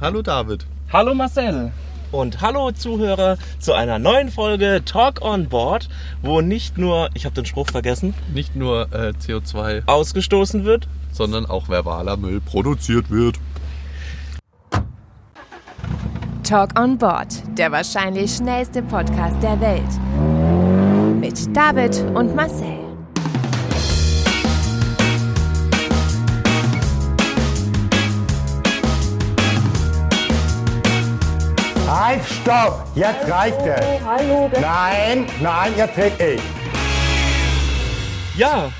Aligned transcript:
Hallo 0.00 0.22
David. 0.22 0.66
Hallo 0.92 1.14
Marcel. 1.14 1.72
Und 2.12 2.40
hallo 2.40 2.70
Zuhörer 2.70 3.38
zu 3.58 3.72
einer 3.72 3.98
neuen 3.98 4.28
Folge 4.30 4.82
Talk 4.84 5.20
on 5.22 5.48
Board, 5.48 5.88
wo 6.22 6.40
nicht 6.40 6.78
nur, 6.78 7.08
ich 7.14 7.24
habe 7.24 7.34
den 7.34 7.44
Spruch 7.44 7.66
vergessen, 7.68 8.14
Nicht 8.32 8.54
nur 8.54 8.82
äh, 8.92 9.12
CO2, 9.20 9.82
ausgestoßen 9.86 10.64
wird. 10.64 10.86
sondern 11.10 11.46
auch 11.46 11.68
verbaler 11.68 12.16
Müll 12.16 12.40
produziert 12.40 13.10
wird. 13.10 13.36
Talk 16.44 16.78
on 16.78 16.98
Board, 16.98 17.42
der 17.58 17.72
wahrscheinlich 17.72 18.34
schnellste 18.36 18.82
Podcast 18.82 19.42
der 19.42 19.60
Welt. 19.60 21.20
Mit 21.20 21.56
David 21.56 21.96
und 22.14 22.34
Marcel. 22.36 22.73
Halt, 32.14 32.24
stopp! 32.28 32.86
Jetzt 32.94 33.28
reicht 33.28 33.58
es! 33.66 34.04
Hallo, 34.06 34.48
Nein, 34.60 35.26
nein, 35.42 35.72
jetzt 35.76 35.98
red 35.98 36.12
ich. 36.20 36.40
Ja, 38.38 38.70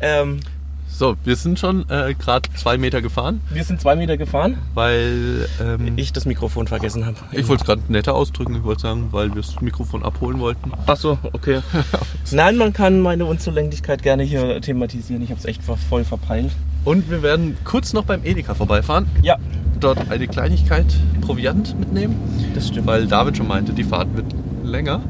ähm, 0.00 0.40
So, 0.86 1.16
wir 1.24 1.36
sind 1.36 1.58
schon 1.58 1.88
äh, 1.88 2.12
gerade 2.12 2.50
zwei 2.54 2.76
Meter 2.76 3.00
gefahren, 3.00 3.40
wir 3.50 3.64
sind 3.64 3.80
zwei 3.80 3.96
Meter 3.96 4.18
gefahren, 4.18 4.58
weil 4.74 5.48
ähm, 5.58 5.94
ich, 5.96 6.04
ich 6.04 6.12
das 6.12 6.26
Mikrofon 6.26 6.66
vergessen 6.68 7.06
habe. 7.06 7.16
ich 7.32 7.48
wollte 7.48 7.62
es 7.62 7.66
gerade 7.66 7.80
netter 7.88 8.14
ausdrücken, 8.14 8.56
ich 8.56 8.64
wollte 8.64 8.82
sagen, 8.82 9.08
weil 9.10 9.34
wir 9.34 9.40
das 9.40 9.62
Mikrofon 9.62 10.02
abholen 10.02 10.38
wollten. 10.38 10.70
Ach 10.86 10.98
so, 10.98 11.16
okay. 11.32 11.62
Nein, 12.30 12.58
man 12.58 12.74
kann 12.74 13.00
meine 13.00 13.24
Unzulänglichkeit 13.24 14.02
gerne 14.02 14.22
hier 14.22 14.60
thematisieren. 14.60 15.22
Ich 15.22 15.30
habe 15.30 15.40
es 15.40 15.46
echt 15.46 15.62
voll 15.62 16.04
verpeilt. 16.04 16.52
Und 16.84 17.10
wir 17.10 17.22
werden 17.22 17.56
kurz 17.64 17.92
noch 17.92 18.04
beim 18.04 18.24
Edeka 18.24 18.54
vorbeifahren, 18.54 19.06
Ja, 19.22 19.36
dort 19.80 20.10
eine 20.10 20.26
Kleinigkeit 20.28 20.86
Proviant 21.20 21.78
mitnehmen, 21.78 22.16
das 22.54 22.68
stimmt. 22.68 22.86
weil 22.86 23.06
David 23.06 23.36
schon 23.36 23.48
meinte, 23.48 23.72
die 23.72 23.84
Fahrt 23.84 24.14
wird 24.16 24.26
länger. 24.62 25.00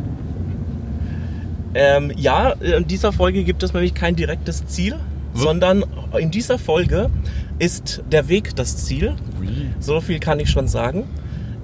Ähm, 1.75 2.13
ja, 2.17 2.51
in 2.51 2.87
dieser 2.87 3.13
Folge 3.13 3.43
gibt 3.43 3.63
es 3.65 3.73
nämlich 3.73 3.95
kein 3.95 4.15
direktes 4.15 4.67
Ziel, 4.67 4.95
sondern 5.35 5.85
in 6.19 6.31
dieser 6.31 6.59
Folge 6.59 7.11
ist 7.59 8.03
der 8.11 8.29
Weg 8.29 8.55
das 8.55 8.77
Ziel. 8.85 9.15
So 9.81 10.01
viel 10.01 10.21
kann 10.21 10.39
ich 10.39 10.51
schon 10.51 10.69
sagen. 10.69 11.05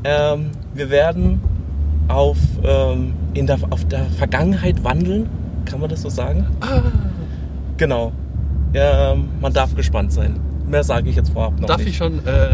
Ähm, 0.03 0.51
wir 0.75 0.91
werden 0.91 1.41
auf, 2.09 2.39
ähm, 2.65 3.13
in 3.35 3.47
der, 3.47 3.59
auf 3.71 3.87
der 3.87 4.07
Vergangenheit 4.07 4.83
wandeln, 4.83 5.29
kann 5.65 5.79
man 5.81 5.89
das 5.89 6.03
so 6.03 6.09
sagen? 6.09 6.47
Genau. 7.77 8.13
Ähm, 8.75 9.29
man 9.41 9.53
darf 9.53 9.75
gespannt 9.75 10.13
sein. 10.13 10.39
Mehr 10.69 10.85
sage 10.85 11.11
ich 11.11 11.17
jetzt 11.17 11.31
vorab 11.31 11.59
noch 11.59 11.67
Darf 11.67 11.79
nicht. 11.79 11.89
ich 11.89 11.97
schon 11.97 12.25
äh, 12.27 12.51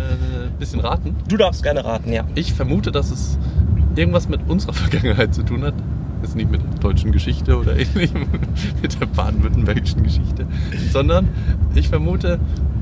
ein 0.47 0.58
bisschen 0.58 0.81
raten? 0.81 1.14
Du 1.28 1.36
darfst 1.36 1.62
gerne 1.62 1.84
raten, 1.84 2.12
ja. 2.12 2.25
Ich 2.34 2.55
vermute, 2.55 2.91
dass 2.91 3.11
es 3.11 3.39
irgendwas 3.95 4.28
mit 4.28 4.41
unserer 4.48 4.73
Vergangenheit 4.75 5.34
zu 5.34 5.42
tun 5.42 5.62
hat. 5.64 5.75
Ist 6.23 6.34
nicht 6.34 6.50
mit 6.50 6.62
der 6.62 6.81
deutschen 6.81 7.12
Geschichte 7.12 7.58
oder 7.58 7.77
ähnlichem, 7.78 8.27
mit 8.81 8.98
der 8.98 9.06
baden-württembergischen 9.06 10.03
Geschichte, 10.03 10.47
sondern 10.91 11.28
ich 11.75 11.89
vermute, 11.91 12.41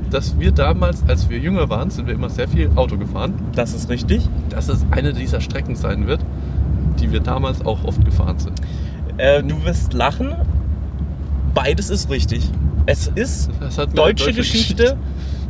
dass 0.09 0.39
wir 0.39 0.53
damals, 0.53 1.03
als 1.09 1.29
wir 1.29 1.37
jünger 1.37 1.69
waren, 1.69 1.89
sind 1.89 2.07
wir 2.07 2.13
immer 2.13 2.29
sehr 2.29 2.47
viel 2.47 2.69
Auto 2.75 2.97
gefahren. 2.97 3.33
Das 3.53 3.73
ist 3.73 3.89
richtig. 3.89 4.21
Dass 4.49 4.69
es 4.69 4.85
eine 4.91 5.11
dieser 5.11 5.41
Strecken 5.41 5.75
sein 5.75 6.07
wird, 6.07 6.21
die 6.99 7.11
wir 7.11 7.19
damals 7.19 7.65
auch 7.65 7.83
oft 7.83 8.05
gefahren 8.05 8.39
sind. 8.39 8.61
Äh, 9.17 9.43
du 9.43 9.65
wirst 9.65 9.93
lachen. 9.93 10.33
Beides 11.53 11.89
ist 11.89 12.09
richtig. 12.09 12.49
Es 12.85 13.07
ist 13.15 13.49
mit 13.59 13.97
deutsche, 13.97 14.25
der 14.25 14.33
Geschichte. 14.33 14.97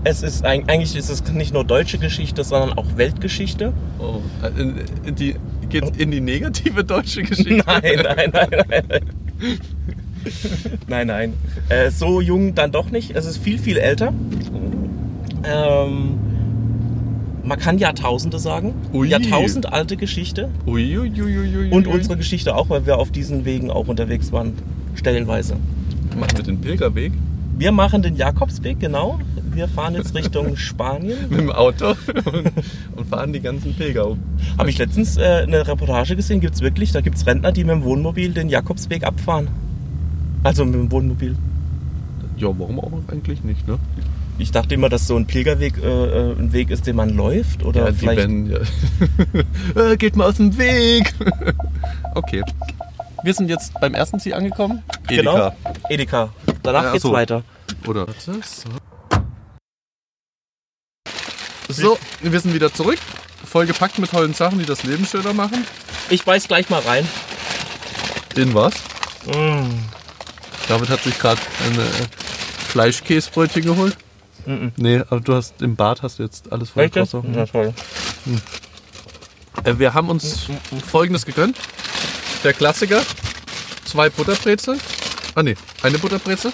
Es 0.04 0.22
ist 0.22 0.46
eig- 0.46 0.70
eigentlich 0.70 0.96
ist 0.96 1.10
es 1.10 1.24
nicht 1.34 1.54
nur 1.54 1.64
deutsche 1.64 1.98
Geschichte, 1.98 2.44
sondern 2.44 2.78
auch 2.78 2.86
Weltgeschichte. 2.96 3.74
Oh, 4.00 4.20
in, 4.58 4.76
in 5.06 5.16
die, 5.16 5.36
geht 5.70 5.98
in 5.98 6.12
die 6.12 6.22
negative 6.22 6.84
deutsche 6.84 7.24
Geschichte? 7.30 7.64
Nein, 7.66 8.00
nein, 8.04 8.30
nein, 8.32 8.50
nein. 8.70 8.84
Nein, 8.88 9.02
nein. 10.88 11.08
nein. 11.08 11.34
Äh, 11.70 11.90
so 11.92 12.22
jung 12.22 12.54
dann 12.56 12.72
doch 12.72 12.92
nicht. 12.92 13.16
Es 13.16 13.26
ist 13.26 13.38
viel, 13.38 13.58
viel 13.58 13.78
älter. 13.78 14.14
Ähm, 15.44 16.20
man 17.44 17.60
kann 17.60 17.78
Jahrtausende 17.80 18.40
sagen. 18.40 18.74
Ui. 18.94 19.08
Jahrtausend 19.08 19.72
alte 19.74 19.98
Geschichte. 19.98 20.50
Ui, 20.68 20.98
ui, 20.98 21.70
Und 21.72 21.88
unsere 21.88 22.16
Geschichte 22.18 22.56
auch, 22.56 22.70
weil 22.70 22.86
wir 22.86 22.98
auf 22.98 23.12
diesen 23.12 23.44
Wegen 23.46 23.70
auch 23.72 23.88
unterwegs 23.88 24.32
waren. 24.32 24.54
Stellenweise. 24.96 25.56
Machen 26.18 26.38
wir 26.38 26.44
den 26.44 26.62
Pilgerweg 26.62 27.12
Wir 27.58 27.72
machen 27.72 28.02
den 28.02 28.16
Jakobsweg, 28.18 28.80
genau. 28.80 29.20
Wir 29.54 29.68
fahren 29.70 29.96
jetzt 29.96 30.14
Richtung 30.14 30.58
Spanien. 30.58 31.30
mit 31.30 31.40
dem 31.40 31.52
Auto 31.52 31.90
und, 31.90 32.52
und 32.96 33.08
fahren 33.10 33.32
die 33.32 33.40
ganzen 33.40 33.74
Pilger 33.74 34.08
um. 34.10 34.20
Habe 34.58 34.70
ich 34.70 34.78
letztens 34.78 35.16
äh, 35.18 35.44
eine 35.48 35.66
Reportage 35.66 36.16
gesehen, 36.18 36.42
gibt 36.42 36.56
es 36.56 36.62
wirklich, 36.62 36.92
da 36.92 37.00
gibt 37.02 37.16
es 37.16 37.26
Rentner, 37.26 37.52
die 37.54 37.64
mit 37.64 37.76
dem 37.76 37.84
Wohnmobil 37.84 38.34
den 38.34 38.50
Jakobsweg 38.50 39.04
abfahren. 39.06 39.48
Also 40.44 40.66
mit 40.66 40.76
dem 40.76 40.92
Wohnmobil. 40.92 41.36
Ja, 42.38 42.48
warum 42.58 42.80
auch 42.82 42.92
eigentlich 43.10 43.44
nicht, 43.46 43.66
ne? 43.68 43.80
Ich 44.38 44.52
dachte 44.52 44.76
immer, 44.76 44.90
dass 44.90 45.08
so 45.08 45.16
ein 45.16 45.26
Pilgerweg 45.26 45.78
äh, 45.82 45.88
äh, 45.88 46.36
ein 46.38 46.52
Weg 46.52 46.70
ist, 46.70 46.86
den 46.86 46.98
man 46.98 47.16
läuft. 47.16 47.64
Oder 47.64 47.86
Ja, 47.88 47.94
vielleicht. 47.94 48.18
werden, 48.18 48.52
ja. 48.52 48.60
Äh, 49.92 49.96
Geht 49.96 50.18
mal 50.18 50.28
aus 50.28 50.36
dem 50.36 50.58
Weg! 50.58 51.14
okay. 52.16 52.44
Wir 53.24 53.34
sind 53.34 53.50
jetzt 53.50 53.74
beim 53.80 53.94
ersten 53.94 54.20
Ziel 54.20 54.34
angekommen. 54.34 54.84
Genau. 55.08 55.54
Edeka. 55.90 56.30
Danach 56.66 56.84
Ja, 56.84 56.92
geht's 56.94 57.04
so. 57.04 57.14
weiter. 57.14 57.44
Oder? 57.88 58.08
So. 58.18 58.34
so, 61.70 61.98
wir 62.22 62.40
sind 62.40 62.54
wieder 62.54 62.74
zurück. 62.74 62.98
Vollgepackt 63.46 64.00
mit 64.00 64.10
tollen 64.12 64.34
Sachen, 64.34 64.60
die 64.60 64.66
das 64.66 64.84
Leben 64.84 65.06
schöner 65.06 65.34
machen. 65.34 65.66
Ich 66.10 66.24
beiß 66.26 66.48
gleich 66.48 66.70
mal 66.70 66.82
rein. 66.82 67.08
In 68.36 68.54
was? 68.54 68.74
Mm. 69.26 69.70
David 70.68 70.90
hat 70.90 71.04
sich 71.04 71.18
gerade 71.20 71.40
ein 71.66 71.80
äh, 71.80 71.84
Fleischkäsebrötchen 72.70 73.64
geholt. 73.64 73.96
Nee, 74.76 75.02
aber 75.10 75.22
du 75.22 75.34
hast 75.36 75.62
im 75.62 75.76
Bad 75.76 76.04
hast 76.04 76.20
du 76.20 76.24
jetzt 76.24 76.52
alles 76.52 76.70
voll? 76.72 76.90
Croissant. 76.90 77.36
Ja, 77.36 77.46
toll. 77.46 77.74
Äh, 79.64 79.80
wir 79.80 79.94
haben 79.94 80.10
uns 80.10 80.48
folgendes 80.88 81.26
gegönnt. 81.26 81.58
Der 82.44 82.54
Klassiker. 82.54 83.02
Zwei 83.86 84.10
Butterbrezel. 84.10 84.78
Ah 85.36 85.44
nee, 85.44 85.56
eine 85.84 85.98
Butterbrezel. 86.00 86.52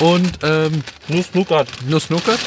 Und 0.00 0.38
ähm, 0.42 0.82
Nuss 1.08 1.34
Nougat. 1.34 1.68
Nuss 1.88 2.10
Nougat. 2.10 2.38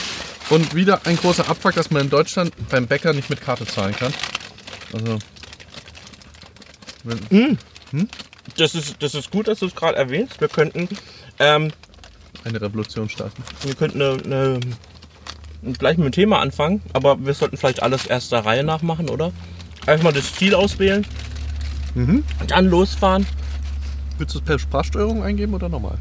Und 0.50 0.74
wieder 0.76 1.02
ein 1.06 1.18
großer 1.18 1.48
Abfuck, 1.50 1.76
dass 1.76 1.92
man 1.92 2.04
in 2.04 2.10
Deutschland 2.10 2.54
beim 2.70 2.88
Bäcker 2.88 3.14
nicht 3.14 3.30
mit 3.30 3.42
Karte 3.42 3.66
zahlen 3.66 3.96
kann. 3.96 4.14
Also. 4.94 5.20
Wenn, 7.04 7.58
Das 8.58 8.76
ist, 8.76 8.96
das 9.02 9.16
ist 9.16 9.32
gut, 9.32 9.48
dass 9.48 9.60
du 9.60 9.66
es 9.68 9.76
gerade 9.76 9.98
erwähnst. 9.98 10.40
Wir 10.42 10.48
könnten, 10.50 10.88
ähm, 11.40 11.72
eine 12.44 12.62
Revolution 12.62 13.10
starten. 13.10 13.44
wir 13.64 13.76
könnten 13.76 14.02
eine, 14.02 14.18
eine, 14.24 14.60
gleich 15.78 15.98
mit 15.98 16.06
dem 16.08 16.12
Thema 16.12 16.40
anfangen, 16.40 16.82
aber 16.94 17.24
wir 17.24 17.34
sollten 17.34 17.58
vielleicht 17.58 17.82
alles 17.84 18.06
erst 18.06 18.32
der 18.32 18.46
Reihe 18.46 18.64
nach 18.64 18.82
machen, 18.82 19.10
oder? 19.10 19.32
Einfach 19.86 20.06
mal 20.06 20.14
das 20.14 20.34
Ziel 20.36 20.56
auswählen, 20.56 21.06
Mhm. 21.94 22.24
dann 22.48 22.68
losfahren. 22.70 23.26
Willst 24.22 24.36
du 24.36 24.40
es 24.40 24.46
per 24.46 24.60
Sprachsteuerung 24.60 25.24
eingeben 25.24 25.56
oder 25.56 25.68
normal? 25.68 25.98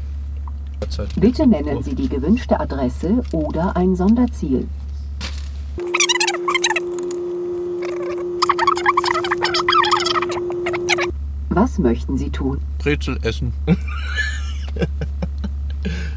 Zeit. 0.89 1.09
Bitte 1.19 1.47
nennen 1.47 1.81
Sie 1.81 1.95
die 1.95 2.07
gewünschte 2.07 2.59
Adresse 2.59 3.23
oder 3.31 3.75
ein 3.75 3.95
Sonderziel. 3.95 4.67
Was 11.49 11.79
möchten 11.79 12.15
Sie 12.15 12.29
tun? 12.29 12.59
Brezel 12.77 13.17
essen. 13.23 13.53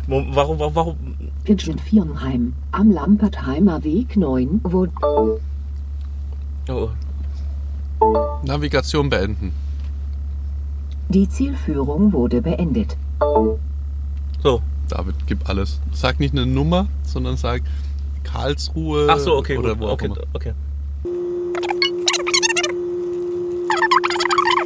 Warum, 0.07 0.37
warum, 0.37 0.75
warum? 0.75 0.97
Pigeon 1.45 1.79
Firnheim. 1.79 2.53
Am 2.73 2.91
Lampertheimer 2.91 3.83
Weg 3.83 4.19
9 4.19 4.61
wo 4.63 4.87
Oh, 6.69 6.91
Navigation 8.45 9.09
beenden. 9.09 9.64
Die 11.09 11.29
Zielführung 11.29 12.13
wurde 12.13 12.43
beendet. 12.43 12.97
so. 14.43 14.61
David, 14.89 15.15
gib 15.27 15.49
alles. 15.49 15.81
Sag 15.93 16.21
nicht 16.21 16.33
eine 16.35 16.45
Nummer, 16.45 16.89
sondern 17.05 17.39
sag 17.39 17.63
Karlsruhe 18.23 19.07
Ach 19.09 19.19
so, 19.19 19.37
okay, 19.39 19.57
oder 19.57 19.71
gut. 19.71 19.81
wo 19.81 19.87
auch 19.87 19.93
okay, 19.93 20.07
immer. 20.07 20.17
okay. 20.35 20.53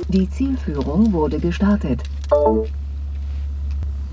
Die 0.09 0.29
Zielführung 0.29 1.13
wurde 1.13 1.39
gestartet. 1.39 2.03
Oh, 2.33 2.67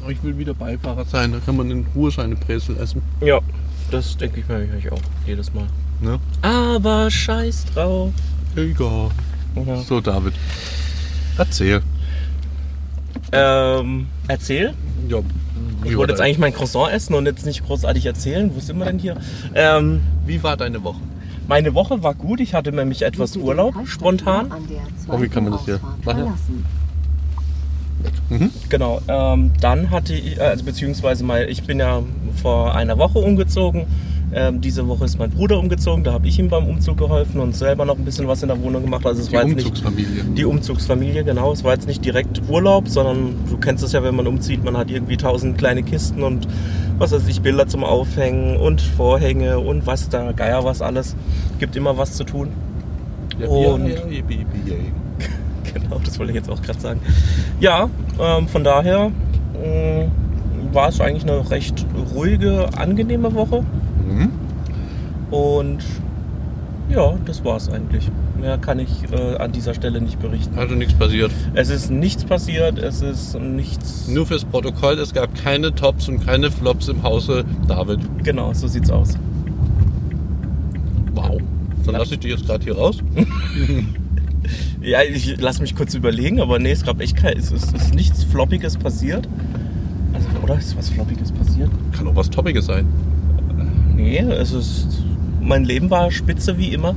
Ich 0.07 0.21
will 0.23 0.37
wieder 0.37 0.53
Beifahrer 0.53 1.05
sein, 1.05 1.31
da 1.31 1.39
kann 1.39 1.57
man 1.57 1.71
in 1.71 1.87
Ruhe 1.95 2.11
seine 2.11 2.35
Brezel 2.35 2.77
essen. 2.77 3.01
Ja, 3.21 3.39
das 3.89 4.15
denke 4.15 4.41
ich 4.41 4.47
mir 4.47 4.57
eigentlich 4.57 4.91
auch 4.91 5.01
jedes 5.25 5.51
Mal. 5.53 5.65
Ne? 6.01 6.19
Aber 6.43 7.09
scheiß 7.09 7.65
drauf. 7.73 8.11
Egal. 8.55 9.09
Ja. 9.65 9.77
So, 9.77 10.01
David. 10.01 10.33
Erzähl. 11.37 11.81
Ähm, 13.31 14.07
erzähl. 14.27 14.73
Ja. 15.09 15.19
Ich 15.83 15.97
wollte 15.97 16.13
jetzt 16.13 16.21
eigentlich 16.21 16.39
mein 16.39 16.53
Croissant 16.53 16.91
essen 16.91 17.13
und 17.13 17.25
jetzt 17.25 17.45
nicht 17.45 17.65
großartig 17.65 18.05
erzählen. 18.05 18.51
Wo 18.53 18.59
sind 18.59 18.77
wir 18.77 18.85
denn 18.85 18.99
hier? 18.99 19.17
Ähm, 19.53 20.01
Wie 20.25 20.41
war 20.41 20.57
deine 20.57 20.83
Woche? 20.83 20.99
Meine 21.47 21.75
Woche 21.75 22.01
war 22.01 22.15
gut. 22.15 22.39
Ich 22.39 22.53
hatte 22.53 22.71
nämlich 22.71 23.03
etwas 23.03 23.37
Urlaub, 23.37 23.75
spontan. 23.85 24.51
Oh, 25.07 25.21
wie 25.21 25.29
kann 25.29 25.43
man 25.43 25.53
das 25.53 25.65
hier 25.65 25.79
machen? 25.79 26.01
verlassen. 26.01 26.65
Genau. 28.69 29.01
Ähm, 29.07 29.51
dann 29.61 29.91
hatte 29.91 30.13
ich, 30.13 30.37
äh, 30.37 30.41
also 30.41 30.65
beziehungsweise 30.65 31.23
mal, 31.23 31.47
ich 31.49 31.63
bin 31.63 31.79
ja 31.79 32.01
vor 32.41 32.75
einer 32.75 32.97
Woche 32.97 33.19
umgezogen. 33.19 33.85
Ähm, 34.37 34.59
diese 34.59 34.85
Woche 34.89 35.05
ist 35.05 35.17
mein 35.17 35.29
Bruder 35.29 35.57
umgezogen. 35.57 36.03
Da 36.03 36.11
habe 36.11 36.27
ich 36.27 36.37
ihm 36.37 36.49
beim 36.49 36.65
Umzug 36.67 36.97
geholfen 36.97 37.39
und 37.39 37.55
selber 37.55 37.85
noch 37.85 37.97
ein 37.97 38.03
bisschen 38.03 38.27
was 38.27 38.41
in 38.43 38.49
der 38.49 38.61
Wohnung 38.61 38.81
gemacht. 38.83 39.05
Also 39.05 39.21
es 39.21 39.29
Die 39.29 39.33
war 39.35 39.43
jetzt 39.45 39.55
nicht 39.55 39.65
Umzugsfamilie. 39.67 40.23
die 40.35 40.43
Umzugsfamilie, 40.45 41.23
genau. 41.23 41.53
Es 41.53 41.63
war 41.63 41.71
jetzt 41.73 41.87
nicht 41.87 42.03
direkt 42.03 42.41
Urlaub, 42.49 42.89
sondern 42.89 43.35
du 43.49 43.55
kennst 43.57 43.81
es 43.83 43.93
ja, 43.93 44.03
wenn 44.03 44.13
man 44.13 44.27
umzieht, 44.27 44.61
man 44.65 44.75
hat 44.75 44.91
irgendwie 44.91 45.15
tausend 45.15 45.57
kleine 45.57 45.83
Kisten 45.83 46.21
und 46.21 46.49
was 46.97 47.13
weiß 47.13 47.25
ich, 47.29 47.41
Bilder 47.41 47.65
zum 47.67 47.85
Aufhängen 47.85 48.57
und 48.57 48.81
Vorhänge 48.81 49.57
und 49.59 49.87
was 49.87 50.09
da, 50.09 50.33
Geier 50.33 50.65
was 50.65 50.81
alles. 50.81 51.15
Gibt 51.59 51.77
immer 51.77 51.97
was 51.97 52.13
zu 52.17 52.25
tun. 52.25 52.49
Ja, 53.39 53.47
Und- 53.47 53.87
ja, 53.87 53.95
ja. 53.95 54.01
Genau, 55.73 55.99
das 56.03 56.19
wollte 56.19 56.31
ich 56.31 56.37
jetzt 56.37 56.49
auch 56.49 56.61
gerade 56.61 56.79
sagen. 56.79 56.99
Ja, 57.59 57.89
ähm, 58.21 58.47
von 58.47 58.63
daher 58.63 59.11
ähm, 59.63 60.11
war 60.73 60.89
es 60.89 60.99
eigentlich 61.01 61.23
eine 61.23 61.49
recht 61.49 61.85
ruhige, 62.13 62.67
angenehme 62.77 63.33
Woche. 63.33 63.63
Mhm. 64.07 64.31
Und 65.31 65.83
ja, 66.89 67.15
das 67.25 67.43
war 67.43 67.57
es 67.57 67.69
eigentlich. 67.69 68.09
Mehr 68.39 68.57
kann 68.57 68.79
ich 68.79 68.89
äh, 69.11 69.37
an 69.37 69.51
dieser 69.51 69.73
Stelle 69.73 70.01
nicht 70.01 70.19
berichten. 70.19 70.57
Also 70.57 70.75
nichts 70.75 70.93
passiert. 70.93 71.31
Es 71.55 71.69
ist 71.69 71.89
nichts 71.89 72.23
passiert, 72.23 72.77
es 72.77 73.01
ist 73.01 73.39
nichts. 73.39 74.07
Nur 74.07 74.25
fürs 74.25 74.45
Protokoll, 74.45 74.99
es 74.99 75.13
gab 75.13 75.33
keine 75.35 75.73
Tops 75.73 76.07
und 76.07 76.25
keine 76.25 76.51
Flops 76.51 76.87
im 76.87 77.01
Hause 77.01 77.43
David. 77.67 77.99
Genau, 78.23 78.53
so 78.53 78.67
sieht's 78.67 78.91
aus. 78.91 79.17
Wow. 81.13 81.39
Dann 81.85 81.95
lasse 81.95 82.15
ich 82.15 82.19
dich 82.19 82.31
jetzt 82.31 82.45
gerade 82.45 82.63
hier 82.63 82.77
raus. 82.77 82.99
Ja, 84.81 85.01
ich 85.01 85.39
lass 85.39 85.59
mich 85.59 85.75
kurz 85.75 85.95
überlegen, 85.95 86.39
aber 86.39 86.59
nee, 86.59 86.69
es 86.69 86.85
gab 86.85 87.01
echt 87.01 87.15
kein, 87.17 87.35
es 87.37 87.51
ist, 87.51 87.75
es 87.75 87.85
ist 87.85 87.95
nichts 87.95 88.23
Floppiges 88.23 88.77
passiert. 88.77 89.27
Also, 90.13 90.27
oder 90.43 90.59
ist 90.59 90.77
was 90.77 90.89
Floppiges 90.89 91.31
passiert? 91.31 91.71
Kann 91.91 92.07
auch 92.07 92.15
was 92.15 92.29
Toppiges 92.29 92.67
sein. 92.67 92.85
Nee, 93.95 94.19
es 94.19 94.51
ist. 94.51 95.03
Mein 95.41 95.63
Leben 95.63 95.89
war 95.89 96.11
spitze 96.11 96.57
wie 96.57 96.73
immer. 96.73 96.95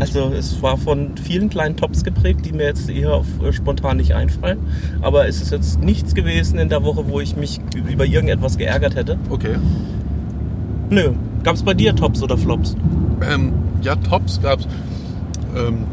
Also 0.00 0.32
es 0.36 0.60
war 0.62 0.76
von 0.76 1.16
vielen 1.16 1.48
kleinen 1.48 1.76
Tops 1.76 2.02
geprägt, 2.02 2.44
die 2.44 2.52
mir 2.52 2.64
jetzt 2.64 2.90
eher 2.90 3.14
auf, 3.14 3.26
äh, 3.42 3.52
spontan 3.52 3.98
nicht 3.98 4.14
einfallen. 4.14 4.58
Aber 5.00 5.28
es 5.28 5.40
ist 5.40 5.52
jetzt 5.52 5.80
nichts 5.80 6.14
gewesen 6.14 6.58
in 6.58 6.68
der 6.68 6.82
Woche, 6.82 7.08
wo 7.08 7.20
ich 7.20 7.36
mich 7.36 7.60
über 7.88 8.04
irgendetwas 8.04 8.58
geärgert 8.58 8.96
hätte. 8.96 9.16
Okay. 9.30 9.56
Nö. 10.90 11.12
Gab 11.44 11.54
es 11.54 11.62
bei 11.62 11.74
dir 11.74 11.94
Tops 11.94 12.22
oder 12.22 12.36
Flops? 12.36 12.76
Ähm, 13.32 13.52
ja, 13.82 13.94
Tops 13.96 14.40
gab's. 14.42 14.66
Ähm, 15.56 15.84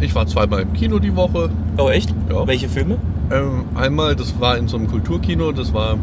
ich 0.00 0.14
war 0.14 0.26
zweimal 0.26 0.62
im 0.62 0.72
Kino 0.72 0.98
die 0.98 1.14
Woche. 1.16 1.50
Oh 1.76 1.88
echt? 1.88 2.14
Ja. 2.30 2.46
Welche 2.46 2.68
Filme? 2.68 2.98
Ähm, 3.30 3.64
einmal, 3.74 4.14
das 4.14 4.38
war 4.38 4.56
in 4.56 4.68
so 4.68 4.76
einem 4.76 4.86
Kulturkino, 4.86 5.52
das 5.52 5.72
war 5.72 5.98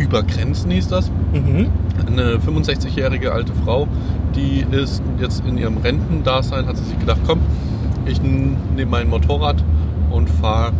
über 0.00 0.22
Grenzen 0.22 0.70
hieß 0.70 0.88
das. 0.88 1.10
Mhm. 1.32 1.68
Eine 2.06 2.36
65-jährige 2.38 3.32
alte 3.32 3.52
Frau, 3.64 3.86
die 4.34 4.64
ist 4.70 5.02
jetzt 5.20 5.44
in 5.46 5.58
ihrem 5.58 5.76
Rentendasein, 5.78 6.66
hat 6.66 6.76
sie 6.76 6.84
sich 6.84 6.98
gedacht, 6.98 7.20
komm, 7.26 7.40
ich 8.06 8.20
nehme 8.22 8.56
mein 8.90 9.08
Motorrad 9.08 9.62
und 10.10 10.28
fahre 10.28 10.72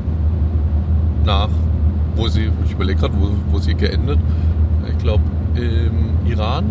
nach, 1.25 1.49
wo 2.17 2.29
sie, 2.29 2.51
ich 2.65 2.73
überlege 2.73 3.01
gerade, 3.01 3.15
wo, 3.21 3.29
wo 3.53 3.59
sie 3.59 3.75
geendet, 3.75 4.19
ich 4.89 4.99
glaube 4.99 5.23
im 5.55 6.27
Iran. 6.31 6.65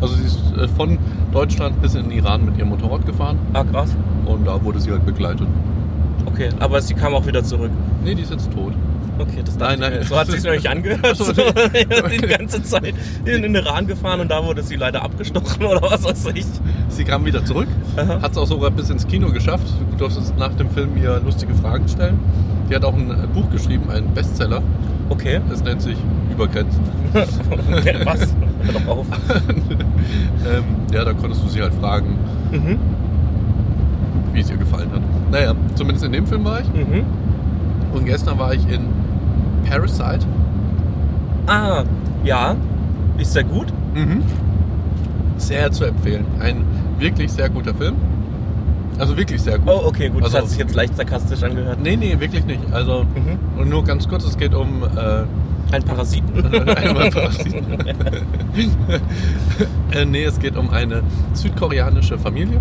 Also 0.00 0.14
sie 0.16 0.24
ist 0.24 0.38
äh, 0.56 0.66
von 0.68 0.98
Deutschland 1.32 1.80
bis 1.82 1.94
in 1.94 2.04
den 2.08 2.12
Iran 2.18 2.44
mit 2.44 2.56
ihrem 2.58 2.70
Motorrad 2.70 3.04
gefahren 3.06 3.38
Ah, 3.52 3.64
krass. 3.64 3.94
und 4.26 4.46
da 4.46 4.62
wurde 4.64 4.80
sie 4.80 4.90
halt 4.90 5.04
begleitet. 5.06 5.46
Okay, 6.26 6.48
aber 6.58 6.80
sie 6.80 6.94
kam 6.94 7.14
auch 7.14 7.26
wieder 7.26 7.44
zurück. 7.44 7.70
Nee, 8.02 8.14
die 8.14 8.22
ist 8.22 8.30
jetzt 8.32 8.50
tot. 8.52 8.72
Okay, 9.18 9.42
das 9.44 9.56
Nein, 9.56 9.74
ich 9.74 9.80
nein. 9.80 9.92
mir. 9.92 10.04
So 10.04 10.16
hat 10.16 10.28
es 10.28 10.34
sich 10.34 10.42
nämlich 10.44 10.68
angehört. 10.68 11.16
So, 11.16 11.32
die 11.32 12.26
ganze 12.26 12.62
Zeit 12.62 12.94
in 13.24 13.42
den 13.42 13.54
Iran 13.54 13.86
gefahren 13.86 14.20
und 14.20 14.28
da 14.30 14.44
wurde 14.44 14.62
sie 14.62 14.74
leider 14.76 15.02
abgestochen 15.02 15.64
oder 15.66 15.82
was 15.82 16.04
weiß 16.04 16.26
ich. 16.34 16.44
Sie 16.88 17.04
kam 17.04 17.24
wieder 17.24 17.44
zurück, 17.44 17.68
hat 17.96 18.32
es 18.32 18.38
auch 18.38 18.46
sogar 18.46 18.70
bis 18.70 18.90
ins 18.90 19.06
Kino 19.06 19.30
geschafft. 19.30 19.66
Du 19.92 19.96
durftest 19.96 20.36
nach 20.36 20.52
dem 20.54 20.68
Film 20.70 20.96
ihr 21.00 21.20
lustige 21.24 21.54
Fragen 21.54 21.86
stellen. 21.88 22.18
Die 22.68 22.74
hat 22.74 22.84
auch 22.84 22.94
ein 22.94 23.10
äh, 23.10 23.26
Buch 23.32 23.48
geschrieben, 23.50 23.90
einen 23.90 24.12
Bestseller. 24.14 24.62
Okay. 25.10 25.40
Das 25.48 25.62
nennt 25.62 25.82
sich 25.82 25.96
Übergrenzen. 26.32 26.80
was? 27.12 27.38
Hör 28.64 28.72
doch 28.72 28.88
auf. 28.88 29.06
ähm, 30.48 30.64
ja, 30.92 31.04
da 31.04 31.12
konntest 31.12 31.44
du 31.44 31.48
sie 31.48 31.62
halt 31.62 31.74
fragen, 31.74 32.16
Mhm. 32.50 32.78
wie 34.32 34.40
es 34.40 34.50
ihr 34.50 34.56
gefallen 34.56 34.90
hat. 34.92 35.02
Naja, 35.30 35.54
zumindest 35.74 36.04
in 36.06 36.12
dem 36.12 36.26
Film 36.26 36.44
war 36.44 36.60
ich. 36.60 36.68
Mhm. 36.68 37.04
Und 37.92 38.06
gestern 38.06 38.38
war 38.38 38.54
ich 38.54 38.66
in 38.68 38.86
Parasite. 39.68 40.26
Ah, 41.46 41.84
ja. 42.24 42.54
Ist 43.18 43.32
sehr 43.32 43.44
gut. 43.44 43.66
Mhm. 43.94 44.22
Sehr 45.36 45.70
zu 45.72 45.84
empfehlen. 45.84 46.24
Ein 46.40 46.64
wirklich 46.98 47.30
sehr 47.32 47.48
guter 47.48 47.74
Film. 47.74 47.94
Also 48.98 49.16
wirklich 49.16 49.42
sehr 49.42 49.58
gut. 49.58 49.68
Oh, 49.68 49.82
okay, 49.86 50.08
gut. 50.08 50.22
Also- 50.22 50.34
das 50.36 50.42
hat 50.44 50.50
sich 50.50 50.58
jetzt 50.58 50.74
leicht 50.74 50.96
sarkastisch 50.96 51.42
angehört. 51.42 51.78
Nee, 51.82 51.96
nee, 51.96 52.18
wirklich 52.18 52.44
nicht. 52.44 52.60
Also, 52.72 53.04
Mhm. 53.04 53.60
und 53.60 53.68
nur 53.68 53.82
ganz 53.84 54.08
kurz, 54.08 54.24
es 54.24 54.36
geht 54.36 54.54
um 54.54 54.82
äh, 54.84 55.24
Ein 55.74 55.82
Parasiten. 55.82 56.44
Einmal 56.68 57.10
Parasiten. 57.10 57.64
äh, 59.92 60.04
nee, 60.04 60.24
es 60.24 60.38
geht 60.38 60.56
um 60.56 60.70
eine 60.70 61.02
südkoreanische 61.32 62.18
Familie, 62.18 62.60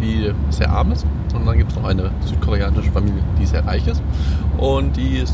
die 0.00 0.30
sehr 0.50 0.70
arm 0.70 0.92
ist. 0.92 1.04
Und 1.34 1.46
dann 1.46 1.58
gibt 1.58 1.70
es 1.72 1.76
noch 1.76 1.84
eine 1.88 2.10
südkoreanische 2.24 2.90
Familie, 2.92 3.20
die 3.40 3.44
sehr 3.46 3.66
reich 3.66 3.86
ist. 3.86 4.02
Und 4.56 4.96
die 4.96 5.26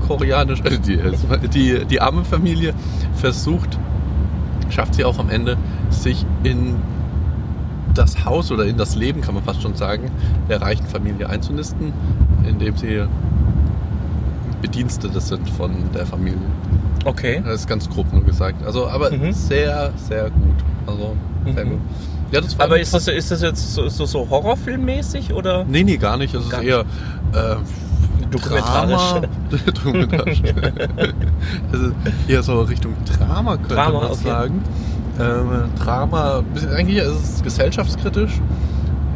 südkoreanische, 0.00 0.64
äh, 0.64 0.78
die, 1.48 1.48
die, 1.48 1.84
die 1.84 2.00
arme 2.00 2.24
Familie 2.24 2.74
versucht, 3.14 3.78
schafft 4.70 4.94
sie 4.94 5.04
auch 5.04 5.18
am 5.18 5.30
Ende, 5.30 5.56
sich 5.90 6.24
in 6.42 6.76
das 7.94 8.24
Haus 8.24 8.52
oder 8.52 8.64
in 8.66 8.76
das 8.76 8.94
Leben, 8.94 9.20
kann 9.20 9.34
man 9.34 9.42
fast 9.42 9.62
schon 9.62 9.74
sagen, 9.74 10.10
der 10.48 10.62
reichen 10.62 10.86
Familie 10.86 11.28
einzunisten, 11.28 11.92
indem 12.48 12.76
sie 12.76 13.02
Bedienstete 14.62 15.20
sind 15.20 15.48
von 15.50 15.72
der 15.94 16.06
Familie. 16.06 16.38
Okay. 17.04 17.42
Das 17.44 17.60
ist 17.62 17.66
ganz 17.66 17.88
grob 17.88 18.12
nur 18.12 18.22
gesagt. 18.22 18.64
Also, 18.64 18.86
aber 18.88 19.10
Mhm. 19.10 19.32
sehr, 19.32 19.90
sehr 19.96 20.24
gut. 20.30 20.54
Also, 20.86 21.16
sehr 21.54 21.64
Mhm. 21.64 21.70
gut. 21.70 21.80
Ja, 22.30 22.40
das 22.42 22.56
war 22.58 22.66
Aber 22.66 22.78
ist 22.78 22.94
das, 22.94 23.08
ist 23.08 23.30
das 23.30 23.42
jetzt 23.42 23.74
so, 23.74 23.88
so, 23.88 24.04
so 24.04 24.28
Horrorfilmmäßig 24.30 25.32
oder? 25.32 25.64
Nee, 25.64 25.82
nee, 25.82 25.96
gar 25.96 26.16
nicht. 26.16 26.32
Es 26.34 26.44
ist 26.44 26.52
eher 26.52 26.80
äh, 27.32 27.56
Dokumentarisch. 28.30 28.96
Drama. 28.96 29.26
Dokumentarisch. 29.66 30.42
also 31.72 31.92
eher 32.28 32.42
so 32.42 32.62
Richtung 32.62 32.94
Drama, 33.04 33.56
könnte 33.56 33.74
Drama, 33.74 34.00
man 34.00 34.10
okay. 34.10 34.24
sagen. 34.24 34.62
Ähm, 35.18 35.70
Drama, 35.78 36.42
eigentlich 36.74 36.98
ist 36.98 37.34
es 37.36 37.42
gesellschaftskritisch. 37.42 38.40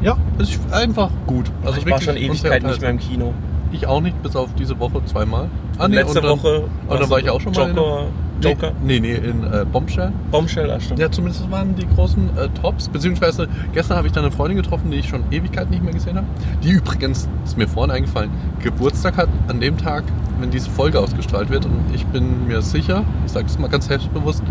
Ja, 0.02 0.16
ist 0.38 0.60
einfach 0.70 1.10
gut. 1.26 1.50
Also 1.64 1.78
ich 1.78 1.90
war 1.90 2.00
schon 2.00 2.14
wirklich 2.14 2.30
Ewigkeit 2.30 2.62
und 2.62 2.68
sehr 2.68 2.70
nicht 2.70 2.80
mehr 2.80 2.90
im 2.90 2.98
Kino. 2.98 3.34
Ich 3.72 3.86
auch 3.86 4.00
nicht, 4.00 4.22
bis 4.22 4.36
auf 4.36 4.50
diese 4.54 4.78
Woche 4.78 5.04
zweimal. 5.06 5.48
Ah, 5.78 5.86
Letzte 5.86 6.18
und 6.18 6.24
dann, 6.24 6.38
Woche. 6.38 6.64
Und 6.88 7.00
dann 7.00 7.10
war 7.10 7.18
ich 7.18 7.30
auch 7.30 7.40
schon 7.40 7.52
mal 7.54 7.68
Joker. 7.70 8.06
Joker. 8.40 8.72
Nee, 8.82 9.00
nee, 9.00 9.14
in 9.14 9.44
äh, 9.44 9.64
Bombshell. 9.70 10.12
Bombshell, 10.30 10.70
ah, 10.70 10.80
stimmt. 10.80 10.98
Ja, 10.98 11.10
zumindest 11.10 11.50
waren 11.50 11.74
die 11.74 11.86
großen 11.86 12.36
äh, 12.36 12.48
Tops. 12.60 12.88
Beziehungsweise 12.88 13.48
gestern 13.72 13.96
habe 13.96 14.06
ich 14.06 14.12
dann 14.12 14.24
eine 14.24 14.32
Freundin 14.32 14.56
getroffen, 14.56 14.90
die 14.90 14.98
ich 14.98 15.08
schon 15.08 15.24
Ewigkeit 15.30 15.70
nicht 15.70 15.82
mehr 15.82 15.92
gesehen 15.92 16.16
habe. 16.16 16.26
Die 16.62 16.70
übrigens, 16.70 17.28
ist 17.44 17.56
mir 17.56 17.68
vorhin 17.68 17.90
eingefallen, 17.90 18.30
Geburtstag 18.62 19.16
hat 19.16 19.28
an 19.48 19.60
dem 19.60 19.78
Tag, 19.78 20.04
wenn 20.40 20.50
diese 20.50 20.70
Folge 20.70 20.98
ausgestrahlt 20.98 21.50
wird. 21.50 21.64
Und 21.64 21.94
ich 21.94 22.04
bin 22.06 22.46
mir 22.46 22.62
sicher, 22.62 23.04
ich 23.24 23.32
sage 23.32 23.46
das 23.46 23.58
mal 23.58 23.68
ganz 23.68 23.86
selbstbewusst, 23.86 24.42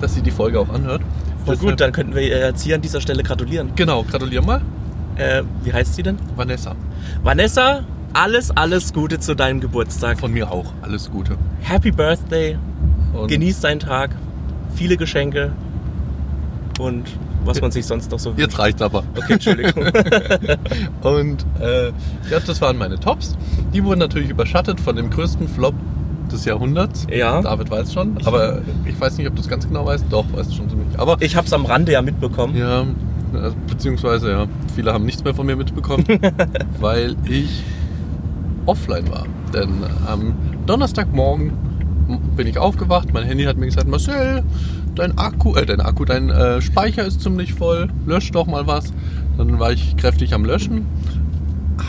dass 0.00 0.14
sie 0.14 0.22
die 0.22 0.30
Folge 0.30 0.58
auch 0.58 0.68
anhört. 0.68 1.02
Voll 1.44 1.56
gut, 1.56 1.80
dann 1.80 1.92
könnten 1.92 2.14
wir 2.14 2.22
ihr 2.22 2.38
jetzt 2.38 2.62
hier 2.62 2.74
an 2.74 2.80
dieser 2.80 3.00
Stelle 3.00 3.22
gratulieren. 3.22 3.70
Genau, 3.76 4.02
gratuliere 4.02 4.44
mal. 4.44 4.60
Äh, 5.16 5.42
wie 5.62 5.72
heißt 5.72 5.94
sie 5.94 6.02
denn? 6.02 6.18
Vanessa. 6.34 6.74
Vanessa, 7.22 7.84
alles, 8.12 8.50
alles 8.50 8.92
Gute 8.92 9.18
zu 9.18 9.34
deinem 9.34 9.60
Geburtstag. 9.60 10.18
Von 10.18 10.32
mir 10.32 10.50
auch. 10.50 10.72
Alles 10.82 11.10
Gute. 11.10 11.36
Happy 11.60 11.90
Birthday. 11.90 12.58
Und 13.16 13.28
Genieß 13.28 13.60
deinen 13.60 13.80
Tag. 13.80 14.10
Viele 14.74 14.96
Geschenke. 14.96 15.52
Und 16.78 17.04
was 17.44 17.60
man 17.60 17.70
sich 17.70 17.86
sonst 17.86 18.10
noch 18.10 18.18
so 18.18 18.34
Jetzt 18.36 18.58
reicht's 18.58 18.82
aber. 18.82 19.04
Okay, 19.16 19.34
Entschuldigung. 19.34 19.84
Und 21.02 21.46
äh, 21.60 21.86
ja, 22.30 22.40
das 22.44 22.60
waren 22.60 22.76
meine 22.76 22.98
Tops. 22.98 23.36
Die 23.72 23.84
wurden 23.84 24.00
natürlich 24.00 24.30
überschattet 24.30 24.80
von 24.80 24.96
dem 24.96 25.10
größten 25.10 25.48
Flop 25.48 25.74
des 26.30 26.44
Jahrhunderts. 26.44 27.06
Ja. 27.10 27.40
David 27.40 27.70
weiß 27.70 27.92
schon, 27.94 28.18
aber 28.24 28.62
ich 28.84 29.00
weiß 29.00 29.16
nicht, 29.18 29.28
ob 29.28 29.36
du 29.36 29.42
es 29.42 29.48
ganz 29.48 29.66
genau 29.66 29.86
weißt. 29.86 30.06
Doch, 30.10 30.24
weißt 30.32 30.50
du 30.50 30.54
schon 30.56 30.68
ziemlich. 30.68 30.98
Aber 30.98 31.16
Ich 31.20 31.36
hab's 31.36 31.52
am 31.52 31.64
Rande 31.66 31.92
ja 31.92 32.02
mitbekommen. 32.02 32.56
ja, 32.56 32.80
äh, 32.82 33.52
beziehungsweise 33.68 34.30
ja, 34.32 34.46
viele 34.74 34.92
haben 34.92 35.04
nichts 35.06 35.22
mehr 35.22 35.34
von 35.34 35.46
mir 35.46 35.54
mitbekommen, 35.56 36.04
weil 36.80 37.14
ich 37.28 37.62
offline 38.66 39.08
war. 39.10 39.24
Denn 39.54 39.84
am 40.06 40.34
Donnerstagmorgen 40.66 41.52
bin 42.36 42.46
ich 42.46 42.58
aufgewacht, 42.58 43.12
mein 43.12 43.24
Handy 43.24 43.44
hat 43.44 43.56
mir 43.56 43.66
gesagt, 43.66 43.88
Marcel, 43.88 44.42
dein 44.94 45.16
Akku, 45.18 45.54
äh, 45.56 45.66
dein 45.66 45.80
Akku, 45.80 46.04
dein 46.04 46.30
äh, 46.30 46.60
Speicher 46.60 47.04
ist 47.04 47.20
ziemlich 47.20 47.54
voll, 47.54 47.88
lösch 48.06 48.30
doch 48.32 48.46
mal 48.46 48.66
was. 48.66 48.92
Dann 49.38 49.58
war 49.58 49.72
ich 49.72 49.96
kräftig 49.96 50.32
am 50.34 50.44
Löschen, 50.44 50.86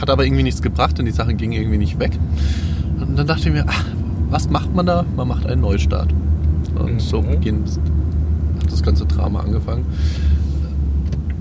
hat 0.01 0.09
aber 0.09 0.25
irgendwie 0.25 0.43
nichts 0.43 0.61
gebracht, 0.61 0.97
denn 0.97 1.05
die 1.05 1.11
Sache 1.11 1.33
ging 1.33 1.51
irgendwie 1.51 1.77
nicht 1.77 1.99
weg. 1.99 2.17
Und 2.99 3.17
dann 3.17 3.27
dachte 3.27 3.47
ich 3.49 3.53
mir, 3.53 3.65
ach, 3.67 3.85
was 4.29 4.49
macht 4.49 4.73
man 4.75 4.85
da? 4.85 5.05
Man 5.15 5.27
macht 5.27 5.45
einen 5.45 5.61
Neustart. 5.61 6.09
Und 6.77 6.93
Mhm. 6.95 6.99
so 6.99 7.21
beginnt 7.21 7.69
hat 8.61 8.71
das 8.71 8.83
ganze 8.83 9.05
Drama 9.05 9.39
angefangen. 9.41 9.85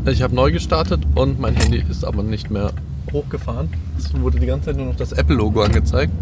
Ich 0.09 0.23
habe 0.23 0.35
neu 0.35 0.53
gestartet 0.53 1.01
und 1.17 1.41
mein 1.41 1.55
Handy 1.57 1.83
ist 1.91 2.05
aber 2.05 2.23
nicht 2.23 2.51
mehr 2.51 2.71
hochgefahren. 3.13 3.69
Es 3.99 4.13
wurde 4.21 4.39
die 4.39 4.47
ganze 4.47 4.67
Zeit 4.67 4.77
nur 4.77 4.87
noch 4.87 4.97
das 4.97 5.11
Apple-Logo 5.13 5.63
angezeigt. 5.63 6.13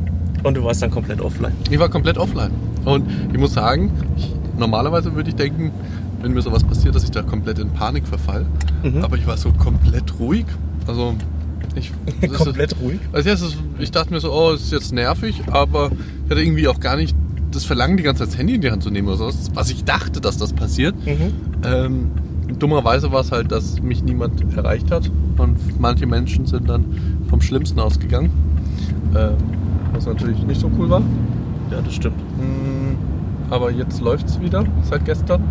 Und 0.45 0.55
du 0.57 0.63
warst 0.63 0.81
dann 0.83 0.91
komplett 0.91 1.21
offline. 1.21 1.53
Ich 1.71 1.79
war 1.79 1.89
komplett 1.89 2.19
offline. 2.19 2.51
Und 2.85 3.05
ich 3.33 3.39
muss 3.39 3.55
sagen, 3.55 3.91
ich, 4.17 4.33
normalerweise 4.59 5.15
würde 5.15 5.31
ich 5.31 5.35
denken, 5.37 5.73
wenn 6.23 6.33
mir 6.33 6.43
sowas 6.43 6.63
passiert, 6.65 6.95
dass 6.95 7.03
ich 7.03 7.11
da 7.11 7.23
komplett 7.23 7.59
in 7.59 7.71
Panik 7.71 8.07
verfall. 8.07 8.47
Mhm. 8.83 9.03
Aber 9.03 9.17
ich 9.17 9.27
war 9.27 9.37
so 9.37 9.51
komplett 9.53 10.19
ruhig. 10.19 10.47
Also 10.87 11.15
ich 11.75 11.93
ist- 12.21 12.35
komplett 12.35 12.77
ruhig. 12.81 13.01
Also 13.13 13.29
ja, 13.29 13.35
es 13.35 13.43
ist, 13.43 13.57
ich 13.79 13.91
dachte 13.91 14.13
mir 14.13 14.21
so, 14.21 14.33
oh, 14.33 14.53
es 14.53 14.63
ist 14.63 14.73
jetzt 14.73 14.93
nervig, 14.93 15.43
aber 15.51 15.91
ich 16.25 16.31
hatte 16.31 16.41
irgendwie 16.43 16.69
auch 16.69 16.79
gar 16.79 16.97
nicht 16.97 17.17
das 17.51 17.65
Verlangen, 17.65 17.97
die 17.97 18.03
ganze 18.03 18.23
Zeit 18.25 18.33
das 18.33 18.39
Handy 18.39 18.55
in 18.57 18.61
die 18.61 18.71
Hand 18.71 18.83
zu 18.83 18.91
nehmen 18.91 19.09
oder 19.09 19.17
sowas, 19.17 19.51
was 19.55 19.71
ich 19.71 19.85
dachte, 19.85 20.21
dass 20.21 20.37
das 20.37 20.53
passiert. 20.53 20.95
Mhm. 21.07 21.33
Ähm, 21.65 22.11
dummerweise 22.59 23.13
war 23.13 23.21
es 23.21 23.33
halt, 23.33 23.51
dass 23.53 23.81
mich 23.81 24.03
niemand 24.03 24.43
erreicht 24.57 24.91
hat 24.91 25.11
und 25.39 25.81
manche 25.81 26.07
Menschen 26.07 26.47
sind 26.47 26.69
dann 26.69 26.85
vom 27.31 27.41
Schlimmsten 27.41 27.81
ausgegangen. 27.81 28.31
Ähm, 29.17 29.37
was 29.95 30.07
natürlich 30.07 30.43
nicht 30.45 30.61
so 30.61 30.71
cool 30.79 30.91
war. 30.91 31.03
Ja, 31.71 31.81
das 31.83 31.95
stimmt. 31.95 32.19
Mm, 32.39 32.97
Aber 33.51 33.71
jetzt 33.71 34.01
läuft 34.01 34.27
es 34.27 34.41
wieder, 34.41 34.65
seit 34.83 35.05
gestern. 35.05 35.43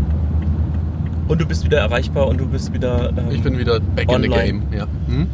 Und 1.28 1.40
du 1.42 1.46
bist 1.46 1.64
wieder 1.64 1.80
erreichbar 1.80 2.28
und 2.28 2.40
du 2.40 2.46
bist 2.46 2.74
wieder. 2.74 3.10
Ähm, 3.10 3.32
Ich 3.32 3.42
bin 3.42 3.58
wieder 3.58 3.80
back 3.80 4.12
in 4.12 4.22
the 4.24 4.30
online. 4.30 4.44
game. 4.46 4.62
Ja. 4.78 4.86
Hm? 5.08 5.28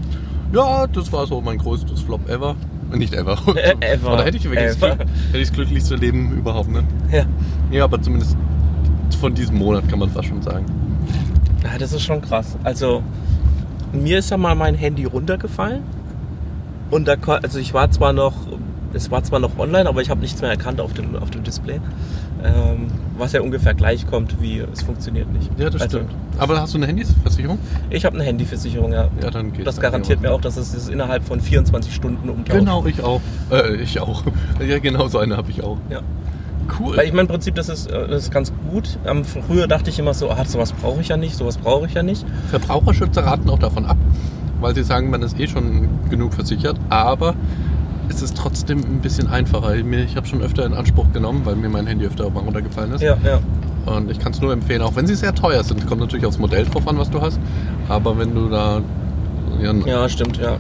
ja, 0.54 0.88
das 0.88 1.12
war 1.12 1.25
so 1.28 1.42
mein 1.42 1.58
größtes 1.58 2.01
Flop 2.01 2.28
ever. 2.30 2.56
Nicht 2.94 3.13
ever. 3.13 3.38
Äh, 3.56 3.75
ever. 3.94 4.13
Oder 4.13 4.24
hätte 4.25 4.38
ich 4.38 4.46
wirklich 4.46 4.66
das, 4.66 4.78
Ever. 4.78 4.96
Glück, 4.96 5.08
hätte 5.28 5.38
ich 5.38 5.48
das 5.50 5.54
glücklichste 5.56 5.96
Leben 5.96 6.32
überhaupt, 6.32 6.70
ne? 6.72 6.84
Ja. 7.12 7.24
Ja, 7.72 7.84
aber 7.84 8.01
zumindest 8.01 8.36
von 9.20 9.34
diesem 9.34 9.58
Monat 9.58 9.88
kann 9.89 10.00
man 10.00 10.10
fast 10.10 10.28
schon 10.30 10.42
sagen. 10.42 10.66
ja, 11.63 11.78
das 11.78 11.92
ist 11.94 12.01
schon 12.04 12.22
krass. 12.22 12.58
Also, 12.63 13.04
mir 13.92 14.20
ist 14.20 14.30
ja 14.32 14.38
mal 14.38 14.56
mein 14.56 14.75
Handy 14.75 15.06
runtergefallen. 15.06 15.82
Und 16.89 17.08
da, 17.08 17.16
also 17.44 17.60
ich 17.60 17.74
war 17.75 17.92
zwar 17.92 18.13
noch, 18.13 18.34
es 18.93 19.12
war 19.12 19.24
zwar 19.24 19.39
noch 19.39 19.58
online, 19.58 19.88
aber 19.88 20.01
ich 20.01 20.10
habe 20.10 20.22
nichts 20.22 20.41
mehr 20.41 20.50
erkannt 20.50 20.81
auf 20.81 20.93
dem, 20.93 21.15
auf 21.15 21.29
dem 21.29 21.43
Display. 21.43 21.79
Ähm, 22.43 22.88
was 23.17 23.34
ja 23.34 23.41
ungefähr 23.41 23.74
gleich 23.74 24.08
kommt, 24.08 24.41
wie 24.41 24.60
es 24.60 24.81
funktioniert 24.81 25.31
nicht. 25.34 25.50
Ja, 25.58 25.69
das 25.69 25.81
Also, 25.81 25.98
stimmt. 26.00 26.12
Aber 26.38 26.62
hast 26.62 26.74
du 26.74 26.77
eine 26.77 26.88
Handyversicherung? 26.88 27.60
Ich 27.89 28.05
habe 28.05 28.15
eine 28.15 28.24
Handyversicherung, 28.24 28.93
ja. 28.93 29.10
Ja, 29.22 29.29
dann 29.29 29.51
geht 29.51 29.67
Das 29.67 29.79
garantiert 29.79 30.22
mir 30.22 30.31
auch, 30.31 30.39
dass 30.39 30.55
es 30.55 30.72
das 30.72 30.88
innerhalb 30.88 31.25
von 31.25 31.41
24 31.41 31.93
Stunden 31.93 32.29
umtaucht. 32.29 32.58
Genau, 32.58 32.86
ich 32.86 33.03
auch. 33.03 33.22
Äh, 33.51 33.75
ich 33.77 34.00
auch. 34.00 34.24
Ja, 34.65 34.79
genau 34.79 35.08
so 35.08 35.19
eine 35.19 35.36
habe 35.38 35.51
ich 35.51 35.63
auch. 35.63 35.77
Ja. 35.89 36.01
Cool. 36.79 36.96
Weil 36.98 37.05
ich 37.05 37.12
meine, 37.12 37.22
im 37.24 37.27
Prinzip, 37.27 37.55
das 37.55 37.67
ist, 37.69 37.89
äh, 37.91 38.08
das 38.08 38.24
ist 38.24 38.31
ganz 38.31 38.53
gut. 38.69 38.98
Ähm, 39.05 39.25
früher 39.25 39.67
dachte 39.67 39.89
ich 39.89 40.00
immer 40.00 40.13
so, 40.13 40.29
ah, 40.29 40.46
sowas 40.46 40.72
brauche 40.74 41.01
ich 41.01 41.08
ja 41.10 41.17
nicht, 41.17 41.36
sowas 41.36 41.58
brauche 41.58 41.88
ich 41.88 41.93
ja 41.93 42.03
nicht. 42.03 42.25
Verbraucherschützer 42.51 43.25
raten 43.25 43.50
auch 43.50 43.60
davon 43.60 43.86
ab, 43.86 43.98
weil 44.62 44.75
sie 44.75 44.84
sagen, 44.84 45.10
man 45.10 45.22
ist 45.24 45.39
eh 45.39 45.48
schon 45.48 45.89
genug 46.10 46.34
versichert, 46.34 46.77
aber 46.89 47.36
es 48.10 48.22
ist 48.22 48.36
trotzdem 48.38 48.80
ein 48.80 49.00
bisschen 49.01 49.28
einfacher. 49.28 49.75
Ich 49.75 50.16
habe 50.16 50.25
schon 50.28 50.42
öfter 50.42 50.66
in 50.66 50.74
Anspruch 50.74 51.06
genommen, 51.13 51.42
weil 51.46 51.56
mir 51.56 51.70
mein 51.70 51.88
Handy 51.88 52.06
öfter 52.06 52.30
mal 52.30 52.42
runtergefallen 52.42 52.92
ist. 52.94 53.01
Ja, 53.01 53.18
ja. 53.24 53.39
Und 53.94 54.12
ich 54.12 54.20
kann 54.20 54.34
es 54.34 54.42
nur 54.42 54.51
empfehlen, 54.51 54.82
auch 54.82 54.96
wenn 54.96 55.08
sie 55.08 55.16
sehr 55.16 55.34
teuer 55.34 55.63
sind. 55.63 55.86
Kommt 55.88 56.01
natürlich 56.01 56.25
aufs 56.25 56.38
Modell 56.38 56.66
drauf 56.66 56.88
an, 56.88 56.98
was 56.98 57.10
du 57.10 57.22
hast. 57.22 57.39
Aber 57.88 58.18
wenn 58.18 58.34
du 58.36 58.50
da. 58.50 58.82
Ja, 59.62 59.74
Ja, 59.86 60.10
stimmt, 60.10 60.38
ja. 60.38 60.58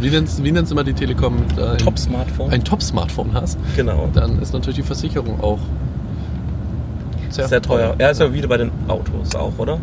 Wie 0.00 0.10
nennt's, 0.10 0.42
wie 0.42 0.50
nennt's 0.52 0.70
immer 0.70 0.82
die 0.84 0.94
Telekom? 0.94 1.36
Ein- 1.56 1.78
Top-Smartphone. 1.78 2.50
Ein 2.50 2.64
Top-Smartphone 2.64 3.30
hast, 3.34 3.56
Genau. 3.76 4.08
dann 4.12 4.40
ist 4.40 4.52
natürlich 4.52 4.76
die 4.76 4.82
Versicherung 4.82 5.40
auch 5.40 5.58
Sehr 7.30 7.62
teuer. 7.62 7.94
Ja, 7.98 8.08
ist 8.10 8.20
ja 8.20 8.32
wieder 8.32 8.48
bei 8.48 8.56
den 8.58 8.70
Autos 8.88 9.34
auch, 9.36 9.52
oder? 9.58 9.78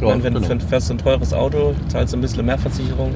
Ja, 0.00 0.06
meine, 0.08 0.22
wenn 0.22 0.34
genau. 0.34 0.46
du 0.54 0.60
fährst 0.60 0.90
ein 0.90 0.98
teures 0.98 1.34
Auto, 1.34 1.74
zahlst 1.88 2.12
du 2.14 2.18
ein 2.18 2.20
bisschen 2.22 2.46
mehr 2.46 2.58
Versicherung. 2.58 3.12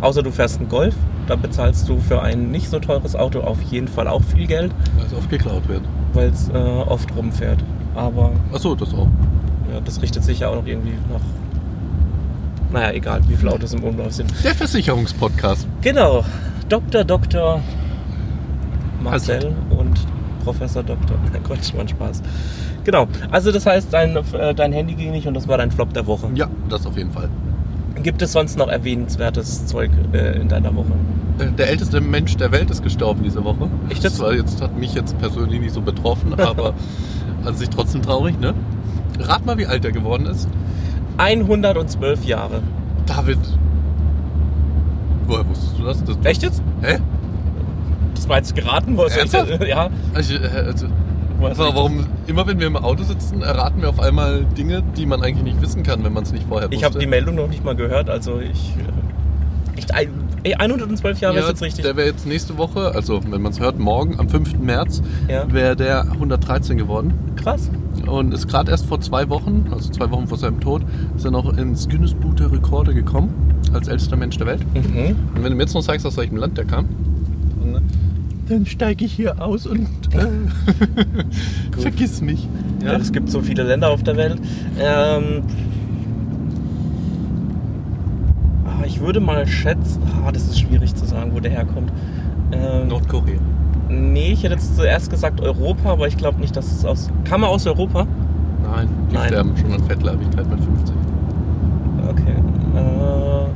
Außer 0.00 0.22
du 0.22 0.30
fährst 0.30 0.60
einen 0.60 0.68
Golf, 0.68 0.94
da 1.26 1.36
bezahlst 1.36 1.88
du 1.88 1.98
für 1.98 2.20
ein 2.22 2.50
nicht 2.50 2.68
so 2.70 2.78
teures 2.78 3.16
Auto 3.16 3.40
auf 3.40 3.60
jeden 3.62 3.88
Fall 3.88 4.08
auch 4.08 4.22
viel 4.22 4.46
Geld, 4.46 4.72
Weil 4.96 5.06
es 5.06 5.14
oft 5.14 5.30
geklaut 5.30 5.66
wird. 5.68 5.82
weil 6.12 6.28
es 6.28 6.48
äh, 6.48 6.52
oft 6.52 7.14
rumfährt. 7.16 7.58
Aber 7.94 8.32
Achso, 8.52 8.74
das 8.74 8.92
auch. 8.94 9.08
ja, 9.72 9.80
das 9.84 10.02
richtet 10.02 10.24
sich 10.24 10.40
ja 10.40 10.48
auch 10.48 10.56
noch 10.56 10.66
irgendwie 10.66 10.94
nach. 11.12 11.20
Naja, 12.72 12.92
egal, 12.92 13.20
wie 13.28 13.36
viele 13.36 13.52
Autos 13.52 13.72
im 13.72 13.84
Umlauf 13.84 14.12
sind. 14.12 14.32
Der 14.42 14.54
Versicherungspodcast. 14.54 15.66
Genau. 15.80 16.24
Dr. 16.68 17.04
Dr. 17.04 17.60
Marcel 19.00 19.36
Also. 19.36 19.48
und 19.78 20.00
Professor 20.44 20.82
Dr. 20.82 21.16
Nein, 21.32 21.42
Gott, 21.46 21.76
war 21.76 21.86
Spaß. 21.86 22.22
Genau. 22.84 23.06
Also 23.30 23.52
das 23.52 23.64
heißt, 23.64 23.88
dein, 23.92 24.16
äh, 24.16 24.54
dein 24.54 24.72
Handy 24.72 24.94
ging 24.94 25.12
nicht 25.12 25.26
und 25.26 25.34
das 25.34 25.46
war 25.48 25.56
dein 25.58 25.70
Flop 25.70 25.92
der 25.94 26.06
Woche. 26.06 26.28
Ja, 26.34 26.48
das 26.68 26.84
auf 26.86 26.96
jeden 26.96 27.12
Fall. 27.12 27.28
Gibt 28.04 28.20
es 28.20 28.32
sonst 28.32 28.58
noch 28.58 28.68
erwähnenswertes 28.68 29.64
Zeug 29.66 29.90
äh, 30.12 30.38
in 30.38 30.46
deiner 30.48 30.74
Woche? 30.76 30.92
Äh, 31.38 31.46
Der 31.52 31.68
älteste 31.70 32.02
Mensch 32.02 32.36
der 32.36 32.52
Welt 32.52 32.70
ist 32.70 32.82
gestorben 32.82 33.22
diese 33.24 33.42
Woche. 33.42 33.68
Echt 33.88 34.04
Das 34.04 34.12
jetzt? 34.12 34.20
war 34.20 34.34
jetzt 34.34 34.60
hat 34.62 34.78
mich 34.78 34.94
jetzt 34.94 35.18
persönlich 35.18 35.58
nicht 35.60 35.72
so 35.72 35.80
betroffen, 35.80 36.34
aber 36.38 36.74
an 37.46 37.56
sich 37.56 37.70
trotzdem 37.70 38.02
traurig, 38.02 38.38
ne? 38.38 38.52
Rat 39.20 39.46
mal, 39.46 39.56
wie 39.56 39.66
alt 39.66 39.84
er 39.86 39.92
geworden 39.92 40.26
ist. 40.26 40.48
112 41.16 42.24
Jahre. 42.26 42.62
David. 43.06 43.38
Woher 45.26 45.48
wusstest 45.48 45.78
du 45.78 45.84
das? 45.84 46.04
das 46.04 46.16
Echt 46.24 46.42
jetzt? 46.42 46.62
Hä? 46.82 46.98
Das 48.14 48.28
war 48.28 48.36
jetzt 48.36 48.54
geraten, 48.54 48.98
was 48.98 49.16
Ernsthaft? 49.16 49.64
ja. 49.66 49.88
Also, 50.12 50.34
äh, 50.34 50.46
also, 50.66 50.86
also, 51.42 51.62
warum 51.62 52.06
immer 52.26 52.46
wenn 52.46 52.58
wir 52.58 52.66
im 52.66 52.76
Auto 52.76 53.02
sitzen, 53.04 53.42
erraten 53.42 53.80
wir 53.82 53.88
auf 53.88 54.00
einmal 54.00 54.44
Dinge, 54.56 54.82
die 54.96 55.06
man 55.06 55.22
eigentlich 55.22 55.44
nicht 55.44 55.62
wissen 55.62 55.82
kann, 55.82 56.04
wenn 56.04 56.12
man 56.12 56.22
es 56.24 56.32
nicht 56.32 56.46
vorher 56.48 56.68
wusste. 56.68 56.76
Ich 56.76 56.84
habe 56.84 56.98
die 56.98 57.06
Meldung 57.06 57.34
noch 57.34 57.48
nicht 57.48 57.64
mal 57.64 57.74
gehört, 57.76 58.08
also 58.08 58.40
ich. 58.40 58.74
äh, 59.94 60.06
ey, 60.44 60.54
112 60.54 61.20
Jahre 61.20 61.38
ist 61.38 61.48
jetzt 61.48 61.62
richtig. 61.62 61.84
Der 61.84 61.96
wäre 61.96 62.08
jetzt 62.08 62.26
nächste 62.26 62.56
Woche, 62.58 62.92
also 62.94 63.20
wenn 63.28 63.42
man 63.42 63.52
es 63.52 63.60
hört, 63.60 63.78
morgen 63.78 64.18
am 64.18 64.28
5. 64.28 64.58
März, 64.58 65.02
Ja. 65.28 65.52
wäre 65.52 65.76
der 65.76 66.04
113 66.12 66.76
geworden. 66.76 67.12
Krass. 67.36 67.70
Und 68.06 68.32
ist 68.34 68.48
gerade 68.48 68.70
erst 68.70 68.86
vor 68.86 69.00
zwei 69.00 69.28
Wochen, 69.28 69.66
also 69.70 69.90
zwei 69.90 70.10
Wochen 70.10 70.26
vor 70.26 70.38
seinem 70.38 70.60
Tod, 70.60 70.82
ist 71.16 71.24
er 71.24 71.30
noch 71.30 71.56
ins 71.56 71.88
Guinness 71.88 72.14
Buch 72.14 72.34
der 72.34 72.52
Rekorde 72.52 72.94
gekommen, 72.94 73.32
als 73.72 73.88
ältester 73.88 74.16
Mensch 74.16 74.36
der 74.36 74.46
Welt. 74.46 74.60
Mhm. 74.74 75.16
Und 75.34 75.42
wenn 75.42 75.50
du 75.50 75.56
mir 75.56 75.62
jetzt 75.62 75.74
noch 75.74 75.82
sagst, 75.82 76.06
aus 76.06 76.16
welchem 76.16 76.36
Land 76.36 76.58
der 76.58 76.64
kam, 76.64 76.88
dann, 78.48 78.66
steige 78.66 79.04
ich 79.04 79.12
hier 79.12 79.40
aus 79.42 79.66
und 79.66 79.88
äh, 80.12 81.78
vergiss 81.80 82.20
mich. 82.20 82.48
Ja. 82.84 82.94
Es 82.94 83.12
gibt 83.12 83.30
so 83.30 83.40
viele 83.40 83.62
Länder 83.62 83.90
auf 83.90 84.02
der 84.02 84.16
Welt. 84.16 84.38
Ähm, 84.78 85.42
ah, 88.66 88.84
ich 88.86 89.00
würde 89.00 89.20
mal 89.20 89.46
schätzen, 89.46 90.02
ah, 90.24 90.32
das 90.32 90.44
ist 90.44 90.60
schwierig 90.60 90.94
zu 90.94 91.04
sagen, 91.04 91.32
wo 91.34 91.40
der 91.40 91.50
herkommt. 91.50 91.92
Ähm, 92.52 92.88
Nordkorea. 92.88 93.38
nee, 93.88 94.32
ich 94.32 94.42
hätte 94.42 94.54
jetzt 94.54 94.76
zuerst 94.76 95.10
gesagt 95.10 95.40
Europa, 95.40 95.90
aber 95.90 96.06
ich 96.06 96.16
glaube 96.16 96.40
nicht, 96.40 96.56
dass 96.56 96.70
es 96.70 96.84
aus. 96.84 97.10
Kam 97.24 97.42
er 97.42 97.48
aus 97.48 97.66
Europa? 97.66 98.06
Nein, 98.62 98.88
die 99.10 99.14
Nein. 99.14 99.28
sterben 99.28 99.56
schon 99.56 99.72
an 99.72 99.84
Fettleibigkeit 99.84 100.48
mit 100.48 100.60
50. 100.60 100.94
Okay. 102.08 102.34
Äh, 102.76 103.46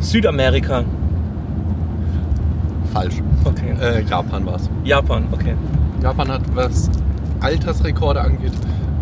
Südamerika. 0.00 0.84
Falsch. 2.92 3.22
Okay. 3.44 3.74
Äh, 3.80 4.02
Japan 4.02 4.44
war 4.46 4.56
es. 4.56 4.68
Japan, 4.84 5.24
okay. 5.32 5.54
Japan 6.02 6.28
hat, 6.28 6.42
was 6.54 6.90
Altersrekorde 7.40 8.20
angeht, 8.20 8.52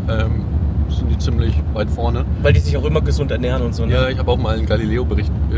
ähm, 0.08 0.44
sind 0.88 1.10
die 1.10 1.18
ziemlich 1.18 1.54
weit 1.72 1.90
vorne. 1.90 2.24
Weil 2.42 2.52
die 2.52 2.60
sich 2.60 2.76
auch 2.76 2.84
immer 2.84 3.00
gesund 3.00 3.30
ernähren 3.30 3.62
und 3.62 3.74
so. 3.74 3.86
Ne? 3.86 3.94
Ja, 3.94 4.08
ich 4.08 4.18
habe 4.18 4.30
auch 4.30 4.38
mal 4.38 4.56
einen 4.56 4.66
Galileo-Bericht 4.66 5.30
äh, 5.50 5.54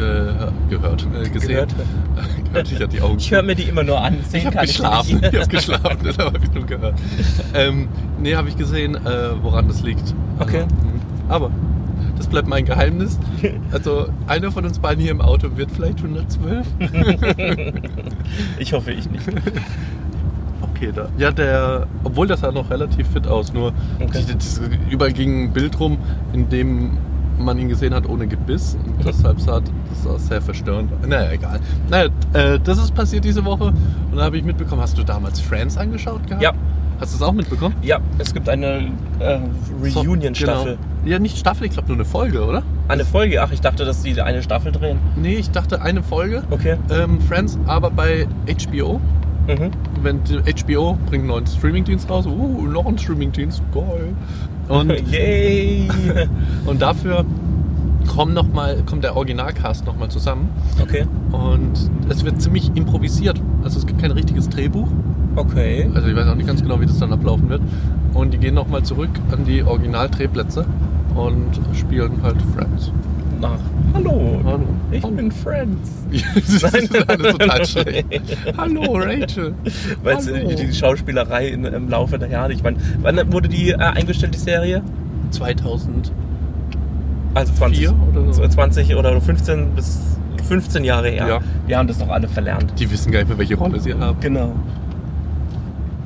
gehört, 0.70 1.06
äh, 1.14 1.28
gesehen. 1.28 1.48
Gehört? 1.48 1.74
gehört. 2.52 2.68
Ich 2.72 2.74
hatte 2.74 2.88
die 2.88 3.00
Augen 3.00 3.18
Ich 3.18 3.30
höre 3.30 3.42
mir 3.42 3.54
die 3.54 3.64
immer 3.64 3.82
nur 3.82 4.00
an. 4.00 4.18
Sehen 4.28 4.40
Ich 4.40 4.46
habe 4.46 4.58
geschlafen. 4.58 5.20
nicht. 5.20 5.32
Ich 5.32 5.40
habe 5.40 5.48
geschlafen, 5.48 5.98
deshalb 6.04 6.34
habe 6.34 6.44
ich 6.44 6.52
nur 6.52 6.66
gehört. 6.66 6.94
Ähm, 7.54 7.88
nee, 8.20 8.34
habe 8.34 8.48
ich 8.48 8.56
gesehen, 8.56 8.94
äh, 8.94 9.30
woran 9.42 9.68
das 9.68 9.82
liegt. 9.82 10.14
Okay. 10.38 10.62
Also, 10.62 10.68
aber 11.28 11.50
das 12.22 12.28
bleibt 12.30 12.46
mein 12.46 12.64
Geheimnis. 12.64 13.18
Also 13.72 14.06
einer 14.28 14.52
von 14.52 14.64
uns 14.64 14.78
beiden 14.78 15.02
hier 15.02 15.10
im 15.10 15.20
Auto 15.20 15.56
wird 15.56 15.72
vielleicht 15.72 15.98
112. 15.98 16.66
Ich 18.58 18.72
hoffe, 18.72 18.92
ich 18.92 19.10
nicht. 19.10 19.24
Okay, 20.60 20.92
da. 20.94 21.08
Ja, 21.18 21.32
der, 21.32 21.86
obwohl 22.04 22.28
das 22.28 22.40
sah 22.40 22.52
noch 22.52 22.70
relativ 22.70 23.08
fit 23.08 23.26
aus, 23.26 23.52
nur 23.52 23.72
Okay. 24.00 24.24
die, 24.28 24.34
das, 24.34 24.60
überall 24.88 25.12
ging 25.12 25.44
ein 25.44 25.52
Bild 25.52 25.78
rum, 25.80 25.98
in 26.32 26.48
dem 26.48 26.92
man 27.38 27.58
ihn 27.58 27.68
gesehen 27.68 27.92
hat 27.92 28.08
ohne 28.08 28.28
Gebiss. 28.28 28.76
Und 28.86 29.04
deshalb 29.04 29.40
sah 29.40 29.60
das 29.60 30.02
sah 30.04 30.18
sehr 30.18 30.40
verstörend. 30.42 30.90
Naja, 31.06 31.32
egal. 31.32 31.58
Naja, 31.90 32.08
äh, 32.34 32.60
das 32.62 32.78
ist 32.78 32.94
passiert 32.94 33.24
diese 33.24 33.44
Woche 33.44 33.64
und 34.12 34.16
da 34.16 34.22
habe 34.22 34.36
ich 34.38 34.44
mitbekommen, 34.44 34.80
hast 34.80 34.96
du 34.96 35.02
damals 35.02 35.40
Friends 35.40 35.76
angeschaut 35.76 36.24
gehabt? 36.26 36.42
Ja. 36.42 36.52
Hast 37.02 37.14
du 37.14 37.16
es 37.16 37.22
auch 37.22 37.32
mitbekommen? 37.32 37.74
Ja, 37.82 37.98
es 38.18 38.32
gibt 38.32 38.48
eine 38.48 38.92
äh, 39.18 39.40
Reunion-Staffel. 39.92 40.76
Genau. 40.76 41.10
Ja, 41.10 41.18
nicht 41.18 41.36
Staffel, 41.36 41.66
ich 41.66 41.72
glaube 41.72 41.88
nur 41.88 41.96
eine 41.96 42.04
Folge, 42.04 42.44
oder? 42.44 42.62
Eine 42.86 43.04
Folge? 43.04 43.42
Ach, 43.42 43.50
ich 43.50 43.60
dachte, 43.60 43.84
dass 43.84 44.04
sie 44.04 44.20
eine 44.20 44.40
Staffel 44.40 44.70
drehen. 44.70 45.00
Nee, 45.16 45.34
ich 45.34 45.50
dachte 45.50 45.82
eine 45.82 46.04
Folge. 46.04 46.44
Okay. 46.50 46.76
Ähm, 46.90 47.20
Friends, 47.22 47.58
aber 47.66 47.90
bei 47.90 48.28
HBO. 48.46 49.00
Mhm. 49.48 49.72
Wenn 50.00 50.20
HBO 50.20 50.96
bringt 51.06 51.22
einen 51.22 51.26
neuen 51.26 51.46
Streamingdienst 51.48 52.08
raus. 52.08 52.24
Uh, 52.24 52.68
noch 52.68 52.86
ein 52.86 52.96
Streamingdienst. 52.96 53.62
Geil. 53.74 54.14
Und, 54.68 54.90
Yay! 55.10 55.88
und 56.66 56.80
dafür 56.80 57.24
kommen 58.06 58.32
noch 58.32 58.46
mal, 58.46 58.80
kommt 58.86 59.02
der 59.02 59.16
Originalcast 59.16 59.86
nochmal 59.86 60.08
zusammen. 60.08 60.50
Okay. 60.80 61.04
Und 61.32 61.90
es 62.08 62.24
wird 62.24 62.40
ziemlich 62.40 62.70
improvisiert. 62.76 63.40
Also 63.64 63.80
es 63.80 63.88
gibt 63.88 64.00
kein 64.00 64.12
richtiges 64.12 64.48
Drehbuch. 64.48 64.86
Okay. 65.36 65.88
Also 65.94 66.08
ich 66.08 66.16
weiß 66.16 66.28
auch 66.28 66.34
nicht 66.34 66.46
ganz 66.46 66.62
genau, 66.62 66.80
wie 66.80 66.86
das 66.86 66.98
dann 66.98 67.12
ablaufen 67.12 67.48
wird. 67.48 67.62
Und 68.14 68.34
die 68.34 68.38
gehen 68.38 68.54
nochmal 68.54 68.82
zurück 68.82 69.10
an 69.30 69.44
die 69.44 69.62
Originaldrehplätze 69.62 70.66
und 71.14 71.60
spielen 71.74 72.22
halt 72.22 72.36
Friends. 72.54 72.92
Nach. 73.40 73.58
Hallo. 73.94 74.40
Hallo. 74.44 74.60
Ich 74.90 75.02
Hallo. 75.02 75.14
bin 75.14 75.32
Friends. 75.32 75.90
das 76.34 76.74
ist 76.74 77.08
alles 77.08 77.32
total 77.32 77.66
schlecht. 77.66 78.06
Hallo 78.56 78.92
Rachel. 78.94 79.54
Weil 80.02 80.16
Hallo. 80.16 80.54
die, 80.54 80.72
Schauspielerei 80.72 81.48
im 81.48 81.88
Laufe 81.88 82.18
der 82.18 82.28
Jahre, 82.28 82.52
ich 82.52 82.62
meine, 82.62 82.76
wann 83.00 83.32
wurde 83.32 83.48
die 83.48 83.70
äh, 83.70 83.76
eingestellt, 83.76 84.34
die 84.34 84.38
Serie? 84.38 84.82
2000. 85.30 86.12
Also 87.34 87.52
20, 87.54 87.78
Vier 87.78 87.94
oder 88.10 88.32
so? 88.32 88.46
20 88.46 88.94
oder 88.94 89.18
15 89.20 89.70
bis 89.74 89.98
15 90.46 90.84
Jahre 90.84 91.08
her. 91.08 91.26
Ja. 91.26 91.40
Wir 91.66 91.78
haben 91.78 91.88
das 91.88 91.98
doch 91.98 92.10
alle 92.10 92.28
verlernt. 92.28 92.78
Die 92.78 92.90
wissen 92.90 93.10
gar 93.10 93.20
nicht 93.20 93.28
mehr, 93.28 93.38
welche 93.38 93.54
Rolle 93.56 93.80
sie 93.80 93.94
haben. 93.94 94.20
Genau. 94.20 94.52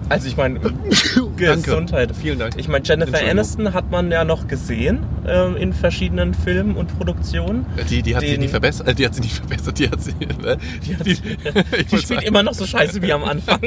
Also 0.09 0.29
ich 0.29 0.37
meine, 0.37 0.61
Gesundheit. 1.37 2.15
Vielen 2.15 2.39
Dank. 2.39 2.55
Ich 2.57 2.69
meine, 2.69 2.85
Jennifer. 2.85 3.19
Aniston 3.29 3.75
hat 3.75 3.91
man 3.91 4.11
ja 4.13 4.25
noch 4.25 4.47
gesehen 4.47 5.01
ähm, 5.27 5.57
in 5.57 5.73
verschiedenen 5.73 6.33
Filmen 6.33 6.77
und 6.77 6.97
Produktionen. 6.97 7.67
Die, 7.91 8.03
die 8.03 8.15
hat 8.15 8.23
sich 8.23 8.31
Den- 8.33 8.41
nicht 8.41 8.51
verbessert. 8.51 8.87
Äh, 8.89 8.95
die 8.95 9.05
hat 9.05 9.15
sich 9.15 9.25
nicht 9.25 9.37
verbessert. 9.39 9.79
Die 9.79 9.91
hat 9.91 10.01
sie. 10.01 10.11
Äh, 10.13 10.57
die, 10.87 10.97
hat- 10.97 11.07
die, 11.07 11.17
Die 11.91 11.99
spielt 11.99 12.23
immer 12.23 12.43
noch 12.43 12.55
so 12.55 12.65
scheiße 12.67 13.03
wie 13.03 13.13
am 13.13 13.25
Anfang. 13.25 13.59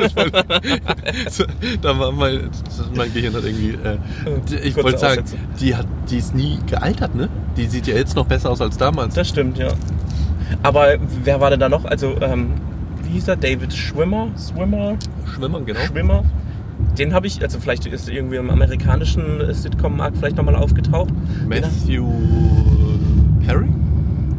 da 1.81 1.97
war 1.99 2.11
mein, 2.11 2.49
mein 2.95 3.13
Gehirn 3.13 3.33
hat 3.33 3.43
irgendwie. 3.43 3.71
Äh, 3.71 3.97
die, 4.49 4.55
ich 4.55 4.73
Kurze 4.75 4.83
wollte 4.85 4.97
sagen, 4.99 5.23
die, 5.59 5.75
hat, 5.75 5.87
die 6.09 6.17
ist 6.17 6.35
nie 6.35 6.59
gealtert, 6.67 7.15
ne? 7.15 7.29
Die 7.57 7.65
sieht 7.67 7.87
ja 7.87 7.95
jetzt 7.95 8.15
noch 8.15 8.25
besser 8.25 8.49
aus 8.51 8.61
als 8.61 8.77
damals. 8.77 9.13
Das 9.15 9.27
stimmt, 9.29 9.57
ja. 9.57 9.69
Aber 10.63 10.95
wer 11.23 11.39
war 11.41 11.49
denn 11.49 11.59
da 11.59 11.69
noch? 11.69 11.85
Also, 11.85 12.15
ähm, 12.21 12.53
wie 13.09 13.13
hieß 13.13 13.27
er? 13.27 13.35
David 13.35 13.73
Schwimmer? 13.73 14.27
Swimmer? 14.37 14.95
Schwimmern, 15.33 15.65
genau. 15.65 15.79
Schwimmer? 15.79 16.23
Den 16.97 17.13
habe 17.13 17.27
ich, 17.27 17.41
also 17.41 17.59
vielleicht 17.59 17.85
ist 17.87 18.07
er 18.07 18.15
irgendwie 18.15 18.35
im 18.37 18.49
amerikanischen 18.49 19.51
Sitcom-Markt 19.51 20.17
vielleicht 20.17 20.37
nochmal 20.37 20.55
aufgetaucht. 20.55 21.09
Matthew 21.47 22.07
Perry. 23.45 23.67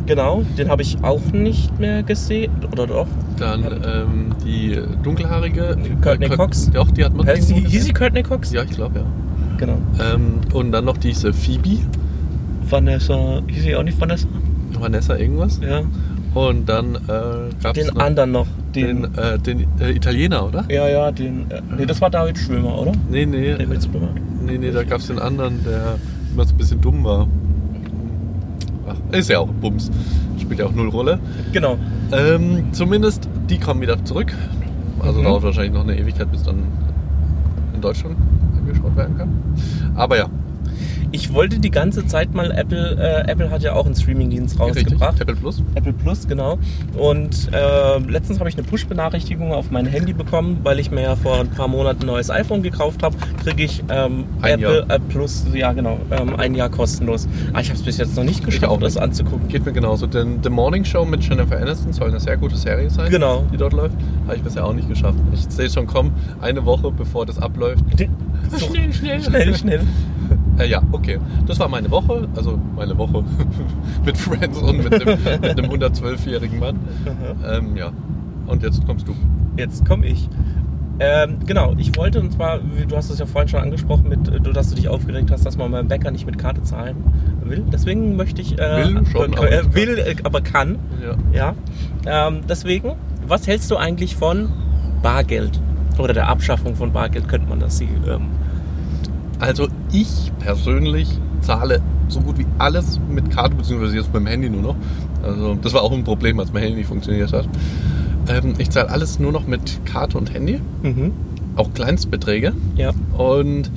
Genau, 0.06 0.44
den 0.56 0.68
habe 0.68 0.82
ich 0.82 1.02
auch 1.02 1.20
nicht 1.32 1.78
mehr 1.78 2.02
gesehen. 2.02 2.52
Oder 2.72 2.86
doch? 2.86 3.06
Dann 3.38 3.64
ähm, 3.84 4.34
die 4.44 4.80
dunkelhaarige. 5.02 5.76
Courtney 6.00 6.26
äh, 6.26 6.36
Cox. 6.36 6.70
Doch, 6.70 6.90
die 6.90 7.04
hat 7.04 7.14
man. 7.14 7.26
Heißt 7.26 7.48
sie, 7.48 7.54
irgendwo 7.54 7.70
hieß 7.70 7.84
sie 7.84 7.92
gesehen. 7.92 7.94
Courtney 7.94 8.22
Cox? 8.22 8.52
Ja, 8.52 8.62
ich 8.62 8.70
glaube 8.70 9.00
ja. 9.00 9.06
Genau. 9.58 9.78
Ähm, 10.00 10.40
und 10.52 10.72
dann 10.72 10.84
noch 10.84 10.96
diese 10.96 11.32
Phoebe, 11.32 11.78
Vanessa, 12.68 13.42
hieß 13.48 13.62
sie 13.62 13.76
auch 13.76 13.82
nicht 13.82 14.00
Vanessa? 14.00 14.28
Vanessa 14.78 15.16
irgendwas. 15.16 15.60
Ja. 15.60 15.82
Und 16.34 16.68
dann 16.68 16.94
äh, 16.94 16.98
gab 17.62 17.76
es 17.76 17.84
Den 17.84 17.94
noch 17.94 18.02
anderen 18.02 18.32
noch. 18.32 18.46
Den, 18.74 19.02
Den, 19.02 19.18
äh, 19.18 19.38
den 19.38 19.66
äh, 19.80 19.90
Italiener, 19.92 20.46
oder? 20.46 20.64
ja, 20.68 20.88
ja, 20.88 21.10
den. 21.10 21.50
Äh, 21.50 21.60
nee, 21.76 21.86
das 21.86 22.00
war 22.00 22.10
David 22.10 22.38
Schwimmer, 22.38 22.78
oder? 22.80 22.92
Nee, 23.10 23.26
nee, 23.26 23.54
David 23.56 23.82
Schwimmer. 23.84 24.08
nee, 24.46 24.58
nee, 24.58 24.70
da 24.70 24.82
gab 24.84 25.00
es 25.00 25.06
den 25.08 25.18
anderen, 25.18 25.62
der 25.64 25.96
immer 26.32 26.44
so 26.44 26.54
ein 26.54 26.58
bisschen 26.58 26.80
dumm 26.80 27.02
war. 27.04 27.26
Ach, 28.88 29.14
ist 29.16 29.28
ja 29.30 29.38
auch 29.40 29.48
Bums. 29.48 29.90
Spielt 30.38 30.58
ja 30.60 30.66
auch 30.66 30.72
null 30.74 30.88
Rolle. 30.88 31.18
Genau. 31.52 31.76
Ähm, 32.12 32.64
zumindest, 32.73 33.28
die 33.49 33.58
kommen 33.58 33.80
wieder 33.80 34.02
zurück. 34.04 34.32
Also 35.00 35.21
Mhm. 35.21 35.25
dauert 35.25 35.42
wahrscheinlich 35.42 35.73
noch 35.73 35.82
eine 35.84 35.99
Ewigkeit, 35.99 36.30
bis 36.30 36.42
dann 36.42 36.56
in 37.75 37.80
Deutschland 37.80 38.16
angeschaut 38.56 38.97
werden 38.97 39.16
kann. 39.16 39.28
Aber 39.95 40.16
ja, 40.18 40.26
Ich 41.12 41.32
wollte 41.32 41.58
die 41.58 41.70
ganze 41.70 42.06
Zeit 42.06 42.34
mal 42.34 42.50
Apple, 42.52 42.96
äh, 43.26 43.30
Apple 43.30 43.50
hat 43.50 43.62
ja 43.62 43.73
auch 43.73 43.84
einen 43.86 43.94
Streamingdienst 43.96 44.60
richtig. 44.60 44.84
rausgebracht. 44.86 45.20
Apple 45.20 45.34
Plus. 45.34 45.62
Apple 45.75 45.92
Plus, 45.92 46.28
genau. 46.28 46.58
Und 46.96 47.49
äh, 47.52 47.99
letztens 48.08 48.38
habe 48.38 48.49
ich 48.49 48.56
eine 48.56 48.64
Push-Benachrichtigung 48.66 49.52
auf 49.52 49.70
mein 49.73 49.86
Handy 49.86 50.12
bekommen, 50.12 50.58
weil 50.62 50.78
ich 50.78 50.90
mir 50.90 51.02
ja 51.02 51.16
vor 51.16 51.40
ein 51.40 51.49
paar 51.50 51.66
Monaten 51.68 52.02
ein 52.02 52.06
neues 52.06 52.30
iPhone 52.30 52.62
gekauft 52.62 53.02
habe. 53.02 53.16
Kriege 53.42 53.64
ich 53.64 53.82
ähm, 53.88 54.25
Apple 54.42 54.86
äh, 54.88 54.99
Plus, 55.08 55.46
ja 55.52 55.73
genau, 55.73 55.99
ähm, 56.12 56.36
ein 56.36 56.54
Jahr 56.54 56.68
kostenlos. 56.68 57.26
Aber 57.52 57.60
ich 57.60 57.68
habe 57.70 57.78
es 57.78 57.84
bis 57.84 57.99
jetzt 57.99 58.16
noch 58.16 58.25
nicht 58.25 58.44
geschafft, 58.44 58.66
auch 58.70 58.78
das 58.78 58.94
nicht. 58.94 59.02
anzugucken. 59.02 59.49
Geht 59.49 59.64
mir 59.66 59.73
genauso. 59.73 60.06
Denn 60.06 60.38
The 60.42 60.50
Morning 60.50 60.84
Show 60.84 61.04
mit 61.04 61.23
Jennifer 61.28 61.56
Aniston 61.60 61.92
soll 61.92 62.08
eine 62.10 62.20
sehr 62.20 62.36
gute 62.36 62.56
Serie 62.56 62.88
sein, 62.88 63.10
Genau. 63.10 63.44
die 63.52 63.56
dort 63.56 63.73
läuft. 63.73 63.96
Habe 64.26 64.36
ich 64.36 64.42
bisher 64.42 64.64
auch 64.64 64.73
nicht 64.75 64.88
geschafft. 64.88 65.18
Ich 65.32 65.40
sehe 65.49 65.68
schon 65.68 65.86
kommen, 65.88 66.12
eine 66.40 66.64
Woche 66.64 66.90
bevor 66.92 67.26
das 67.26 67.38
abläuft. 67.38 67.84
So, 68.50 68.66
Schnell, 68.66 68.92
schnell. 68.92 69.23
schnell, 69.23 69.54
schnell. 69.54 69.80
Äh, 70.60 70.68
ja, 70.68 70.82
okay. 70.92 71.18
Das 71.46 71.58
war 71.58 71.68
meine 71.68 71.90
Woche. 71.90 72.28
Also 72.36 72.58
meine 72.76 72.96
Woche 72.99 73.25
mit 74.04 74.16
Friends 74.16 74.58
und 74.58 74.78
mit 74.84 74.92
einem, 74.94 75.18
mit 75.40 75.58
einem 75.58 75.70
112-jährigen 75.70 76.58
Mann. 76.58 76.78
Ähm, 77.49 77.76
ja. 77.76 77.90
Und 78.46 78.62
jetzt 78.62 78.84
kommst 78.86 79.06
du. 79.08 79.14
Jetzt 79.56 79.84
komme 79.86 80.06
ich. 80.06 80.28
Ähm, 81.02 81.36
genau, 81.46 81.75
ich 81.78 81.96
wollte, 81.96 82.20
und 82.20 82.30
zwar, 82.32 82.58
wie- 82.76 82.84
du 82.84 82.94
hast 82.94 83.08
es 83.08 83.18
ja 83.18 83.25
vorhin 83.25 83.49
schon 83.49 83.60
angesprochen, 83.60 84.08
mit, 84.08 84.28
äh, 84.28 84.38
du- 84.38 84.52
dass 84.52 84.68
du 84.68 84.75
dich 84.76 84.88
aufgeregt 84.88 85.30
hast, 85.30 85.46
dass 85.46 85.56
man 85.56 85.70
beim 85.70 85.88
Bäcker 85.88 86.10
nicht 86.10 86.26
mit 86.26 86.36
Karte 86.38 86.62
zahlen 86.62 86.96
will. 87.42 87.64
Deswegen 87.73 88.16
möchte 88.16 88.42
ich. 88.42 88.58
Äh, 88.58 88.84
Will 88.94 89.06
schon, 89.06 89.32
äh, 89.32 89.36
aber 89.36 89.50
äh, 89.50 89.75
will, 89.75 89.99
äh, 89.99 90.14
aber 90.25 90.42
kann. 90.42 90.76
Ja. 91.32 91.54
Ja. 92.06 92.28
Ähm, 92.28 92.40
deswegen, 92.49 92.92
was 93.26 93.46
hältst 93.46 93.70
du 93.70 93.76
eigentlich 93.76 94.14
von 94.14 94.50
Bargeld? 95.02 95.58
Oder 95.99 96.12
der 96.12 96.28
Abschaffung 96.28 96.75
von 96.76 96.92
Bargeld 96.92 97.28
könnte 97.28 97.49
man 97.49 97.60
das 97.60 97.78
sehen. 97.78 98.02
Ähm, 98.06 98.26
Also 99.40 99.68
ich 99.90 100.30
persönlich 100.38 101.08
zahle 101.40 101.82
so 102.08 102.20
gut 102.20 102.38
wie 102.38 102.46
alles 102.58 103.00
mit 103.08 103.30
Karte, 103.30 103.56
beziehungsweise 103.56 103.96
jetzt 103.96 104.12
mit 104.12 104.16
dem 104.16 104.26
Handy 104.26 104.50
nur 104.50 104.62
noch. 104.62 104.76
Also 105.22 105.54
das 105.54 105.72
war 105.72 105.82
auch 105.82 105.92
ein 105.92 106.04
Problem, 106.04 106.38
als 106.40 106.52
mein 106.52 106.62
Handy 106.62 106.78
nicht 106.78 106.88
funktioniert 106.88 107.32
hat. 107.32 107.48
Ähm, 108.28 108.54
ich 108.58 108.70
zahle 108.70 108.90
alles 108.90 109.18
nur 109.18 109.32
noch 109.32 109.46
mit 109.46 109.84
Karte 109.86 110.18
und 110.18 110.32
Handy, 110.32 110.60
mhm. 110.82 111.12
auch 111.56 111.72
Kleinstbeträge. 111.72 112.52
Ja. 112.76 112.92
Und 113.16 113.70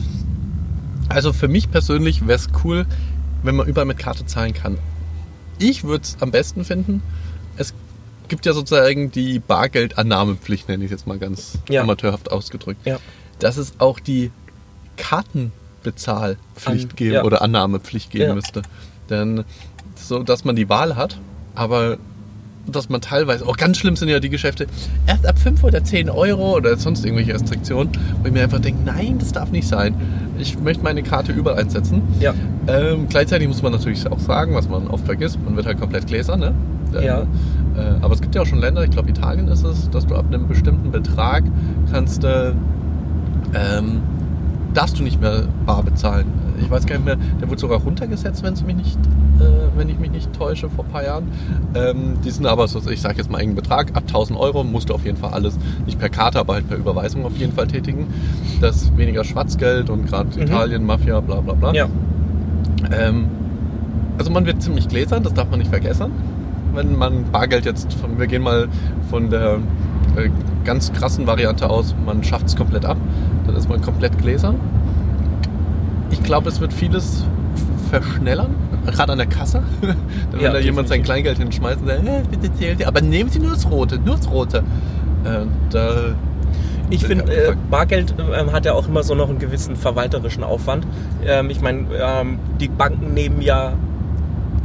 also 1.10 1.32
für 1.34 1.47
mich 1.47 1.71
persönlich 1.71 2.28
wäre 2.28 2.38
es 2.38 2.49
cool, 2.63 2.86
wenn 3.43 3.56
man 3.56 3.67
überall 3.67 3.86
mit 3.86 3.97
Karte 3.97 4.26
zahlen 4.26 4.54
kann. 4.54 4.78
Ich 5.60 5.84
würde 5.84 6.04
es 6.04 6.17
am 6.19 6.32
besten 6.32 6.65
finden. 6.65 7.02
Es 7.56 7.73
gibt 8.28 8.45
ja 8.45 8.54
sozusagen 8.54 9.12
die 9.12 9.39
Bargeldannahmepflicht, 9.39 10.67
nenne 10.67 10.84
ich 10.84 10.91
es 10.91 10.99
jetzt 10.99 11.08
mal 11.08 11.19
ganz 11.19 11.60
Ja. 11.69 11.82
amateurhaft 11.84 12.32
ausgedrückt. 12.32 12.86
Ja. 12.86 12.97
Dass 13.39 13.58
es 13.58 13.73
auch 13.80 13.99
die 13.99 14.32
Kartenbezahlpflicht 14.98 16.90
An- 16.92 16.96
geben 16.96 17.14
ja. 17.16 17.24
oder 17.24 17.42
Annahmepflicht 17.42 18.12
geben 18.12 18.24
Ja. 18.30 18.36
müsste. 18.36 18.62
Denn 19.10 19.44
so, 19.96 20.24
dass 20.24 20.46
man 20.46 20.56
die 20.56 20.70
Wahl 20.70 20.96
hat, 20.96 21.18
aber 21.56 21.98
dass 22.66 22.88
man 22.88 23.02
teilweise, 23.02 23.46
auch 23.46 23.58
ganz 23.58 23.78
schlimm 23.78 23.98
sind 23.98 24.08
ja 24.08 24.22
die 24.22 24.30
Geschäfte, 24.30 24.68
erst 25.06 25.28
ab 25.28 25.38
5 25.38 25.64
oder 25.66 25.84
10 25.84 26.10
Euro 26.10 26.56
oder 26.56 26.78
sonst 26.78 27.04
irgendwelche 27.04 27.34
Restriktionen, 27.34 27.92
wo 28.22 28.28
ich 28.28 28.32
mir 28.34 28.42
einfach 28.44 28.60
denke, 28.60 28.82
nein, 28.86 29.18
das 29.20 29.34
darf 29.34 29.52
nicht 29.52 29.68
sein. 29.68 29.96
Ich 30.40 30.58
möchte 30.58 30.82
meine 30.82 31.04
Karte 31.04 31.34
überall 31.34 31.60
einsetzen. 31.60 32.02
Ja. 32.22 32.34
Ähm, 32.68 33.08
gleichzeitig 33.10 33.50
muss 33.50 33.62
man 33.62 33.74
natürlich 33.74 34.10
auch 34.10 34.20
sagen, 34.20 34.56
was 34.56 34.70
man 34.70 34.88
oft 34.88 35.06
vergisst, 35.06 35.38
man 35.44 35.58
wird 35.58 35.66
halt 35.66 35.78
komplett 35.80 36.08
gläsern, 36.08 36.40
ne? 36.40 36.54
Äh, 36.96 37.06
Ja. 37.06 37.20
Äh, 37.76 37.96
aber 38.02 38.14
es 38.14 38.22
gibt 38.22 38.34
ja 38.34 38.42
auch 38.42 38.46
schon 38.46 38.60
Länder, 38.60 38.82
ich 38.86 38.92
glaube 38.92 39.10
Italien 39.10 39.50
ist 39.50 39.66
es, 39.66 39.90
dass 39.90 40.08
du 40.08 40.16
ab 40.16 40.26
einem 40.28 40.48
bestimmten 40.48 40.90
Betrag 40.92 41.44
kannst 41.92 42.24
du, 42.24 42.56
ähm, 43.54 44.02
darfst 44.74 45.00
du 45.00 45.04
nicht 45.04 45.22
mehr 45.22 45.44
bar 45.66 45.84
bezahlen. 45.84 46.26
Ich 46.62 46.70
weiß 46.70 46.86
gar 46.86 46.96
nicht 46.96 47.06
mehr, 47.06 47.18
der 47.42 47.50
wurde 47.50 47.60
sogar 47.60 47.80
runtergesetzt, 47.80 48.44
wenn 48.44 48.54
es 48.54 48.64
mich 48.64 48.76
nicht, 48.76 48.98
äh, 49.40 49.44
wenn 49.78 49.90
ich 49.90 50.00
mich 50.00 50.12
nicht 50.12 50.32
täusche, 50.34 50.70
vor 50.70 50.86
ein 50.86 50.92
paar 50.92 51.04
Jahren. 51.04 51.26
Ähm, 51.76 52.16
die 52.24 52.30
sind 52.32 52.46
aber, 52.46 52.68
so, 52.68 52.80
ich 52.90 53.02
sage 53.02 53.18
jetzt 53.18 53.30
mal 53.32 53.40
einen 53.40 53.56
Betrag, 53.56 53.96
ab 53.96 54.04
1000 54.08 54.40
Euro 54.40 54.64
musst 54.64 54.90
du 54.90 54.94
auf 54.94 55.06
jeden 55.06 55.18
Fall 55.18 55.32
alles, 55.34 55.58
nicht 55.86 56.00
per 56.00 56.10
Karte, 56.10 56.40
aber 56.40 56.54
halt 56.56 56.68
per 56.68 56.78
Überweisung 56.78 57.26
auf 57.26 57.36
jeden 57.38 57.54
Fall 57.54 57.68
tätigen. 57.68 58.08
Das 58.62 58.78
ist 58.84 58.98
weniger 58.98 59.24
Schwarzgeld 59.24 59.90
und 59.90 60.06
gerade 60.08 60.30
Mhm. 60.36 60.44
Italien, 60.44 60.86
Mafia, 60.86 61.20
bla 61.20 61.42
bla 61.42 61.54
bla. 61.54 61.74
Ja. 61.74 61.88
Ähm, 62.92 63.26
also 64.18 64.32
man 64.32 64.46
wird 64.46 64.62
ziemlich 64.62 64.88
gläsern, 64.88 65.24
das 65.24 65.34
darf 65.34 65.50
man 65.50 65.60
nicht 65.60 65.70
vergessen. 65.70 66.12
Wenn 66.74 66.96
man 66.98 67.26
Bargeld 67.32 67.66
jetzt, 67.66 67.94
von, 67.94 68.18
wir 68.18 68.28
gehen 68.28 68.42
mal 68.42 68.68
von 69.10 69.30
der 69.30 69.58
äh, 70.15 70.30
ganz 70.65 70.91
krassen 70.93 71.28
Variante 71.28 71.69
aus, 71.69 71.95
man 72.06 72.23
schafft 72.23 72.47
es 72.47 72.56
komplett 72.56 72.86
ab, 72.86 72.97
dann 73.45 73.56
ist 73.56 73.69
man 73.69 73.82
komplett 73.82 74.17
gläsern. 74.17 74.56
Ich 76.12 76.21
glaube, 76.23 76.49
es 76.49 76.60
wird 76.60 76.73
vieles 76.73 77.26
verschnellern, 77.89 78.56
gerade 78.86 79.12
an 79.13 79.17
der 79.17 79.28
Kasse. 79.28 79.62
Dann 80.32 80.41
Ja, 80.41 80.47
will 80.47 80.54
da 80.54 80.60
jemand 80.60 80.88
sein. 80.88 81.04
Kleingeld 81.04 81.38
hinschmeißen, 81.38 81.86
sagt, 81.86 82.08
äh, 82.08 82.21
bitte 82.30 82.54
zählt 82.54 82.80
ihr, 82.80 82.88
aber 82.88 83.02
nehmen 83.02 83.30
Sie 83.30 83.39
nur 83.39 83.52
das 83.52 83.69
Rote, 83.69 83.99
nur 83.99 84.15
das 84.15 84.30
Rote. 84.30 84.60
Äh, 85.23 85.45
da, 85.69 85.95
Ich 86.89 87.06
finde, 87.06 87.23
äh. 87.32 87.54
Bargeld 87.69 88.13
ähm, 88.19 88.52
hat 88.52 88.65
ja 88.65 88.73
auch 88.73 88.88
immer 88.88 89.04
so 89.04 89.15
noch 89.15 89.30
einen 89.30 89.39
gewissen 89.39 89.76
verwalterischen 89.76 90.43
Aufwand. 90.43 90.86
Ähm, 91.26 91.49
ich 91.49 91.62
meine, 91.62 91.86
ähm, 91.99 92.39
die 92.60 92.67
Banken 92.67 93.13
nehmen 93.13 93.41
ja 93.41 93.73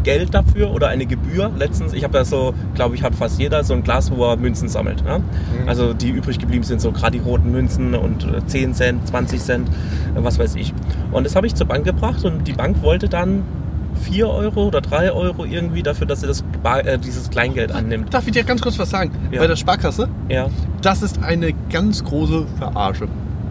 Geld 0.08 0.32
dafür 0.32 0.70
oder 0.70 0.88
eine 0.88 1.04
Gebühr. 1.04 1.50
Letztens, 1.58 1.92
ich 1.92 2.02
habe 2.02 2.16
ja 2.16 2.24
so, 2.24 2.54
glaube 2.74 2.94
ich, 2.94 3.02
hat 3.02 3.14
fast 3.14 3.38
jeder 3.38 3.62
so 3.62 3.74
ein 3.74 3.82
Glas, 3.82 4.10
wo 4.10 4.24
er 4.24 4.38
Münzen 4.38 4.66
sammelt. 4.66 5.04
Ne? 5.04 5.20
Also 5.66 5.92
die 5.92 6.08
übrig 6.08 6.38
geblieben 6.38 6.64
sind 6.64 6.80
so 6.80 6.92
gerade 6.92 7.18
die 7.18 7.22
roten 7.22 7.50
Münzen 7.52 7.94
und 7.94 8.24
äh, 8.24 8.46
10 8.46 8.72
Cent, 8.72 9.06
20 9.06 9.38
Cent, 9.38 9.68
äh, 9.68 9.72
was 10.24 10.38
weiß 10.38 10.54
ich. 10.54 10.72
Und 11.12 11.24
das 11.26 11.36
habe 11.36 11.46
ich 11.46 11.54
zur 11.54 11.66
Bank 11.66 11.84
gebracht 11.84 12.24
und 12.24 12.48
die 12.48 12.54
Bank 12.54 12.80
wollte 12.82 13.10
dann 13.10 13.42
4 14.00 14.28
Euro 14.30 14.68
oder 14.68 14.80
3 14.80 15.12
Euro 15.12 15.44
irgendwie 15.44 15.82
dafür, 15.82 16.06
dass 16.06 16.22
sie 16.22 16.26
das 16.26 16.42
Bar, 16.62 16.86
äh, 16.86 16.98
dieses 16.98 17.28
Kleingeld 17.28 17.70
annimmt. 17.70 18.14
Darf 18.14 18.26
ich 18.26 18.32
dir 18.32 18.44
ganz 18.44 18.62
kurz 18.62 18.78
was 18.78 18.88
sagen? 18.88 19.10
Ja. 19.30 19.40
Bei 19.40 19.46
der 19.46 19.56
Sparkasse, 19.56 20.08
Ja. 20.30 20.46
das 20.80 21.02
ist 21.02 21.22
eine 21.22 21.52
ganz 21.70 22.02
große 22.02 22.46
Verarsche. 22.58 23.08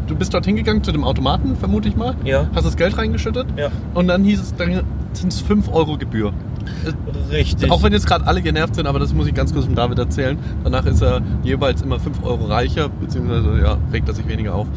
Du 0.07 0.15
bist 0.15 0.33
dort 0.33 0.45
hingegangen 0.45 0.83
zu 0.83 0.91
dem 0.91 1.03
Automaten, 1.03 1.55
vermute 1.55 1.87
ich 1.89 1.95
mal. 1.97 2.15
Ja. 2.23 2.47
Hast 2.55 2.65
das 2.65 2.77
Geld 2.77 2.97
reingeschüttet. 2.97 3.45
Ja. 3.57 3.67
Und 3.93 4.07
dann 4.07 4.23
hieß 4.23 4.39
es, 4.41 4.55
dann 4.55 4.81
sind 5.17 5.33
es 5.33 5.41
5 5.41 5.69
Euro 5.73 5.97
Gebühr. 5.97 6.33
Richtig. 7.31 7.71
Auch 7.71 7.83
wenn 7.83 7.93
jetzt 7.93 8.07
gerade 8.07 8.25
alle 8.27 8.41
genervt 8.41 8.75
sind, 8.75 8.87
aber 8.87 8.99
das 8.99 9.13
muss 9.13 9.27
ich 9.27 9.33
ganz 9.33 9.53
kurz 9.53 9.65
dem 9.65 9.75
David 9.75 9.99
erzählen. 9.99 10.37
Danach 10.63 10.85
ist 10.85 11.01
er 11.01 11.21
jeweils 11.43 11.81
immer 11.81 11.99
5 11.99 12.23
Euro 12.23 12.45
reicher, 12.45 12.89
beziehungsweise 12.89 13.59
ja, 13.61 13.77
regt 13.91 14.07
er 14.07 14.13
sich 14.13 14.27
weniger 14.27 14.55
auf. 14.55 14.67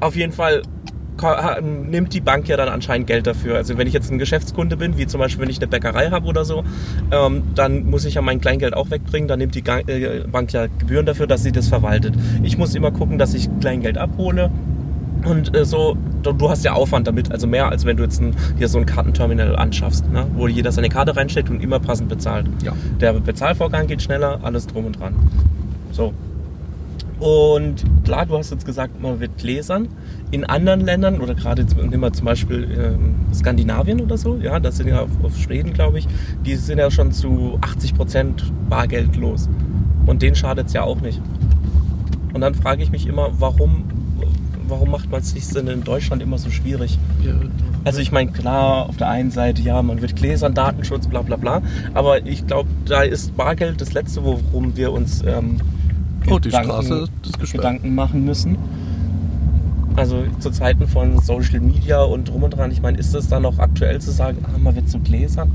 Auf 0.00 0.16
jeden 0.16 0.32
Fall 0.32 0.62
nimmt 1.62 2.12
die 2.12 2.20
Bank 2.20 2.48
ja 2.48 2.56
dann 2.56 2.68
anscheinend 2.68 3.06
Geld 3.06 3.26
dafür. 3.26 3.56
Also 3.56 3.76
wenn 3.78 3.86
ich 3.86 3.92
jetzt 3.92 4.10
ein 4.10 4.18
Geschäftskunde 4.18 4.76
bin, 4.76 4.96
wie 4.98 5.06
zum 5.06 5.20
Beispiel 5.20 5.42
wenn 5.42 5.50
ich 5.50 5.58
eine 5.58 5.66
Bäckerei 5.66 6.10
habe 6.10 6.26
oder 6.26 6.44
so, 6.44 6.64
ähm, 7.10 7.42
dann 7.54 7.84
muss 7.84 8.04
ich 8.04 8.14
ja 8.14 8.22
mein 8.22 8.40
Kleingeld 8.40 8.74
auch 8.74 8.90
wegbringen. 8.90 9.28
Dann 9.28 9.38
nimmt 9.38 9.54
die 9.54 9.64
äh, 9.66 10.24
Bank 10.30 10.52
ja 10.52 10.66
Gebühren 10.66 11.06
dafür, 11.06 11.26
dass 11.26 11.42
sie 11.42 11.52
das 11.52 11.68
verwaltet. 11.68 12.14
Ich 12.42 12.58
muss 12.58 12.74
immer 12.74 12.90
gucken, 12.90 13.18
dass 13.18 13.34
ich 13.34 13.48
Kleingeld 13.60 13.98
abhole. 13.98 14.50
Und 15.24 15.54
äh, 15.56 15.64
so, 15.64 15.96
du, 16.22 16.32
du 16.32 16.48
hast 16.48 16.64
ja 16.64 16.72
Aufwand 16.72 17.06
damit, 17.06 17.32
also 17.32 17.46
mehr 17.46 17.68
als 17.68 17.84
wenn 17.84 17.96
du 17.96 18.04
jetzt 18.04 18.20
ein, 18.20 18.36
hier 18.56 18.68
so 18.68 18.78
ein 18.78 18.86
Kartenterminal 18.86 19.56
anschaffst, 19.56 20.08
ne? 20.10 20.26
wo 20.34 20.46
jeder 20.46 20.72
seine 20.72 20.88
Karte 20.88 21.16
reinsteckt 21.16 21.50
und 21.50 21.62
immer 21.62 21.80
passend 21.80 22.08
bezahlt. 22.08 22.46
Ja. 22.62 22.72
Der 23.00 23.14
Bezahlvorgang 23.14 23.86
geht 23.86 24.02
schneller, 24.02 24.38
alles 24.42 24.66
drum 24.66 24.86
und 24.86 24.98
dran. 24.98 25.14
So. 25.90 26.14
Und 27.20 27.84
klar, 28.04 28.26
du 28.26 28.38
hast 28.38 28.50
jetzt 28.50 28.64
gesagt, 28.64 29.00
man 29.02 29.18
wird 29.18 29.38
gläsern. 29.38 29.88
In 30.30 30.44
anderen 30.44 30.82
Ländern, 30.82 31.20
oder 31.20 31.34
gerade 31.34 31.62
jetzt 31.62 31.76
nehmen 31.76 32.00
wir 32.00 32.12
zum 32.12 32.26
Beispiel 32.26 32.68
ähm, 32.78 33.16
Skandinavien 33.34 34.00
oder 34.00 34.16
so, 34.16 34.36
ja, 34.36 34.60
das 34.60 34.76
sind 34.76 34.88
ja 34.88 35.02
auf, 35.02 35.10
auf 35.22 35.36
Schweden, 35.36 35.72
glaube 35.72 35.98
ich, 35.98 36.06
die 36.44 36.54
sind 36.54 36.78
ja 36.78 36.90
schon 36.90 37.10
zu 37.10 37.58
80 37.60 37.94
Prozent 37.94 38.52
bargeldlos. 38.68 39.48
Und 40.06 40.22
denen 40.22 40.36
schadet 40.36 40.68
es 40.68 40.72
ja 40.74 40.84
auch 40.84 41.00
nicht. 41.00 41.20
Und 42.32 42.40
dann 42.40 42.54
frage 42.54 42.82
ich 42.82 42.90
mich 42.92 43.06
immer, 43.06 43.30
warum, 43.40 43.84
warum 44.68 44.90
macht 44.90 45.10
man 45.10 45.20
es 45.20 45.30
sich 45.30 45.48
denn 45.48 45.66
in 45.66 45.82
Deutschland 45.82 46.22
immer 46.22 46.38
so 46.38 46.50
schwierig? 46.50 46.98
Also 47.84 48.00
ich 48.00 48.12
meine, 48.12 48.30
klar, 48.30 48.88
auf 48.88 48.96
der 48.96 49.08
einen 49.08 49.30
Seite, 49.30 49.62
ja, 49.62 49.82
man 49.82 50.00
wird 50.02 50.14
gläsern, 50.14 50.54
Datenschutz, 50.54 51.08
bla 51.08 51.22
bla 51.22 51.36
bla. 51.36 51.62
Aber 51.94 52.24
ich 52.24 52.46
glaube, 52.46 52.68
da 52.84 53.02
ist 53.02 53.36
Bargeld 53.36 53.80
das 53.80 53.92
Letzte, 53.92 54.22
worum 54.24 54.76
wir 54.76 54.92
uns 54.92 55.22
ähm, 55.26 55.56
Oh, 56.30 56.38
die 56.38 56.50
Straße 56.50 57.08
ist 57.22 57.38
gesperrt. 57.38 57.62
Gedanken 57.62 57.94
machen 57.94 58.24
müssen. 58.24 58.56
Also 59.96 60.24
zu 60.38 60.50
Zeiten 60.50 60.86
von 60.86 61.18
Social 61.20 61.60
Media 61.60 62.02
und 62.02 62.28
drum 62.28 62.44
und 62.44 62.50
dran, 62.50 62.70
ich 62.70 62.80
meine, 62.80 62.98
ist 62.98 63.14
es 63.14 63.28
dann 63.28 63.42
noch 63.42 63.58
aktuell 63.58 64.00
zu 64.00 64.12
sagen, 64.12 64.38
ah, 64.44 64.58
man 64.58 64.76
wird 64.76 64.88
zu 64.88 65.00
Gläsern? 65.00 65.50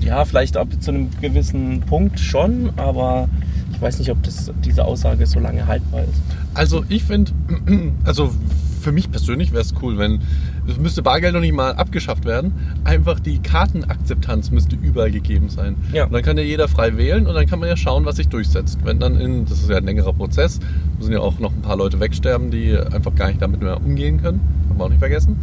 Ja, 0.00 0.24
vielleicht 0.24 0.56
ab 0.56 0.68
zu 0.78 0.92
einem 0.92 1.08
gewissen 1.20 1.80
Punkt 1.80 2.20
schon, 2.20 2.70
aber 2.76 3.28
ich 3.72 3.80
weiß 3.80 3.98
nicht, 3.98 4.10
ob 4.10 4.22
das, 4.22 4.52
diese 4.64 4.84
Aussage 4.84 5.26
so 5.26 5.40
lange 5.40 5.66
haltbar 5.66 6.02
ist. 6.02 6.22
Also 6.54 6.84
ich 6.88 7.04
finde, 7.04 7.32
also 8.04 8.32
für 8.80 8.92
mich 8.92 9.10
persönlich 9.10 9.52
wäre 9.52 9.62
es 9.62 9.74
cool, 9.82 9.98
wenn 9.98 10.20
es 10.68 10.78
müsste 10.78 11.02
Bargeld 11.02 11.34
noch 11.34 11.40
nicht 11.40 11.54
mal 11.54 11.72
abgeschafft 11.72 12.24
werden. 12.24 12.52
Einfach 12.84 13.20
die 13.20 13.38
Kartenakzeptanz 13.38 14.50
müsste 14.50 14.76
überall 14.76 15.10
gegeben 15.10 15.48
sein. 15.48 15.76
Ja. 15.92 16.04
Und 16.04 16.12
dann 16.12 16.22
kann 16.22 16.36
ja 16.36 16.44
jeder 16.44 16.68
frei 16.68 16.96
wählen 16.96 17.26
und 17.26 17.34
dann 17.34 17.46
kann 17.46 17.58
man 17.58 17.68
ja 17.68 17.76
schauen, 17.76 18.04
was 18.04 18.16
sich 18.16 18.28
durchsetzt. 18.28 18.78
Wenn 18.84 18.98
dann 18.98 19.20
in, 19.20 19.46
das 19.46 19.60
ist 19.60 19.70
ja 19.70 19.78
ein 19.78 19.84
längerer 19.84 20.12
Prozess, 20.12 20.60
müssen 20.98 21.12
ja 21.12 21.20
auch 21.20 21.38
noch 21.38 21.52
ein 21.52 21.62
paar 21.62 21.76
Leute 21.76 22.00
wegsterben, 22.00 22.50
die 22.50 22.76
einfach 22.76 23.14
gar 23.14 23.28
nicht 23.28 23.40
damit 23.40 23.62
mehr 23.62 23.78
umgehen 23.78 24.20
können. 24.20 24.40
Haben 24.68 24.78
wir 24.78 24.84
auch 24.84 24.88
nicht 24.90 24.98
vergessen. 24.98 25.36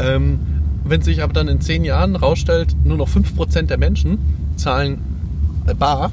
Ähm, 0.00 0.40
wenn 0.84 1.02
sich 1.02 1.22
aber 1.22 1.32
dann 1.32 1.48
in 1.48 1.60
zehn 1.60 1.84
Jahren 1.84 2.16
rausstellt, 2.16 2.74
nur 2.84 2.96
noch 2.96 3.08
5% 3.08 3.62
der 3.62 3.78
Menschen 3.78 4.18
zahlen 4.56 4.98
bar, 5.78 6.10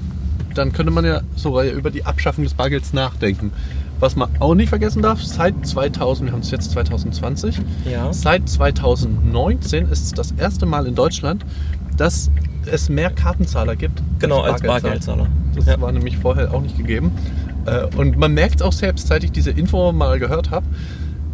dann 0.53 0.73
könnte 0.73 0.91
man 0.91 1.05
ja 1.05 1.21
sogar 1.35 1.63
über 1.65 1.89
die 1.91 2.05
Abschaffung 2.05 2.43
des 2.43 2.53
Bargelds 2.53 2.93
nachdenken. 2.93 3.51
Was 3.99 4.15
man 4.15 4.29
auch 4.39 4.55
nicht 4.55 4.69
vergessen 4.69 5.01
darf, 5.01 5.21
seit 5.21 5.65
2000, 5.65 6.27
wir 6.29 6.33
haben 6.33 6.39
es 6.41 6.51
jetzt 6.51 6.71
2020, 6.71 7.59
Ja. 7.85 8.13
seit 8.13 8.47
2019 8.47 9.87
ist 9.89 10.03
es 10.05 10.11
das 10.13 10.31
erste 10.31 10.65
Mal 10.65 10.87
in 10.87 10.95
Deutschland, 10.95 11.45
dass 11.97 12.31
es 12.65 12.87
mehr 12.89 13.09
Kartenzahler 13.09 13.75
gibt. 13.75 14.01
Genau, 14.19 14.41
als 14.41 14.61
Bargeldzahler. 14.61 15.27
Das 15.55 15.65
Ja. 15.65 15.81
war 15.81 15.91
nämlich 15.91 16.17
vorher 16.17 16.53
auch 16.53 16.61
nicht 16.61 16.77
gegeben. 16.77 17.11
Äh, 17.65 17.87
Und 17.97 18.17
man 18.17 18.33
merkt 18.33 18.63
auch 18.63 18.71
selbst, 18.71 19.07
seit 19.07 19.23
ich 19.25 19.31
diese 19.31 19.51
Info 19.51 19.91
mal 19.91 20.17
gehört 20.19 20.49
habe, 20.49 20.65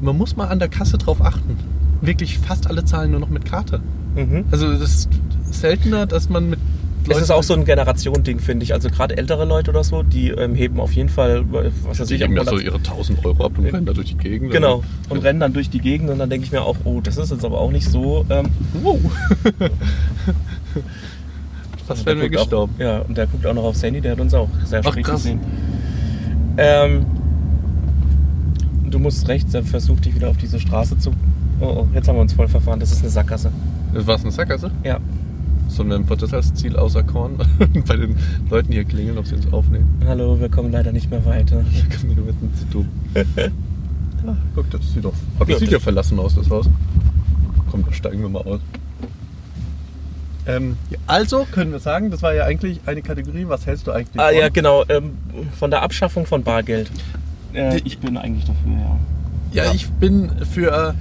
man 0.02 0.18
muss 0.18 0.36
mal 0.36 0.48
an 0.48 0.58
der 0.60 0.68
Kasse 0.70 0.98
drauf 0.98 1.22
achten. 1.22 1.58
Wirklich 2.02 2.40
fast 2.40 2.68
alle 2.68 2.84
zahlen 2.84 3.12
nur 3.12 3.20
noch 3.20 3.30
mit 3.30 3.46
Karte. 3.46 3.80
Mhm. 4.16 4.46
Also 4.52 4.72
das 4.72 4.82
ist 4.96 5.10
seltener, 5.52 6.06
dass 6.08 6.30
man 6.30 6.50
mit 6.50 6.60
Es 7.08 7.22
ist 7.22 7.32
auch 7.32 7.44
so 7.44 7.54
ein 7.54 7.66
Generation-Ding, 7.66 8.40
finde 8.40 8.64
ich. 8.64 8.74
Also 8.74 8.90
gerade 8.90 9.18
ältere 9.18 9.46
Leute 9.46 9.72
oder 9.72 9.84
so, 9.84 10.04
die 10.04 10.30
ähm, 10.30 10.56
heben 10.56 10.80
auf 10.80 10.92
jeden 10.94 11.10
Fall, 11.10 11.44
was 11.52 12.00
weiß 12.00 12.08
Die 12.08 12.16
ich, 12.16 12.22
geben 12.22 12.36
ja 12.36 12.42
ab 12.42 12.48
so 12.50 12.56
100 12.56 12.66
ihre 12.74 12.78
1000 12.78 13.26
Euro 13.26 13.46
ab 13.46 13.58
und 13.58 13.66
rennen 13.66 13.86
da 13.86 13.94
durch 13.94 14.08
die 14.08 14.18
Gegend. 14.18 14.52
Genau, 14.52 14.84
und 15.10 15.18
rennen 15.24 15.40
dann 15.40 15.54
durch 15.54 15.70
die 15.70 15.80
Gegend 15.80 16.10
und 16.10 16.20
dann 16.20 16.30
denke 16.30 16.46
ich 16.46 16.52
mir 16.52 16.62
auch, 16.62 16.78
oh, 16.84 17.02
das 17.02 17.18
ist 17.18 17.32
jetzt 17.32 17.46
aber 17.46 17.60
auch 17.60 17.72
nicht 17.72 17.88
so. 17.90 18.26
Ähm, 18.30 18.48
Wow. 18.82 19.00
Fast 21.88 22.06
wären 22.06 22.20
wir 22.20 22.30
gestorben. 22.30 22.74
Auch, 22.78 22.80
ja, 22.82 23.00
und 23.00 23.16
der 23.18 23.28
guckt 23.28 23.46
auch 23.46 23.54
noch 23.54 23.64
aufs 23.64 23.84
Handy, 23.84 24.02
der 24.02 24.14
hat 24.14 24.20
uns 24.20 24.34
auch 24.34 24.50
sehr 24.64 24.82
Ach, 24.84 24.96
krass. 24.96 25.24
gesehen. 25.24 25.40
Ähm, 26.58 27.06
du 28.90 28.98
musst 29.00 29.28
rechts, 29.28 29.54
er 29.54 29.64
versucht 29.64 30.06
dich 30.06 30.16
wieder 30.16 30.30
auf 30.30 30.38
diese 30.38 30.60
Straße 30.60 30.98
zu. 30.98 31.12
Oh, 31.60 31.66
oh, 31.66 31.88
jetzt 31.94 32.08
haben 32.08 32.16
wir 32.16 32.22
uns 32.22 32.34
voll 32.34 32.48
verfahren, 32.48 32.80
das 32.80 32.92
ist 32.92 33.02
eine 33.02 33.10
Sackgasse. 33.10 33.52
Das 33.94 34.08
war 34.08 34.20
eine 34.20 34.32
Sackgasse? 34.32 34.72
Ja. 34.84 35.00
Sollen 35.68 35.90
wir 35.90 35.96
ein 35.96 36.06
Prozessziel 36.06 36.78
auserkoren? 36.78 37.38
Bei 37.88 37.96
den 37.98 38.16
Leuten 38.50 38.72
hier 38.72 38.86
klingeln, 38.86 39.18
ob 39.18 39.26
sie 39.28 39.36
uns 39.36 39.52
aufnehmen. 39.52 40.02
Hallo, 40.08 40.40
wir 40.40 40.50
kommen 40.50 40.72
leider 40.72 40.92
nicht 40.92 41.10
mehr 41.10 41.26
weiter. 41.26 41.58
Da 41.58 41.96
kann 41.96 42.08
man 42.08 42.16
nur 42.16 42.26
mitten 42.28 42.54
zu 42.56 42.66
dumm. 42.66 42.90
ja, 43.16 44.38
guck, 44.56 44.70
das 44.72 44.94
sieht 44.94 45.04
doch. 45.04 45.14
Aber 45.40 45.50
Ja, 45.50 45.56
das 45.56 45.60
sieht 45.60 45.72
ja 45.72 45.80
verlassen 45.80 46.20
aus, 46.20 46.36
das 46.36 46.50
Haus. 46.50 46.70
Komm, 47.72 47.84
da 47.86 47.92
steigen 47.92 48.22
wir 48.22 48.30
mal 48.30 48.44
aus. 48.44 48.60
Ähm, 50.48 50.78
also 51.08 51.46
können 51.52 51.72
wir 51.72 51.80
sagen, 51.80 52.12
das 52.12 52.22
war 52.22 52.34
ja 52.36 52.46
eigentlich 52.46 52.80
eine 52.86 53.02
Kategorie. 53.02 53.46
Was 53.48 53.66
hältst 53.66 53.88
du 53.88 53.92
eigentlich 53.92 54.20
Ah 54.22 54.30
von? 54.30 54.38
ja, 54.38 54.50
genau, 54.50 54.84
ähm, 54.90 55.12
von 55.58 55.72
der 55.72 55.82
Abschaffung 55.82 56.26
von 56.28 56.44
Bargeld. 56.44 56.92
Äh, 57.54 57.80
ich 57.84 57.98
bin 57.98 58.16
eigentlich 58.18 58.46
dafür, 58.46 58.72
ja. 58.72 59.00
Ja, 59.52 59.66
Ja. 59.66 59.74
ich 59.74 59.90
bin 59.90 60.30
für, 60.52 60.94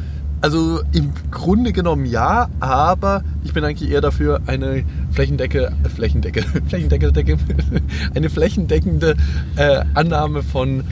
also 0.45 0.83
im 0.93 1.11
Grunde 1.31 1.73
genommen 1.73 2.05
ja, 2.05 2.51
aber 2.61 3.25
ich 3.45 3.55
bin 3.55 3.65
eigentlich 3.65 3.91
eher 3.91 4.03
dafür, 4.03 4.43
eine 4.47 4.85
Flächendecke, 5.13 5.73
äh, 5.83 5.89
Flächendecke, 5.89 6.43
Flächendecke, 6.69 7.13
Decke, 7.13 7.39
eine 8.15 8.29
flächendeckende 8.29 9.17
äh, 9.57 9.83
Annahme 9.95 10.43
von 10.43 10.85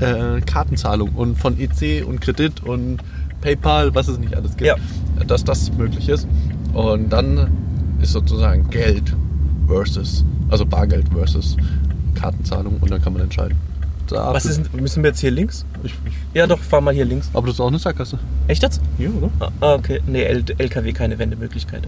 äh, 0.00 0.42
Kartenzahlung 0.44 1.12
und 1.14 1.38
von 1.38 1.58
EC 1.58 2.06
und 2.06 2.20
Kredit 2.20 2.62
und 2.62 2.98
PayPal, 3.40 3.94
was 3.94 4.08
es 4.08 4.18
nicht 4.18 4.36
alles 4.36 4.50
gibt, 4.58 4.66
Ja. 4.66 4.76
dass 5.26 5.44
das 5.44 5.72
möglich 5.78 6.10
ist. 6.10 6.28
Und 6.74 7.08
dann 7.08 7.48
ist 8.02 8.12
sozusagen 8.12 8.68
Geld 8.68 9.16
versus, 9.66 10.26
also 10.50 10.66
Bargeld 10.66 11.08
versus 11.08 11.56
Kartenzahlung 12.16 12.76
und 12.82 12.90
dann 12.90 13.00
kann 13.00 13.14
man 13.14 13.22
entscheiden. 13.22 13.56
Da 14.10 14.34
Was 14.34 14.44
ist, 14.44 14.72
müssen 14.74 15.02
wir 15.02 15.10
jetzt 15.10 15.20
hier 15.20 15.30
links? 15.30 15.64
Ich, 15.84 15.92
ich, 16.04 16.12
Ja, 16.34 16.46
doch, 16.46 16.58
fahr 16.58 16.80
mal 16.80 16.92
hier 16.94 17.04
links. 17.04 17.30
aber 17.32 17.46
das 17.46 17.54
ist 17.56 17.60
auch 17.60 17.68
eine 17.68 17.78
Sackgasse. 17.78 18.18
Echt 18.48 18.62
jetzt? 18.62 18.80
Ja, 18.98 19.08
oder? 19.10 19.30
Ah, 19.60 19.74
okay. 19.74 20.00
Nee, 20.06 20.24
L 20.24 20.44
LKW 20.58 20.92
keine 20.92 21.18
Wendemöglichkeit. 21.18 21.86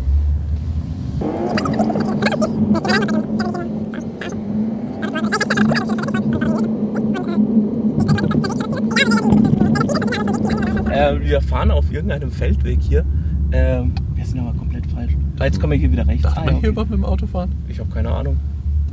Äh, 10.91 11.21
wir 11.21 11.41
fahren 11.41 11.71
auf 11.71 11.91
irgendeinem 11.91 12.31
Feldweg 12.31 12.79
hier. 12.81 13.05
Ähm, 13.53 13.93
wir 14.15 14.25
sind 14.25 14.41
aber 14.41 14.53
komplett 14.57 14.87
falsch. 14.87 15.13
Ah, 15.39 15.45
jetzt 15.45 15.61
kommen 15.61 15.73
wir 15.73 15.79
hier 15.79 15.91
wieder 15.93 16.07
rechts. 16.07 16.23
Darf 16.23 16.37
Ah, 16.39 16.45
man 16.45 16.55
ja, 16.57 16.61
hier 16.61 16.69
überhaupt 16.71 16.91
mit 16.91 16.99
dem 16.99 17.05
Auto 17.05 17.27
fahren? 17.27 17.53
Ich 17.69 17.79
habe 17.79 17.91
keine 17.91 18.11
Ahnung. 18.11 18.37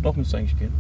Doch, 0.01 0.15
müsste 0.15 0.37
eigentlich 0.37 0.57
gehen. 0.57 0.71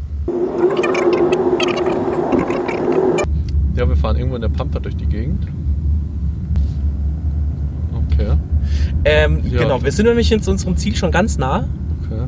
Ja, 3.79 3.87
wir 3.87 3.95
fahren 3.95 4.17
irgendwo 4.17 4.35
in 4.35 4.41
der 4.41 4.49
Pampa 4.49 4.79
durch 4.79 4.97
die 4.97 5.05
Gegend. 5.05 5.47
Okay, 8.11 8.33
Ähm, 9.05 9.39
Ja. 9.49 9.61
Genau, 9.61 9.81
wir 9.81 9.91
sind 9.93 10.05
nämlich 10.05 10.29
in 10.33 10.41
unserem 10.45 10.75
Ziel 10.75 10.97
schon 10.97 11.11
ganz 11.11 11.37
nah. 11.37 11.65
okay. 12.03 12.25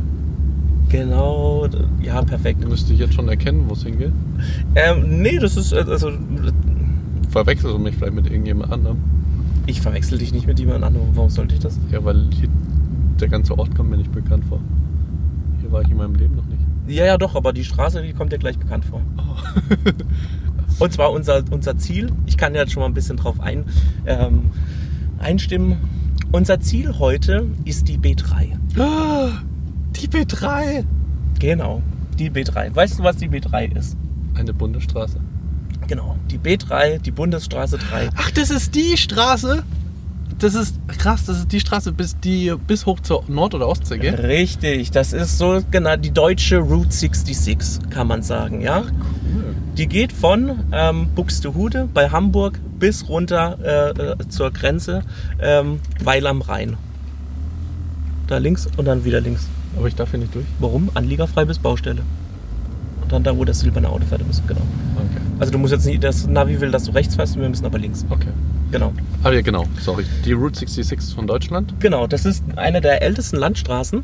Genau, 0.88 1.68
ja, 2.02 2.22
perfekt. 2.22 2.66
Müsste 2.66 2.94
ich 2.94 3.00
jetzt 3.00 3.16
schon 3.16 3.28
erkennen, 3.28 3.66
wo 3.68 3.74
es 3.74 3.84
hingeht? 3.84 4.14
Ähm, 4.76 5.22
nee, 5.22 5.40
das 5.40 5.58
ist, 5.58 5.74
äh, 5.74 5.84
also, 5.86 6.12
Verwechselst 7.30 7.76
du 7.76 7.80
mich 7.80 7.96
vielleicht 7.96 8.14
mit 8.14 8.32
irgendjemand 8.32 8.72
anderem? 8.72 8.98
ich 9.66 9.82
verwechsel 9.82 10.18
dich 10.18 10.34
nicht 10.34 10.48
mit 10.48 10.58
jemand 10.58 10.86
anderem. 10.86 11.10
Warum 11.16 11.30
sollte 11.30 11.54
ich 11.56 11.60
das? 11.60 11.78
Ja, 11.92 12.04
weil 12.04 12.30
hier, 12.34 12.48
der 13.20 13.28
ganze 13.28 13.58
Ort 13.58 13.76
kommt 13.76 13.90
mir 13.90 13.98
nicht 13.98 14.12
bekannt 14.12 14.46
vor. 14.46 14.60
Hier 15.60 15.72
war 15.72 15.82
ich 15.82 15.92
in 15.92 15.98
meinem 15.98 16.16
Leben 16.16 16.36
noch 16.36 16.46
nicht. 16.46 16.62
Ja, 16.88 17.06
ja, 17.06 17.18
doch, 17.18 17.36
aber 17.36 17.54
die 17.54 17.64
Straße, 17.64 18.02
die 18.02 18.14
kommt 18.14 18.32
dir 18.32 18.38
gleich 18.40 18.58
bekannt 18.58 18.86
vor. 18.86 19.02
Und 20.80 20.94
zwar 20.94 21.12
unser, 21.12 21.44
unser 21.52 21.78
Ziel, 21.78 22.12
ich 22.26 22.38
kann 22.38 22.56
ja 22.56 22.62
jetzt 22.62 22.74
schon 22.74 22.82
mal 22.82 22.88
ein 22.88 22.94
bisschen 22.94 23.18
drauf 23.18 23.40
ein, 23.40 23.66
ähm, 24.06 24.52
einstimmen. 25.20 25.78
Unser 26.32 26.60
Ziel 26.60 26.98
heute 26.98 27.48
ist 27.66 27.88
die 27.88 27.98
B3. 27.98 28.48
Die 30.00 30.08
B3! 30.08 30.86
Genau, 31.40 31.82
die 32.18 32.30
B3. 32.32 32.74
Weißt 32.76 33.00
du, 33.00 33.04
was 33.04 33.18
die 33.18 33.28
B3 33.28 33.76
ist? 33.78 33.98
Eine 34.36 34.54
Bundesstraße. 34.54 35.20
Genau, 35.88 36.16
die 36.30 36.38
B3, 36.40 37.00
die 37.00 37.12
Bundesstraße 37.12 37.78
3. 37.78 38.10
Ach, 38.16 38.32
das 38.32 38.50
ist 38.50 38.76
die 38.76 38.96
Straße? 38.96 39.64
Das 40.40 40.56
ist 40.56 40.76
krass, 40.88 41.26
das 41.26 41.40
ist 41.40 41.52
die 41.52 41.60
Straße 41.60 41.92
bis, 41.92 42.18
die, 42.20 42.54
bis 42.66 42.86
hoch 42.86 43.00
zur 43.02 43.24
Nord- 43.28 43.54
oder 43.54 43.68
Ostsee, 43.68 44.00
gell? 44.00 44.16
Richtig, 44.16 44.90
das 44.92 45.14
ist 45.14 45.38
so 45.38 45.62
genau 45.70 45.98
die 45.98 46.12
deutsche 46.12 46.58
Route 46.58 46.92
66, 46.92 47.90
kann 47.90 48.08
man 48.08 48.24
sagen, 48.24 48.62
ja. 48.62 48.84
Die 49.78 49.88
geht 49.88 50.12
von 50.12 50.60
ähm, 50.72 51.08
Buxtehude 51.16 51.88
bei 51.94 52.10
Hamburg 52.10 52.60
bis 52.80 53.08
runter 53.08 53.58
äh, 53.64 53.90
äh, 54.24 54.28
zur 54.30 54.52
Grenze 54.52 55.04
ähm, 55.42 55.80
Weil 56.04 56.28
am 56.28 56.42
Rhein. 56.42 56.78
Da 58.28 58.38
links 58.38 58.68
und 58.78 58.86
dann 58.86 59.06
wieder 59.06 59.22
links. 59.22 59.48
Aber 59.78 59.88
ich 59.88 59.96
darf 59.96 60.12
hier 60.12 60.20
nicht 60.20 60.36
durch. 60.36 60.46
Warum? 60.60 60.90
Anliegerfrei 60.94 61.46
bis 61.46 61.58
Baustelle. 61.60 62.02
Und 63.02 63.12
dann 63.12 63.24
da, 63.24 63.36
wo 63.38 63.46
das 63.46 63.62
silberne 63.62 63.90
Auto 63.90 64.06
fährt, 64.06 64.26
muss. 64.28 64.42
Genau. 64.48 64.62
Okay. 64.96 65.22
Also 65.40 65.52
du 65.54 65.58
musst 65.58 65.74
jetzt 65.74 65.86
nicht, 65.86 66.04
das 66.04 66.28
Navi 66.28 66.60
will, 66.60 66.72
dass 66.72 66.84
du 66.84 66.92
rechts 66.92 67.16
fährst, 67.16 67.40
wir 67.40 67.48
müssen 67.48 67.66
aber 67.66 67.80
links. 67.80 68.06
Okay. 68.10 68.28
Genau. 68.72 68.94
Ah 69.24 69.32
ja, 69.32 69.42
genau. 69.42 69.66
Sorry. 69.80 70.06
Die 70.26 70.32
Route 70.34 70.60
66 70.60 71.00
ist 71.00 71.14
von 71.14 71.28
Deutschland. 71.28 71.74
Genau, 71.80 72.08
das 72.08 72.26
ist 72.26 72.44
eine 72.56 72.80
der 72.82 73.02
ältesten 73.02 73.38
Landstraßen 73.38 74.04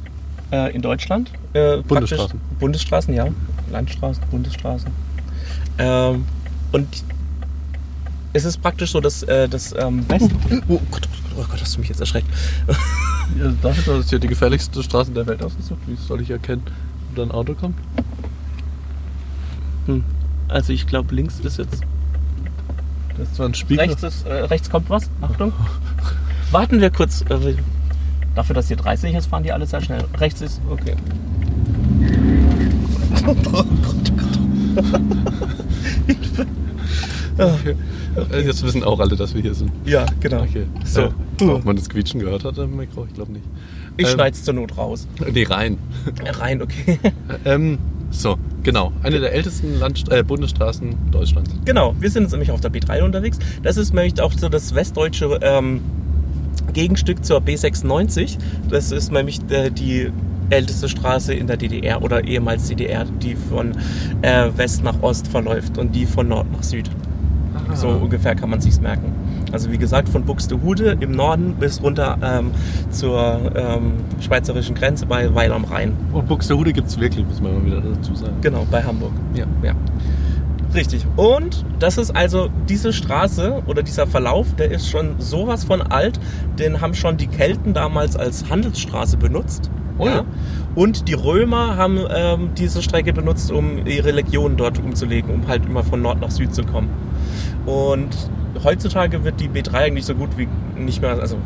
äh, 0.51 0.73
in 0.75 0.81
Deutschland. 0.81 1.31
Äh, 1.53 1.77
praktisch- 1.77 1.87
Bundesstraßen. 1.87 2.41
Bundesstraßen, 2.59 3.13
ja. 3.13 3.27
Landstraßen, 3.71 4.23
Bundesstraßen. 4.29 4.89
Ähm, 5.77 6.25
und 6.71 6.87
es 8.33 8.45
ist 8.45 8.61
praktisch 8.61 8.91
so, 8.91 9.01
dass 9.01 9.23
äh, 9.23 9.47
das 9.47 9.73
ähm, 9.77 10.07
West... 10.09 10.29
Oh 10.67 10.79
Gott, 10.91 11.07
oh 11.37 11.43
Gott, 11.49 11.61
hast 11.61 11.75
du 11.75 11.79
mich 11.79 11.89
jetzt 11.89 11.99
erschreckt. 11.99 12.27
Ja, 13.37 13.51
dafür, 13.61 13.95
dass 13.95 14.05
es 14.05 14.09
hier 14.09 14.19
die 14.19 14.27
gefährlichste 14.29 14.81
Straße 14.81 15.11
der 15.11 15.27
Welt 15.27 15.43
ausgesucht. 15.43 15.81
Wie 15.85 15.97
soll 15.97 16.21
ich 16.21 16.29
erkennen, 16.29 16.63
ob 17.09 17.15
da 17.17 17.23
ein 17.23 17.31
Auto 17.31 17.55
kommt? 17.55 17.75
Hm. 19.85 20.03
Also 20.47 20.71
ich 20.71 20.87
glaube, 20.87 21.13
links 21.13 21.39
ist 21.41 21.57
jetzt... 21.57 21.81
Das 23.17 23.27
ist 23.27 23.35
zwar 23.35 23.47
ein 23.47 23.53
Spiegel. 23.53 23.85
Rechts, 23.85 24.01
ist, 24.01 24.25
äh, 24.25 24.33
rechts 24.33 24.69
kommt 24.69 24.89
was. 24.89 25.09
Achtung. 25.21 25.51
Warten 26.51 26.79
wir 26.79 26.89
kurz. 26.89 27.21
Äh, 27.23 27.55
dafür, 28.33 28.55
dass 28.55 28.69
hier 28.69 28.77
30 28.77 29.13
ist, 29.13 29.27
fahren 29.27 29.43
die 29.43 29.51
alle 29.51 29.65
sehr 29.65 29.81
schnell. 29.81 30.05
Rechts 30.17 30.41
ist... 30.41 30.61
Okay. 30.69 30.95
Oh 33.25 33.35
Gott, 33.51 34.06
Okay. 37.37 37.75
Äh, 38.31 38.41
Jetzt 38.41 38.63
wissen 38.63 38.83
auch 38.83 38.99
alle, 38.99 39.15
dass 39.15 39.33
wir 39.35 39.41
hier 39.41 39.53
sind. 39.53 39.71
Ja, 39.85 40.05
genau. 40.19 40.41
Okay. 40.41 40.65
So. 40.85 41.01
Äh, 41.01 41.43
ob 41.43 41.65
man 41.65 41.75
das 41.75 41.87
Quietschen 41.87 42.19
gehört 42.19 42.43
hat 42.43 42.57
im 42.57 42.75
Mikro? 42.75 43.05
Ich 43.07 43.13
glaube 43.13 43.31
nicht. 43.31 43.45
Ich 43.97 44.07
Ähm, 44.07 44.13
schneid's 44.13 44.43
zur 44.43 44.55
Not 44.55 44.75
raus. 44.77 45.07
Nee, 45.31 45.43
rein. 45.43 45.77
Rein, 46.39 46.61
okay. 46.61 46.99
ähm, 47.45 47.77
so, 48.09 48.37
genau. 48.63 48.91
Eine 49.03 49.19
der 49.19 49.33
ältesten 49.33 49.79
Landst 49.79 50.11
äh, 50.11 50.23
Bundesstraßen 50.23 50.95
Deutschlands. 51.11 51.51
genau, 51.65 51.95
wir 51.99 52.09
sind 52.09 52.23
jetzt 52.23 52.31
nämlich 52.31 52.51
auf 52.51 52.61
der 52.61 52.71
B3 52.71 53.03
unterwegs. 53.03 53.37
Das 53.63 53.77
ist 53.77 53.93
nämlich 53.93 54.19
auch 54.21 54.33
so 54.33 54.49
das 54.49 54.73
westdeutsche 54.73 55.39
ähm, 55.41 55.81
Gegenstück 56.73 57.23
zur 57.23 57.39
B96. 57.41 58.37
Das 58.69 58.91
ist 58.91 59.11
nämlich 59.11 59.39
äh, 59.49 59.69
die 59.69 60.11
älteste 60.49 60.89
Straße 60.89 61.33
in 61.33 61.47
der 61.47 61.57
DDR 61.57 62.01
oder 62.01 62.23
ehemals 62.23 62.67
DDR, 62.67 63.05
die 63.05 63.35
von 63.35 63.73
äh, 64.21 64.49
West 64.55 64.83
nach 64.83 65.01
Ost 65.01 65.27
verläuft 65.27 65.77
und 65.77 65.95
die 65.95 66.05
von 66.05 66.27
Nord 66.27 66.51
nach 66.51 66.63
Süd. 66.63 66.89
So 67.73 67.89
ungefähr 67.89 68.35
kann 68.35 68.49
man 68.49 68.61
sich's 68.61 68.79
merken. 68.79 69.13
Also 69.51 69.71
wie 69.71 69.77
gesagt, 69.77 70.09
von 70.09 70.23
Buxtehude 70.23 70.97
im 70.99 71.11
Norden 71.11 71.55
bis 71.55 71.81
runter 71.81 72.17
ähm, 72.21 72.51
zur 72.89 73.39
ähm, 73.55 73.93
schweizerischen 74.19 74.75
Grenze 74.75 75.05
bei 75.05 75.33
Weil 75.33 75.51
am 75.51 75.63
Rhein. 75.65 75.93
Und 76.11 76.27
Buxtehude 76.27 76.73
gibt 76.73 76.87
es 76.87 76.99
wirklich, 76.99 77.25
muss 77.25 77.41
man 77.41 77.55
mal 77.55 77.65
wieder 77.65 77.81
dazu 77.81 78.15
sagen. 78.15 78.35
Genau, 78.41 78.65
bei 78.69 78.83
Hamburg. 78.83 79.13
Ja. 79.33 79.45
Ja. 79.63 79.73
Richtig. 80.77 81.07
Und 81.15 81.65
das 81.79 81.97
ist 81.97 82.15
also 82.15 82.49
diese 82.69 82.93
Straße 82.93 83.63
oder 83.65 83.81
dieser 83.81 84.05
Verlauf, 84.05 84.53
der 84.55 84.69
ist 84.69 84.87
schon 84.89 85.19
sowas 85.19 85.63
von 85.63 85.81
alt. 85.81 86.19
Den 86.59 86.81
haben 86.81 86.93
schon 86.93 87.17
die 87.17 87.25
Kelten 87.25 87.73
damals 87.73 88.15
als 88.15 88.47
Handelsstraße 88.47 89.17
benutzt. 89.17 89.71
Oh 89.97 90.05
ja. 90.05 90.23
Und 90.75 91.07
die 91.07 91.15
Römer 91.15 91.77
haben 91.77 91.99
ähm, 92.15 92.51
diese 92.55 92.83
Strecke 92.83 93.11
benutzt, 93.11 93.51
um 93.51 93.87
ihre 93.87 94.11
Legionen 94.11 94.55
dort 94.55 94.77
umzulegen, 94.77 95.33
um 95.33 95.47
halt 95.47 95.65
immer 95.65 95.83
von 95.83 96.03
Nord 96.03 96.21
nach 96.21 96.29
Süd 96.29 96.53
zu 96.53 96.63
kommen. 96.63 96.89
Und 97.65 98.15
heutzutage 98.63 99.23
wird 99.23 99.39
die 99.39 99.49
B3 99.49 99.73
eigentlich 99.73 100.05
so 100.05 100.13
gut 100.13 100.29
wie 100.37 100.47
nicht 100.79 101.01
mehr, 101.01 101.19
also 101.19 101.37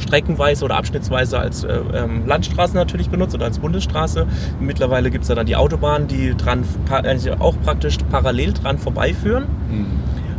streckenweise 0.00 0.64
oder 0.64 0.76
abschnittsweise 0.76 1.38
als 1.38 1.64
äh, 1.64 1.78
ähm, 1.94 2.26
Landstraße 2.26 2.74
natürlich 2.74 3.08
benutzt 3.10 3.34
oder 3.34 3.44
als 3.46 3.58
Bundesstraße. 3.58 4.26
Mittlerweile 4.60 5.10
gibt 5.10 5.22
es 5.22 5.28
da 5.28 5.34
dann 5.34 5.46
die 5.46 5.56
Autobahnen, 5.56 6.08
die 6.08 6.34
dran 6.36 6.64
pa- 6.86 7.00
also 7.00 7.32
auch 7.38 7.54
praktisch 7.64 7.98
parallel 8.10 8.52
dran 8.52 8.78
vorbeiführen. 8.78 9.44
Hm. 9.70 9.86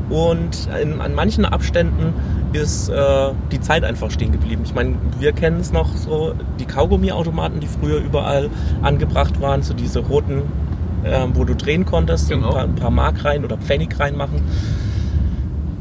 Und 0.09 0.69
in, 0.81 1.01
an 1.01 1.13
manchen 1.13 1.43
Abständen 1.43 2.13
ist 2.53 2.87
äh, 2.87 2.93
die 3.51 3.59
Zeit 3.59 3.83
einfach 3.83 4.09
stehen 4.09 4.31
geblieben. 4.31 4.61
Ich 4.63 4.73
meine, 4.73 4.95
wir 5.19 5.33
kennen 5.33 5.59
es 5.59 5.73
noch 5.73 5.93
so, 5.97 6.33
die 6.59 6.65
Kaugummiautomaten, 6.65 7.59
die 7.59 7.67
früher 7.67 7.97
überall 7.97 8.49
angebracht 8.81 9.41
waren, 9.41 9.63
so 9.63 9.73
diese 9.73 9.99
roten, 9.99 10.43
ähm, 11.03 11.31
wo 11.33 11.43
du 11.43 11.55
drehen 11.55 11.85
konntest, 11.85 12.29
Genau. 12.29 12.47
ein, 12.47 12.53
paar, 12.53 12.63
ein 12.63 12.75
paar 12.75 12.91
Mark 12.91 13.25
rein 13.25 13.43
oder 13.43 13.57
Pfennig 13.57 13.99
reinmachen. 13.99 14.41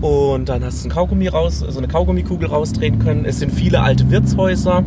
Und 0.01 0.49
dann 0.49 0.63
hast 0.63 0.85
du 0.85 0.89
ein 0.89 0.93
Kaugummi 0.93 1.29
raus, 1.29 1.63
also 1.63 1.79
eine 1.79 1.89
Kaugummikugel 1.89 2.49
rausdrehen 2.49 2.99
können. 2.99 3.25
Es 3.25 3.39
sind 3.39 3.53
viele 3.53 3.81
alte 3.81 4.11
Wirtshäuser. 4.11 4.85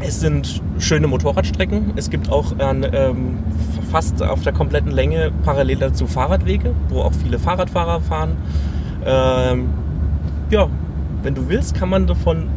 Es 0.00 0.20
sind 0.20 0.60
schöne 0.78 1.06
Motorradstrecken. 1.06 1.92
Es 1.96 2.10
gibt 2.10 2.30
auch 2.30 2.58
an, 2.58 2.84
ähm, 2.92 3.38
fast 3.90 4.22
auf 4.22 4.42
der 4.42 4.52
kompletten 4.52 4.90
Länge 4.90 5.32
parallel 5.44 5.76
dazu 5.76 6.06
Fahrradwege, 6.06 6.74
wo 6.88 7.00
auch 7.00 7.14
viele 7.14 7.38
Fahrradfahrer 7.38 8.00
fahren. 8.00 8.36
Ähm, 9.06 9.70
ja, 10.50 10.68
wenn 11.22 11.34
du 11.34 11.48
willst, 11.48 11.74
kann 11.74 11.88
man 11.88 12.06
davon 12.06 12.48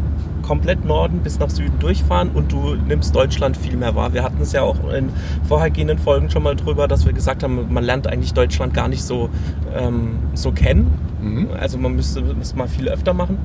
komplett 0.46 0.86
Norden 0.86 1.20
bis 1.20 1.40
nach 1.40 1.50
Süden 1.50 1.80
durchfahren 1.80 2.30
und 2.30 2.52
du 2.52 2.76
nimmst 2.76 3.16
Deutschland 3.16 3.58
viel 3.58 3.76
mehr 3.76 3.96
wahr. 3.96 4.14
Wir 4.14 4.24
hatten 4.24 4.42
es 4.42 4.52
ja 4.52 4.62
auch 4.62 4.78
in 4.94 5.10
vorhergehenden 5.48 5.98
Folgen 5.98 6.30
schon 6.30 6.44
mal 6.44 6.56
drüber, 6.56 6.88
dass 6.88 7.06
wir 7.06 7.14
gesagt 7.14 7.44
haben, 7.44 7.74
man 7.74 7.84
lernt 7.84 8.08
eigentlich 8.08 8.34
Deutschland 8.34 8.74
gar 8.74 8.88
nicht 8.88 9.04
so, 9.04 9.30
ähm, 9.76 10.18
so 10.34 10.52
kennen. 10.52 10.94
Mhm. 11.22 11.50
Also 11.60 11.78
man 11.78 11.96
müsste 11.96 12.24
es 12.40 12.56
mal 12.56 12.68
viel 12.68 12.88
öfter 12.88 13.14
machen. 13.14 13.38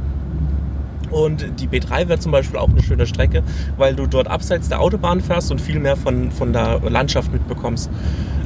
Und 1.10 1.44
die 1.58 1.66
B3 1.66 2.08
wäre 2.08 2.18
zum 2.20 2.30
Beispiel 2.30 2.58
auch 2.58 2.68
eine 2.68 2.82
schöne 2.82 3.06
Strecke, 3.06 3.42
weil 3.76 3.96
du 3.96 4.06
dort 4.06 4.28
abseits 4.28 4.68
der 4.68 4.80
Autobahn 4.80 5.20
fährst 5.20 5.50
und 5.50 5.60
viel 5.60 5.80
mehr 5.80 5.96
von, 5.96 6.30
von 6.30 6.52
der 6.52 6.80
Landschaft 6.88 7.32
mitbekommst. 7.32 7.90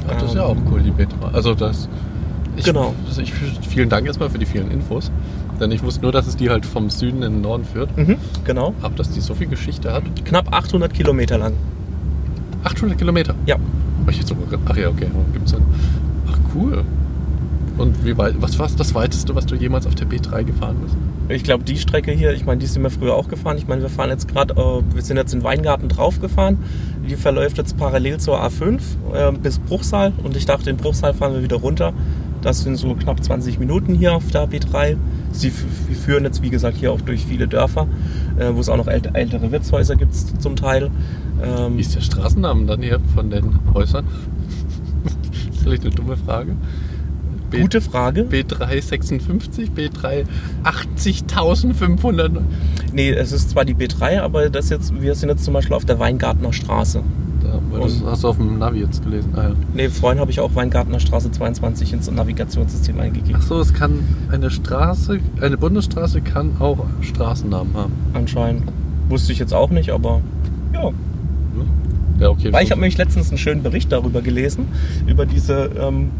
Ach, 0.07 0.13
das 0.13 0.31
ist 0.31 0.35
ja 0.35 0.49
Ähm, 0.49 0.57
auch 0.57 0.71
cool, 0.71 0.81
die 0.81 0.91
Petra. 0.91 1.29
Also 1.33 1.53
das. 1.53 1.87
Ich, 2.57 2.63
Genau. 2.63 2.95
Ich, 3.21 3.33
vielen 3.67 3.89
Dank 3.89 4.07
erstmal 4.07 4.29
für 4.29 4.39
die 4.39 4.45
vielen 4.45 4.71
Infos. 4.71 5.11
Denn 5.59 5.71
ich 5.71 5.83
wusste 5.83 6.01
nur, 6.01 6.11
dass 6.11 6.27
es 6.27 6.35
die 6.35 6.49
halt 6.49 6.65
vom 6.65 6.89
Süden 6.89 7.23
in 7.23 7.33
den 7.33 7.41
Norden 7.41 7.65
führt. 7.65 7.95
Mhm, 7.97 8.17
genau. 8.43 8.73
Aber 8.81 8.95
dass 8.95 9.09
die 9.11 9.21
so 9.21 9.33
viel 9.35 9.47
Geschichte 9.47 9.93
hat. 9.93 10.03
Knapp 10.25 10.53
800 10.53 10.93
Kilometer 10.93 11.37
lang. 11.37 11.53
800 12.63 12.97
Kilometer. 12.97 13.35
Ja. 13.45 13.57
Ach, 14.05 14.11
ich 14.11 14.19
hätte 14.19 14.29
sogar, 14.29 14.59
ach 14.65 14.77
ja, 14.77 14.89
okay. 14.89 15.07
Gibt's 15.33 15.51
dann. 15.51 15.63
Ach 16.29 16.37
cool. 16.53 16.83
Und 17.77 18.05
wie 18.05 18.17
weit, 18.17 18.35
was 18.39 18.57
war 18.57 18.69
das 18.75 18.95
weiteste, 18.95 19.35
was 19.35 19.45
du 19.45 19.55
jemals 19.55 19.85
auf 19.85 19.95
der 19.95 20.07
B3 20.07 20.43
gefahren 20.45 20.77
bist? 20.81 20.95
Ich 21.27 21.43
glaube, 21.43 21.63
die 21.63 21.77
Strecke 21.77 22.11
hier, 22.11 22.31
ich 22.33 22.45
meine, 22.45 22.59
die 22.59 22.67
sind 22.67 22.83
wir 22.83 22.89
früher 22.89 23.15
auch 23.15 23.27
gefahren. 23.27 23.57
Ich 23.57 23.67
meine, 23.67 23.81
wir 23.81 23.89
fahren 23.89 24.09
jetzt 24.09 24.27
gerade, 24.27 24.53
äh, 24.53 24.95
wir 24.95 25.01
sind 25.01 25.17
jetzt 25.17 25.33
in 25.33 25.43
Weingarten 25.43 25.89
drauf 25.89 26.21
gefahren. 26.21 26.57
Die 27.07 27.15
verläuft 27.15 27.57
jetzt 27.57 27.77
parallel 27.77 28.19
zur 28.19 28.41
A5 28.41 28.79
äh, 29.13 29.31
bis 29.33 29.59
Bruchsal. 29.59 30.13
Und 30.23 30.37
ich 30.37 30.45
dachte, 30.45 30.69
in 30.69 30.77
Bruchsal 30.77 31.13
fahren 31.13 31.33
wir 31.33 31.43
wieder 31.43 31.57
runter. 31.57 31.93
Das 32.41 32.61
sind 32.61 32.77
so 32.77 32.93
knapp 32.93 33.23
20 33.23 33.59
Minuten 33.59 33.95
hier 33.95 34.13
auf 34.13 34.29
der 34.31 34.47
B3. 34.47 34.97
Sie 35.35 35.51
führen 35.51 36.23
jetzt, 36.23 36.41
wie 36.41 36.49
gesagt, 36.49 36.77
hier 36.77 36.91
auch 36.91 37.01
durch 37.01 37.25
viele 37.25 37.47
Dörfer, 37.47 37.87
äh, 38.37 38.53
wo 38.53 38.59
es 38.59 38.69
auch 38.69 38.77
noch 38.77 38.87
ält 38.87 39.09
ältere 39.13 39.51
Wirtshäuser 39.51 39.95
gibt 39.95 40.15
zum 40.15 40.55
Teil. 40.55 40.89
Ähm, 41.43 41.77
Wie 41.77 41.81
ist 41.81 41.93
der 41.93 42.01
Straßennamen 42.01 42.67
dann 42.67 42.81
hier 42.81 42.99
von 43.13 43.29
den 43.29 43.59
Häusern? 43.73 44.07
vielleicht 45.61 45.83
eine 45.83 45.91
dumme 45.91 46.17
Frage. 46.17 46.55
B 47.49 47.61
gute 47.61 47.81
Frage. 47.81 48.23
B356, 48.23 49.71
B3 49.75 50.25
80.500. 50.63 52.41
Nee, 52.93 53.11
es 53.11 53.31
ist 53.31 53.51
zwar 53.51 53.65
die 53.65 53.75
B3, 53.75 54.21
aber 54.21 54.49
das 54.49 54.69
jetzt, 54.69 54.99
wir 55.01 55.15
sind 55.15 55.29
jetzt 55.29 55.43
zum 55.43 55.53
Beispiel 55.53 55.75
auf 55.75 55.85
der 55.85 55.99
Weingartner 55.99 56.53
Straße. 56.53 57.03
Weil 57.79 57.89
das 57.89 58.03
hast 58.05 58.23
du 58.23 58.27
auf 58.29 58.37
dem 58.37 58.57
Navi 58.57 58.79
jetzt 58.79 59.03
gelesen. 59.03 59.33
Ah, 59.35 59.43
ja. 59.43 59.51
Nee, 59.73 59.89
vorhin 59.89 60.19
habe 60.19 60.31
ich 60.31 60.39
auch 60.39 60.55
Weingartner 60.55 60.99
Straße 60.99 61.31
22 61.31 61.93
ins 61.93 62.09
Navigationssystem 62.09 62.99
eingegeben. 62.99 63.39
Ach 63.39 63.45
so, 63.45 63.59
es 63.59 63.73
kann 63.73 63.99
eine 64.31 64.49
Straße, 64.49 65.19
eine 65.41 65.57
Bundesstraße 65.57 66.21
kann 66.21 66.51
auch 66.59 66.85
Straßennamen 67.01 67.73
haben. 67.75 67.93
Anscheinend. 68.13 68.63
Wusste 69.09 69.31
ich 69.33 69.39
jetzt 69.39 69.53
auch 69.53 69.69
nicht, 69.69 69.91
aber 69.91 70.21
ja. 70.73 70.91
Ja, 72.19 72.29
okay. 72.29 72.51
Weil 72.53 72.63
ich 72.63 72.71
habe 72.71 72.79
nämlich 72.79 72.97
letztens 72.97 73.29
einen 73.29 73.37
schönen 73.37 73.61
Bericht 73.61 73.91
darüber 73.91 74.21
gelesen, 74.21 74.67
über 75.05 75.25
diese 75.25 75.69
ähm, 75.77 76.11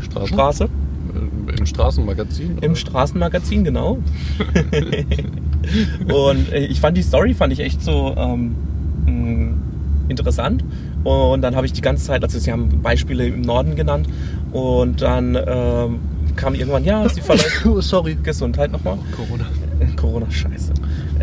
Straßen? 0.00 0.28
Straße 0.28 0.64
Äh, 0.64 1.58
Im 1.58 1.66
Straßenmagazin? 1.66 2.58
im 2.60 2.70
oder? 2.70 2.76
Straßenmagazin, 2.76 3.64
genau. 3.64 3.98
Und 6.08 6.52
äh, 6.52 6.66
ich 6.66 6.80
fand 6.80 6.96
die 6.96 7.02
Story, 7.02 7.34
fand 7.34 7.52
ich 7.52 7.60
echt 7.60 7.82
so 7.82 8.14
ähm, 8.16 8.54
mh, 9.06 9.52
interessant. 10.08 10.64
Und 11.04 11.42
dann 11.42 11.56
habe 11.56 11.66
ich 11.66 11.72
die 11.72 11.80
ganze 11.80 12.04
Zeit, 12.04 12.22
also 12.22 12.38
sie 12.38 12.52
haben 12.52 12.82
Beispiele 12.82 13.26
im 13.26 13.42
Norden 13.42 13.76
genannt. 13.76 14.08
Und 14.52 15.02
dann 15.02 15.36
ähm, 15.36 16.00
kam 16.36 16.54
irgendwann, 16.54 16.84
ja, 16.84 17.08
sie 17.08 17.20
verläuft 17.20 17.62
Oh, 17.66 17.80
sorry. 17.80 18.16
Gesundheit 18.22 18.70
nochmal. 18.72 18.98
Corona. 19.14 19.46
Corona-Scheiße. 19.96 20.72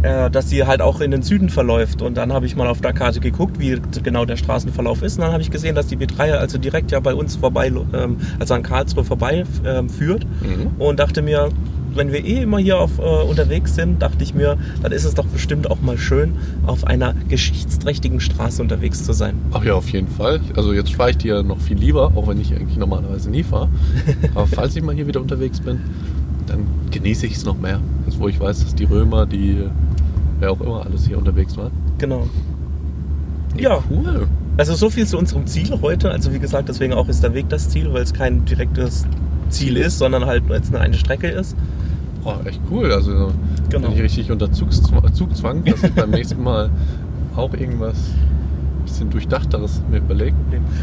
Äh, 0.04 0.30
dass 0.30 0.50
sie 0.50 0.66
halt 0.66 0.82
auch 0.82 1.02
in 1.02 1.12
den 1.12 1.24
Süden 1.24 1.50
verläuft. 1.50 2.02
Und 2.02 2.16
dann 2.16 2.32
habe 2.32 2.46
ich 2.46 2.56
mal 2.56 2.68
auf 2.68 2.82
der 2.82 2.94
Karte 2.94 3.20
geguckt, 3.20 3.60
wie 3.60 3.82
genau 4.04 4.26
der 4.26 4.38
Straßenverlauf 4.38 5.02
ist. 5.02 5.18
Und 5.18 5.24
dann 5.24 5.32
habe 5.32 5.42
ich 5.42 5.52
gesehen, 5.52 5.76
dass 5.76 5.88
die 5.88 5.98
B3 5.98 6.34
also 6.34 6.58
direkt 6.58 6.92
ja 6.92 7.00
bei 7.00 7.14
uns 7.14 7.36
vorbei, 7.36 7.72
ähm, 7.94 8.18
also 8.40 8.54
an 8.54 8.64
Karlsruhe 8.64 9.04
vorbei 9.04 9.46
ähm, 9.66 9.90
führt. 9.90 10.26
Mhm. 10.42 10.80
Und 10.80 11.00
dachte 11.00 11.22
mir, 11.22 11.50
wenn 11.96 12.12
wir 12.12 12.24
eh 12.26 12.42
immer 12.44 12.58
hier 12.60 12.78
auf, 12.80 13.00
äh, 13.00 13.02
unterwegs 13.02 13.76
sind, 13.76 14.02
dachte 14.02 14.24
ich 14.24 14.34
mir, 14.34 14.58
dann 14.82 14.92
ist 14.92 15.06
es 15.06 15.14
doch 15.16 15.26
bestimmt 15.26 15.70
auch 15.72 15.82
mal 15.82 15.98
schön, 15.98 16.34
auf 16.66 16.86
einer 16.86 17.14
geschichtsträchtigen 17.30 18.20
Straße 18.20 18.62
unterwegs 18.62 19.04
zu 19.04 19.14
sein. 19.14 19.36
Ach 19.54 19.64
ja, 19.64 19.74
auf 19.74 19.90
jeden 19.90 20.08
Fall. 20.08 20.42
Also 20.56 20.74
jetzt 20.74 20.94
fahre 20.94 21.12
ich 21.12 21.18
dir 21.18 21.44
noch 21.44 21.60
viel 21.60 21.78
lieber, 21.78 22.12
auch 22.16 22.28
wenn 22.28 22.40
ich 22.40 22.54
eigentlich 22.54 22.78
normalerweise 22.78 23.30
nie 23.30 23.44
fahre. 23.44 23.70
Aber 24.36 24.48
falls 24.48 24.76
ich 24.76 24.84
mal 24.84 24.94
hier 24.96 25.08
wieder 25.08 25.22
unterwegs 25.22 25.60
bin, 25.60 25.80
dann 26.48 26.60
genieße 26.92 27.26
ich 27.26 27.36
es 27.36 27.46
noch 27.46 27.58
mehr. 27.58 27.80
Jetzt 28.06 28.20
wo 28.20 28.28
ich 28.28 28.40
weiß, 28.40 28.64
dass 28.64 28.76
die 28.76 28.84
Römer, 28.86 29.26
die 29.26 29.64
wer 30.40 30.52
auch 30.52 30.62
immer 30.62 30.86
alles 30.86 31.08
hier 31.08 31.18
unterwegs 31.18 31.56
war. 31.58 31.72
Genau. 31.98 32.28
Ja, 33.58 33.82
Cool. 33.90 34.28
also 34.58 34.76
so 34.76 34.90
viel 34.90 35.08
zu 35.08 35.18
unserem 35.18 35.48
Ziel 35.48 35.70
heute. 35.82 36.12
Also 36.12 36.34
wie 36.34 36.40
gesagt, 36.40 36.68
deswegen 36.70 36.94
auch 36.94 37.08
ist 37.08 37.24
der 37.24 37.34
Weg 37.34 37.48
das 37.50 37.70
Ziel, 37.70 37.92
weil 37.94 38.04
es 38.04 38.14
kein 38.14 38.44
direktes 38.46 39.06
Ziel 39.50 39.78
ist, 39.78 39.98
sondern 39.98 40.26
halt 40.26 40.46
nur 40.48 40.58
jetzt 40.58 40.70
eine, 40.74 40.80
eine 40.84 40.96
Strecke 40.96 41.28
ist. 41.28 41.56
Oh, 42.26 42.34
echt 42.46 42.60
cool. 42.72 42.92
Also 42.92 43.32
Genau. 43.70 43.88
bin 43.88 43.96
ich 43.98 44.04
richtig 44.04 44.32
unter 44.32 44.52
Zugzwang, 44.52 45.14
Zugzwang 45.14 45.64
dass 45.64 45.84
ich 45.84 45.94
beim 45.94 46.10
nächsten 46.20 46.42
Mal 46.44 46.70
auch 47.36 47.54
irgendwas 47.54 47.96
bisschen 48.86 49.10
durchdachteres 49.10 49.82
mir 49.90 49.98
überlege. 49.98 50.36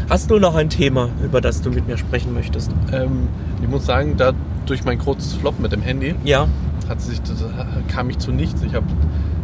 Hast 0.09 0.29
du 0.29 0.37
noch 0.39 0.55
ein 0.55 0.69
Thema, 0.69 1.09
über 1.23 1.39
das 1.41 1.61
du 1.61 1.69
mit 1.69 1.87
mir 1.87 1.97
sprechen 1.97 2.33
möchtest? 2.33 2.71
Ähm, 2.91 3.27
ich 3.61 3.69
muss 3.69 3.85
sagen, 3.85 4.15
da 4.17 4.33
durch 4.65 4.83
mein 4.83 4.97
kurzes 4.99 5.33
Flop 5.33 5.59
mit 5.59 5.71
dem 5.71 5.81
Handy 5.81 6.13
Ja, 6.25 6.47
hat 6.89 7.01
sich 7.01 7.21
das, 7.21 7.43
kam 7.87 8.09
ich 8.09 8.17
zu 8.19 8.31
nichts. 8.31 8.61
Ich 8.63 8.75
habe 8.75 8.85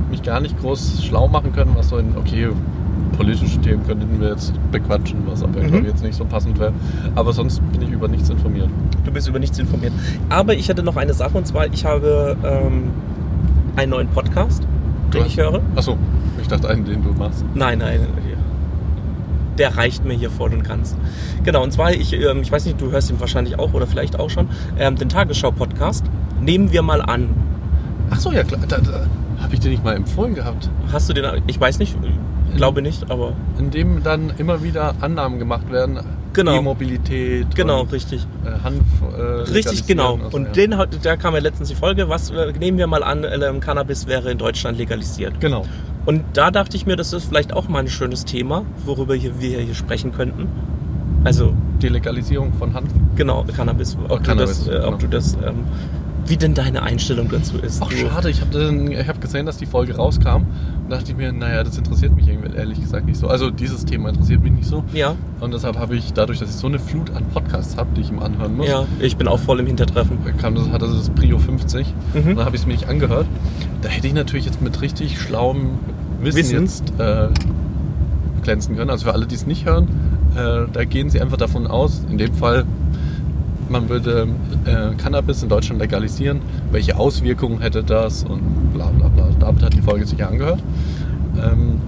mich 0.09 0.23
gar 0.23 0.39
nicht 0.41 0.59
groß 0.59 1.03
schlau 1.03 1.27
machen 1.27 1.53
können, 1.53 1.71
was 1.75 1.89
so 1.89 1.97
in, 1.97 2.15
okay, 2.17 2.49
politische 3.17 3.59
Themen 3.59 3.85
könnten 3.85 4.19
wir 4.19 4.29
jetzt 4.29 4.53
bequatschen, 4.71 5.19
was 5.25 5.43
aber 5.43 5.59
Mhm. 5.61 5.67
glaube 5.67 5.87
jetzt 5.87 6.03
nicht 6.03 6.15
so 6.15 6.25
passend 6.25 6.59
wäre. 6.59 6.73
Aber 7.15 7.33
sonst 7.33 7.61
bin 7.71 7.81
ich 7.81 7.89
über 7.89 8.07
nichts 8.07 8.29
informiert. 8.29 8.69
du 9.03 9.11
bist 9.11 9.27
über 9.27 9.39
nichts 9.39 9.57
informiert. 9.59 9.93
Aber 10.29 10.53
ich 10.53 10.69
hatte 10.69 10.83
noch 10.83 10.95
eine 10.95 11.13
Sache 11.13 11.37
und 11.37 11.45
zwar, 11.47 11.67
ich 11.73 11.85
habe 11.85 12.37
ähm, 12.43 12.91
einen 13.75 13.91
neuen 13.91 14.07
Podcast, 14.07 14.63
den 15.13 15.21
Du 15.21 15.27
ich 15.27 15.37
höre. 15.37 15.61
Achso, 15.75 15.97
ich 16.41 16.47
dachte 16.47 16.69
einen, 16.69 16.85
den 16.85 17.03
du 17.03 17.11
machst. 17.13 17.43
Nein, 17.55 17.79
nein. 17.79 18.01
Der 19.57 19.75
reicht 19.75 20.05
mir 20.05 20.13
hier 20.13 20.29
voll 20.29 20.53
und 20.53 20.63
ganz. 20.63 20.95
Genau, 21.43 21.63
und 21.63 21.73
zwar, 21.73 21.91
ich, 21.91 22.13
ähm, 22.13 22.41
ich 22.41 22.51
weiß 22.51 22.65
nicht, 22.65 22.79
du 22.79 22.91
hörst 22.91 23.09
ihn 23.09 23.19
wahrscheinlich 23.19 23.59
auch 23.59 23.73
oder 23.73 23.87
vielleicht 23.87 24.17
auch 24.17 24.29
schon, 24.29 24.47
ähm, 24.77 24.95
den 24.95 25.09
Tagesschau-Podcast. 25.09 26.05
Nehmen 26.39 26.71
wir 26.71 26.81
mal 26.81 27.01
an. 27.01 27.27
Achso, 28.09 28.31
ja 28.31 28.43
klar. 28.43 28.61
Da, 28.67 28.77
da, 28.77 29.05
habe 29.41 29.53
ich 29.53 29.59
den 29.59 29.71
nicht 29.71 29.83
mal 29.83 29.95
empfohlen 29.95 30.33
gehabt. 30.35 30.69
Hast 30.91 31.09
du 31.09 31.13
den, 31.13 31.25
ich 31.47 31.59
weiß 31.59 31.79
nicht, 31.79 31.97
glaube 32.55 32.81
nicht, 32.81 33.09
aber 33.09 33.33
In 33.57 33.71
dem 33.71 34.03
dann 34.03 34.33
immer 34.37 34.63
wieder 34.63 34.95
Annahmen 35.01 35.39
gemacht 35.39 35.71
werden. 35.71 35.99
Genau. 36.33 36.57
E-Mobilität. 36.57 37.55
genau, 37.55 37.81
und, 37.81 37.91
richtig. 37.91 38.25
Äh, 38.45 38.63
Hanf. 38.63 38.83
Äh, 39.17 39.51
Richtig, 39.51 39.87
genau. 39.87 40.19
und 40.31 40.45
ja. 40.45 40.51
den, 40.51 40.75
da 41.01 41.15
kam 41.15 41.33
ja 41.33 41.39
letztens 41.39 41.69
die 41.69 41.75
Folge, 41.75 42.07
was, 42.07 42.29
äh, 42.29 42.51
nehmen 42.59 42.77
wir 42.77 42.85
mal 42.85 43.03
an, 43.03 43.25
ähm, 43.25 43.59
Cannabis 43.59 44.05
wäre 44.05 44.31
in 44.31 44.37
Deutschland 44.37 44.77
legalisiert. 44.77 45.39
Genau. 45.39 45.65
Und 46.05 46.23
da 46.33 46.51
dachte 46.51 46.77
ich 46.77 46.85
mir, 46.85 46.95
das 46.95 47.13
ist 47.13 47.25
vielleicht 47.25 47.51
auch 47.53 47.67
mal 47.67 47.79
ein 47.79 47.87
schönes 47.87 48.25
Thema, 48.25 48.63
worüber 48.85 49.15
hier, 49.15 49.41
wir 49.41 49.59
hier 49.59 49.73
sprechen 49.75 50.11
könnten. 50.11 50.47
Also, 51.23 51.53
Die 51.81 51.89
Legalisierung 51.89 52.53
von 52.53 52.73
Hanf. 52.73 52.89
genau, 53.15 53.43
Cannabis. 53.55 53.97
Ob, 54.07 54.23
Cannabis, 54.23 54.65
du, 54.65 54.71
das, 54.71 54.75
äh, 54.75 54.79
genau. 54.79 54.93
ob 54.93 54.99
du 54.99 55.07
das, 55.07 55.33
ähm, 55.33 55.65
wie 56.25 56.37
denn 56.37 56.53
deine 56.53 56.83
Einstellung 56.83 57.29
dazu 57.29 57.57
ist. 57.57 57.81
Ach 57.83 57.91
schade, 57.91 58.29
ich 58.29 58.41
habe 58.41 59.05
hab 59.07 59.21
gesehen, 59.21 59.45
dass 59.45 59.57
die 59.57 59.65
Folge 59.65 59.95
rauskam 59.95 60.45
und 60.83 60.89
dachte 60.89 61.11
ich 61.11 61.17
mir, 61.17 61.31
naja, 61.31 61.63
das 61.63 61.77
interessiert 61.77 62.15
mich 62.15 62.27
irgendwie 62.27 62.55
ehrlich 62.55 62.79
gesagt 62.79 63.05
nicht 63.05 63.17
so. 63.17 63.27
Also 63.27 63.49
dieses 63.49 63.85
Thema 63.85 64.09
interessiert 64.09 64.41
mich 64.41 64.51
nicht 64.51 64.67
so. 64.67 64.83
Ja, 64.93 65.15
Und 65.39 65.53
deshalb 65.53 65.77
habe 65.77 65.95
ich, 65.95 66.13
dadurch, 66.13 66.39
dass 66.39 66.49
ich 66.49 66.55
so 66.55 66.67
eine 66.67 66.79
Flut 66.79 67.09
an 67.15 67.25
Podcasts 67.33 67.77
habe, 67.77 67.89
die 67.95 68.01
ich 68.01 68.11
ihm 68.11 68.19
anhören 68.19 68.57
muss, 68.57 68.67
ja, 68.67 68.85
ich 68.99 69.17
bin 69.17 69.27
auch 69.27 69.39
voll 69.39 69.59
im 69.59 69.67
Hintertreffen. 69.67 70.17
kam 70.37 70.55
das, 70.55 70.69
hatte 70.69 70.87
das 70.87 71.09
Prio 71.11 71.39
50. 71.39 71.87
Mhm. 72.13 72.19
Und 72.19 72.35
dann 72.37 72.45
habe 72.45 72.55
ich 72.55 72.61
es 72.61 72.67
mir 72.67 72.73
nicht 72.73 72.87
angehört. 72.87 73.27
Da 73.81 73.89
hätte 73.89 74.07
ich 74.07 74.13
natürlich 74.13 74.45
jetzt 74.45 74.61
mit 74.61 74.81
richtig 74.81 75.19
schlauem 75.19 75.79
Wissen, 76.21 76.37
Wissen. 76.37 76.61
jetzt 76.61 76.93
äh, 76.99 77.29
glänzen 78.43 78.75
können. 78.75 78.89
Also 78.89 79.05
für 79.05 79.13
alle, 79.13 79.25
die 79.25 79.35
es 79.35 79.45
nicht 79.47 79.65
hören, 79.65 79.87
äh, 80.35 80.67
da 80.71 80.83
gehen 80.85 81.09
sie 81.09 81.21
einfach 81.21 81.37
davon 81.37 81.67
aus, 81.67 82.03
in 82.09 82.17
dem 82.17 82.33
Fall, 82.33 82.65
man 83.69 83.89
würde 83.89 84.27
äh, 84.65 84.95
Cannabis 84.95 85.43
in 85.43 85.49
Deutschland 85.49 85.81
legalisieren. 85.81 86.41
Welche 86.71 86.97
Auswirkungen 86.97 87.59
hätte 87.61 87.83
das 87.83 88.23
und 88.23 88.41
bla 88.73 88.87
bla 88.87 89.07
bla. 89.09 89.29
David 89.39 89.63
hat 89.63 89.73
die 89.73 89.81
Folge 89.81 90.05
sicher 90.05 90.29
angehört. 90.29 90.61
Ähm, 91.37 91.79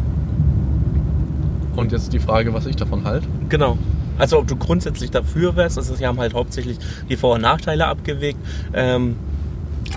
und 1.76 1.92
jetzt 1.92 2.14
die 2.14 2.20
Frage, 2.20 2.54
was 2.54 2.66
ich 2.66 2.76
davon 2.76 3.04
halte. 3.06 3.28
Genau. 3.50 3.78
Also 4.18 4.38
ob 4.38 4.48
du 4.48 4.56
grundsätzlich 4.56 5.10
dafür 5.10 5.56
wärst, 5.56 5.78
also 5.78 5.96
sie 5.96 6.06
haben 6.06 6.20
halt 6.20 6.34
hauptsächlich 6.34 6.78
die 7.10 7.16
Vor- 7.16 7.36
und 7.36 7.42
Nachteile 7.42 7.88
abgewegt. 7.88 8.38
Ähm, 8.74 9.16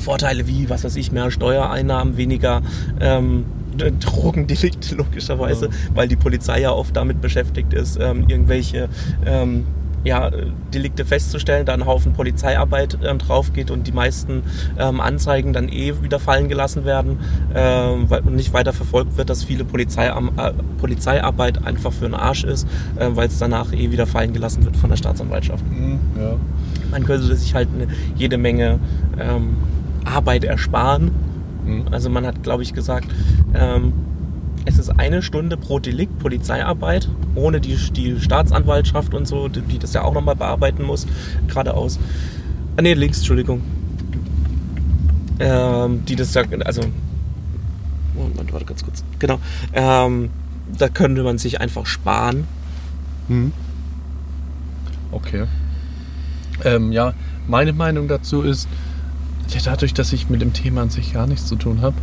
Vorteile 0.01 0.47
wie, 0.47 0.71
was 0.71 0.85
weiß 0.85 0.97
ich, 0.97 1.13
mehr 1.13 1.31
Steuereinnahmen, 1.31 2.17
weniger 2.17 2.63
ähm, 3.01 3.45
Drogendelikte 3.77 4.95
logischerweise, 4.95 5.67
Ja. 5.67 5.73
weil 5.95 6.09
die 6.09 6.17
Polizei 6.17 6.61
ja 6.61 6.71
oft 6.71 6.97
damit 6.97 7.21
beschäftigt 7.21 7.73
ist, 7.75 7.99
ähm, 8.01 8.25
irgendwelche 8.29 8.89
ähm, 9.27 9.65
ja, 10.05 10.31
Delikte 10.73 11.05
festzustellen, 11.05 11.67
da 11.67 11.75
ein 11.75 11.87
Haufen 11.87 12.13
Polizeiarbeit 12.13 12.99
ähm, 13.03 13.19
drauf 13.19 13.53
geht 13.53 13.71
und 13.71 13.87
die 13.87 13.93
meisten 13.93 14.43
ähm, 14.79 15.01
Anzeigen 15.01 15.53
dann 15.53 15.69
eh 15.69 15.95
wieder 16.03 16.21
fallen 16.21 16.49
gelassen 16.49 16.85
werden, 16.85 17.19
ähm, 17.55 18.09
weil 18.09 18.23
nicht 18.23 18.53
weiter 18.53 18.73
verfolgt 18.73 19.17
wird, 19.17 19.31
dass 19.31 19.45
viele 19.45 19.65
Polizeiam 19.65 20.31
äh, 20.37 20.53
Polizeiarbeit 20.79 21.67
einfach 21.67 21.93
für 21.93 22.05
den 22.05 22.15
Arsch 22.15 22.45
ist, 22.45 22.69
äh, 22.97 23.09
weil 23.11 23.29
es 23.29 23.39
danach 23.39 23.73
eh 23.73 23.91
wieder 23.91 24.07
fallen 24.07 24.33
gelassen 24.33 24.65
wird 24.65 24.77
von 24.77 24.91
der 24.91 24.97
Staatsanwaltschaft. 24.97 25.65
Ja. 26.21 26.37
Man 26.91 27.05
könnte 27.05 27.35
sich 27.35 27.55
halt 27.55 27.69
eine, 27.75 27.89
jede 28.15 28.37
Menge 28.37 28.79
ähm, 29.19 29.57
Arbeit 30.05 30.45
ersparen. 30.45 31.11
Mhm. 31.65 31.85
Also 31.91 32.11
man 32.11 32.27
hat, 32.27 32.43
glaube 32.43 32.63
ich, 32.63 32.75
gesagt, 32.75 33.09
ähm, 33.55 33.93
es 34.65 34.79
ist 34.79 34.89
eine 34.99 35.23
Stunde 35.23 35.57
pro 35.57 35.79
Delikt 35.79 36.19
Polizeiarbeit, 36.19 37.09
ohne 37.35 37.61
die, 37.61 37.77
die 37.93 38.21
Staatsanwaltschaft 38.21 39.15
und 39.15 39.27
so, 39.27 39.49
die, 39.49 39.79
das 39.79 39.93
ja 39.93 40.03
auch 40.03 40.15
nochmal 40.15 40.37
bearbeiten 40.37 40.85
muss, 40.85 41.07
geradeaus. 41.47 41.99
Ah, 42.77 42.83
nee, 42.83 42.95
links, 42.95 43.19
Entschuldigung. 43.19 43.63
Ähm, 45.39 46.05
die 46.07 46.17
das 46.17 46.33
ja, 46.35 46.43
also, 46.65 46.83
Moment, 48.15 48.53
warte 48.53 48.65
ganz 48.65 48.85
kurz. 48.85 49.05
Genau. 49.19 49.39
Ähm, 49.73 50.31
da 50.79 50.89
könnte 50.89 51.23
man 51.23 51.39
sich 51.39 51.61
einfach 51.61 51.87
sparen. 51.87 52.47
Mhm. 53.29 53.53
Okay. 55.13 55.45
Ähm, 56.65 56.93
ja, 56.93 57.15
meine 57.47 57.73
Meinung 57.73 58.09
dazu 58.09 58.43
ist, 58.43 58.69
ja, 59.49 59.61
dadurch, 59.65 59.93
dass 59.95 60.13
ich 60.13 60.31
mit 60.31 60.41
dem 60.41 60.53
Thema 60.53 60.83
an 60.83 60.91
sich 60.91 61.13
gar 61.13 61.27
nichts 61.27 61.47
zu 61.47 61.57
tun 61.57 61.83
habe, 61.83 61.97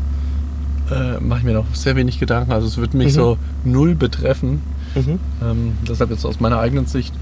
äh, 0.91 1.19
mache 1.19 1.39
ich 1.39 1.45
mir 1.45 1.53
noch 1.53 1.73
sehr 1.73 1.95
wenig 1.95 2.19
Gedanken. 2.19 2.51
Also 2.51 2.67
es 2.67 2.77
wird 2.77 2.93
mich 2.93 3.07
Mhm. 3.07 3.11
so 3.11 3.37
null 3.63 3.95
betreffen. 3.95 4.61
Mhm. 4.95 5.19
Ähm, 5.41 5.73
deshalb 5.87 6.09
jetzt 6.11 6.25
aus 6.25 6.39
meiner 6.39 6.59
eigenen 6.59 6.85
Sicht 6.85 7.13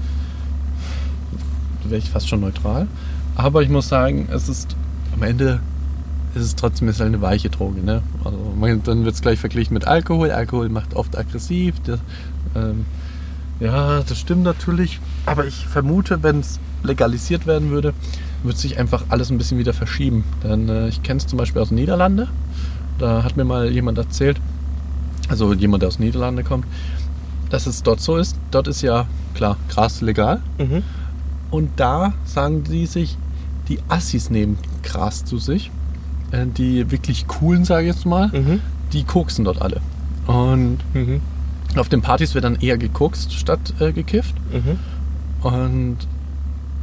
wäre 1.84 1.98
ich 1.98 2.10
fast 2.10 2.28
schon 2.28 2.40
neutral. 2.40 2.86
Aber 3.36 3.62
ich 3.62 3.68
muss 3.68 3.88
sagen, 3.88 4.28
es 4.32 4.48
ist 4.48 4.76
am 5.14 5.22
Ende 5.22 5.60
ist 6.34 6.42
es 6.44 6.54
trotzdem 6.54 6.88
ist 6.88 7.00
eine 7.00 7.20
weiche 7.20 7.50
Droge. 7.50 7.80
Ne? 7.82 8.02
Also 8.24 8.38
man, 8.58 8.82
dann 8.84 9.04
wird 9.04 9.14
es 9.14 9.22
gleich 9.22 9.38
verglichen 9.40 9.74
mit 9.74 9.86
Alkohol. 9.86 10.30
Alkohol 10.30 10.68
macht 10.68 10.94
oft 10.94 11.16
aggressiv. 11.18 11.74
Das, 11.84 11.98
ähm, 12.54 12.84
ja, 13.58 14.00
das 14.02 14.18
stimmt 14.18 14.44
natürlich. 14.44 15.00
Aber 15.26 15.46
ich 15.46 15.66
vermute, 15.66 16.22
wenn 16.22 16.40
es 16.40 16.60
legalisiert 16.84 17.46
werden 17.46 17.70
würde, 17.70 17.94
wird 18.44 18.56
sich 18.58 18.78
einfach 18.78 19.04
alles 19.08 19.30
ein 19.30 19.38
bisschen 19.38 19.58
wieder 19.58 19.72
verschieben. 19.74 20.24
Denn 20.44 20.68
äh, 20.68 20.88
ich 20.88 21.02
kenne 21.02 21.18
es 21.18 21.26
zum 21.26 21.36
Beispiel 21.36 21.60
aus 21.60 21.68
den 21.68 21.74
Niederlande. 21.76 22.28
Da 23.00 23.24
hat 23.24 23.36
mir 23.36 23.44
mal 23.44 23.70
jemand 23.70 23.96
erzählt, 23.98 24.36
also 25.28 25.52
jemand, 25.54 25.82
der 25.82 25.88
aus 25.88 25.96
den 25.96 26.06
Niederlande 26.06 26.44
kommt, 26.44 26.66
dass 27.48 27.66
es 27.66 27.82
dort 27.82 28.00
so 28.00 28.16
ist. 28.16 28.36
Dort 28.50 28.68
ist 28.68 28.82
ja, 28.82 29.06
klar, 29.34 29.56
Gras 29.68 30.02
legal. 30.02 30.40
Mhm. 30.58 30.82
Und 31.50 31.70
da 31.76 32.12
sagen 32.24 32.62
die 32.64 32.86
sich, 32.86 33.16
die 33.68 33.78
Assis 33.88 34.30
nehmen 34.30 34.58
Gras 34.82 35.24
zu 35.24 35.38
sich. 35.38 35.70
Äh, 36.30 36.46
Die 36.46 36.90
wirklich 36.90 37.26
coolen, 37.26 37.64
sage 37.64 37.88
ich 37.88 37.94
jetzt 37.94 38.06
mal, 38.06 38.28
Mhm. 38.28 38.60
die 38.92 39.02
koksen 39.04 39.44
dort 39.44 39.62
alle. 39.62 39.80
Und 40.26 40.78
Mhm. 40.94 41.20
auf 41.76 41.88
den 41.88 42.02
Partys 42.02 42.34
wird 42.34 42.44
dann 42.44 42.56
eher 42.56 42.76
gekokst 42.78 43.32
statt 43.32 43.72
äh, 43.80 43.92
gekifft. 43.92 44.34
Mhm. 44.52 44.78
Und 45.48 45.96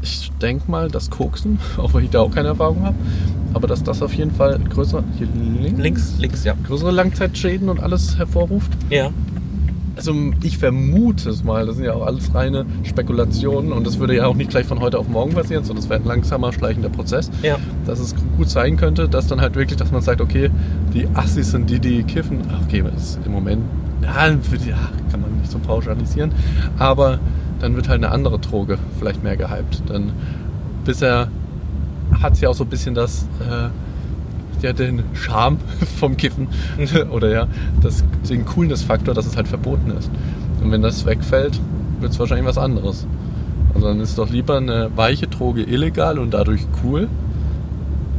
ich 0.01 0.31
denke 0.41 0.69
mal, 0.69 0.89
das 0.89 1.09
Koksen, 1.09 1.59
auch 1.77 1.93
wenn 1.93 2.03
ich 2.03 2.09
da 2.09 2.21
auch 2.21 2.31
keine 2.31 2.49
Erfahrung 2.49 2.83
habe, 2.83 2.95
aber 3.53 3.67
dass 3.67 3.83
das 3.83 4.01
auf 4.01 4.13
jeden 4.13 4.31
Fall 4.31 4.59
größere, 4.59 5.03
hier 5.17 5.27
links, 5.35 5.79
Links, 5.79 6.15
links, 6.19 6.43
ja. 6.43 6.53
größere 6.65 6.91
Langzeitschäden 6.91 7.69
und 7.69 7.79
alles 7.79 8.17
hervorruft. 8.17 8.71
Ja. 8.89 9.11
Also 9.95 10.13
ich 10.43 10.59
vermute 10.59 11.31
es 11.31 11.43
mal, 11.43 11.65
das 11.65 11.77
sind 11.77 11.85
ja 11.85 11.93
auch 11.93 12.05
alles 12.05 12.31
reine 12.35 12.67
Spekulationen 12.83 13.71
und 13.71 13.87
das 13.87 13.97
würde 13.97 14.15
ja 14.15 14.27
auch 14.27 14.35
nicht 14.35 14.51
gleich 14.51 14.67
von 14.67 14.79
heute 14.79 14.99
auf 14.99 15.07
morgen 15.07 15.33
passieren, 15.33 15.63
sondern 15.63 15.83
es 15.83 15.89
wäre 15.89 15.99
ein 15.99 16.05
langsamer, 16.05 16.53
schleichender 16.53 16.89
Prozess. 16.89 17.31
Ja. 17.41 17.57
Dass 17.87 17.99
es 17.99 18.13
gut 18.37 18.47
sein 18.47 18.77
könnte, 18.77 19.09
dass 19.09 19.25
dann 19.25 19.41
halt 19.41 19.55
wirklich, 19.55 19.77
dass 19.77 19.91
man 19.91 20.03
sagt, 20.03 20.21
okay, 20.21 20.51
die 20.93 21.07
Assis 21.15 21.49
sind 21.49 21.67
die, 21.71 21.79
die 21.79 22.03
kiffen. 22.03 22.41
Ach, 22.51 22.61
Okay, 22.67 22.83
das 22.83 23.11
ist 23.11 23.19
im 23.25 23.31
Moment, 23.31 23.63
ja, 24.03 24.37
für 24.41 24.57
die, 24.57 24.69
ja, 24.69 24.89
kann 25.09 25.21
man 25.21 25.35
nicht 25.39 25.49
so 25.49 25.57
pauschalisieren, 25.57 26.31
aber 26.77 27.17
dann 27.59 27.75
wird 27.75 27.89
halt 27.89 28.03
eine 28.03 28.11
andere 28.11 28.39
Droge 28.39 28.77
vielleicht 28.99 29.23
mehr 29.23 29.37
gehypt. 29.37 29.83
Dann 29.87 30.11
bisher 30.85 31.27
hat 32.21 32.39
ja 32.39 32.49
auch 32.49 32.53
so 32.55 32.63
ein 32.63 32.69
bisschen 32.69 32.95
das, 32.95 33.27
äh, 33.41 34.65
ja, 34.65 34.73
den 34.73 35.03
Charme 35.13 35.57
vom 35.99 36.17
Kiffen 36.17 36.47
oder 37.11 37.29
ja, 37.29 37.47
das, 37.81 38.03
den 38.29 38.45
Coolness-Faktor, 38.45 39.13
dass 39.13 39.25
es 39.25 39.35
halt 39.35 39.47
verboten 39.47 39.91
ist. 39.91 40.09
Und 40.61 40.71
wenn 40.71 40.81
das 40.81 41.05
wegfällt, 41.05 41.59
wird 41.99 42.11
es 42.11 42.19
wahrscheinlich 42.19 42.47
was 42.47 42.57
anderes. 42.57 43.05
Also 43.73 43.87
dann 43.87 43.99
ist 43.99 44.17
doch 44.17 44.29
lieber 44.29 44.57
eine 44.57 44.89
weiche 44.95 45.27
Droge 45.27 45.63
illegal 45.63 46.17
und 46.17 46.33
dadurch 46.33 46.61
cool, 46.83 47.07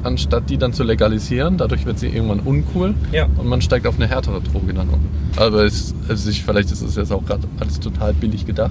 anstatt 0.04 0.48
die 0.50 0.58
dann 0.58 0.72
zu 0.72 0.84
legalisieren. 0.84 1.56
Dadurch 1.56 1.84
wird 1.86 1.98
sie 1.98 2.06
irgendwann 2.08 2.40
uncool 2.40 2.94
Ja. 3.12 3.26
und 3.36 3.46
man 3.48 3.60
steigt 3.60 3.86
auf 3.86 3.96
eine 3.96 4.06
härtere 4.06 4.40
Droge 4.40 4.72
dann 4.74 4.88
um. 4.90 5.00
Aber 5.36 5.64
es, 5.64 5.94
also 6.08 6.30
ich, 6.30 6.44
vielleicht 6.44 6.70
ist 6.70 6.82
es 6.82 6.94
jetzt 6.94 7.12
auch 7.12 7.24
gerade 7.24 7.48
alles 7.58 7.80
total 7.80 8.12
billig 8.14 8.46
gedacht. 8.46 8.70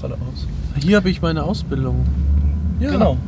Geradeaus. 0.00 0.46
Hier 0.76 0.96
habe 0.96 1.10
ich 1.10 1.20
meine 1.20 1.44
Ausbildung. 1.44 2.06
Ja. 2.80 2.90
Genau. 2.90 3.18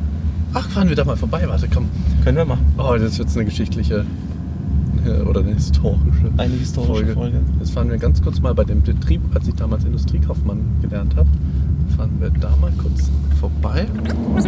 Ach, 0.53 0.67
fahren 0.69 0.89
wir 0.89 0.95
da 0.95 1.05
mal 1.05 1.15
vorbei. 1.15 1.43
Warte, 1.47 1.67
komm. 1.71 1.87
Können 2.23 2.37
wir 2.37 2.45
machen. 2.45 2.65
Oh, 2.77 2.93
das 2.93 3.13
ist 3.13 3.17
jetzt 3.19 3.35
eine 3.35 3.45
geschichtliche 3.45 4.05
äh, 5.05 5.21
oder 5.21 5.41
eine 5.41 5.53
historische 5.53 6.31
Eine 6.37 6.53
historische 6.53 7.13
Folge. 7.13 7.39
Jetzt 7.59 7.71
fahren 7.71 7.89
wir 7.89 7.97
ganz 7.97 8.21
kurz 8.21 8.39
mal 8.39 8.53
bei 8.53 8.63
dem 8.63 8.81
Betrieb, 8.81 9.21
als 9.33 9.47
ich 9.47 9.55
damals 9.55 9.83
Industriekaufmann 9.83 10.59
gelernt 10.81 11.15
habe. 11.15 11.29
Fahren 11.95 12.11
wir 12.19 12.29
da 12.29 12.55
mal 12.61 12.71
kurz 12.81 13.11
vorbei. 13.39 13.85
Jetzt 14.35 14.47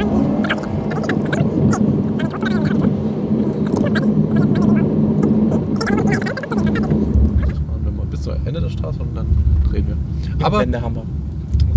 fahren 7.59 7.83
wir 7.83 7.91
mal 7.91 8.05
bis 8.09 8.21
zum 8.21 8.33
Ende 8.45 8.61
der 8.61 8.69
Straße 8.69 8.99
und 8.99 9.15
dann 9.15 9.27
drehen 9.69 9.87
wir. 9.87 9.97
Aber 10.45 10.59
Wände 10.59 10.81
haben 10.81 10.95
wir. 10.95 11.03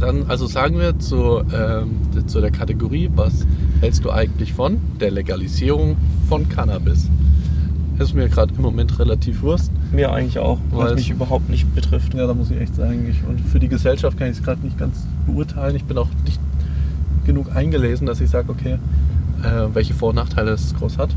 Dann, 0.00 0.24
also 0.28 0.46
sagen 0.46 0.78
wir 0.78 0.98
zu, 0.98 1.40
ähm, 1.52 1.90
zu 2.26 2.40
der 2.40 2.50
Kategorie, 2.50 3.10
was 3.14 3.46
hältst 3.80 4.04
du 4.04 4.10
eigentlich 4.10 4.52
von 4.52 4.78
der 5.00 5.10
Legalisierung 5.10 5.96
von 6.28 6.48
Cannabis? 6.48 7.08
Ist 7.98 8.14
mir 8.14 8.28
gerade 8.28 8.54
im 8.54 8.62
Moment 8.62 8.98
relativ 9.00 9.42
Wurst. 9.42 9.72
Mir 9.92 10.12
eigentlich 10.12 10.38
auch, 10.38 10.58
Weil 10.70 10.84
was 10.84 10.90
es- 10.92 10.96
mich 10.98 11.10
überhaupt 11.10 11.48
nicht 11.50 11.74
betrifft. 11.74 12.14
Ja, 12.14 12.26
da 12.28 12.34
muss 12.34 12.50
ich 12.50 12.60
echt 12.60 12.76
sagen. 12.76 13.06
Ich, 13.10 13.24
und 13.28 13.40
für 13.40 13.58
die 13.58 13.68
Gesellschaft 13.68 14.16
kann 14.16 14.28
ich 14.30 14.36
es 14.38 14.42
gerade 14.42 14.60
nicht 14.64 14.78
ganz 14.78 15.04
beurteilen. 15.26 15.74
Ich 15.74 15.84
bin 15.84 15.98
auch 15.98 16.08
nicht 16.24 16.38
genug 17.26 17.54
eingelesen, 17.56 18.06
dass 18.06 18.20
ich 18.20 18.30
sage, 18.30 18.50
okay, 18.50 18.78
äh, 19.42 19.74
welche 19.74 19.94
Vor- 19.94 20.10
und 20.10 20.14
Nachteile 20.16 20.52
es 20.52 20.74
groß 20.76 20.96
hat. 20.98 21.10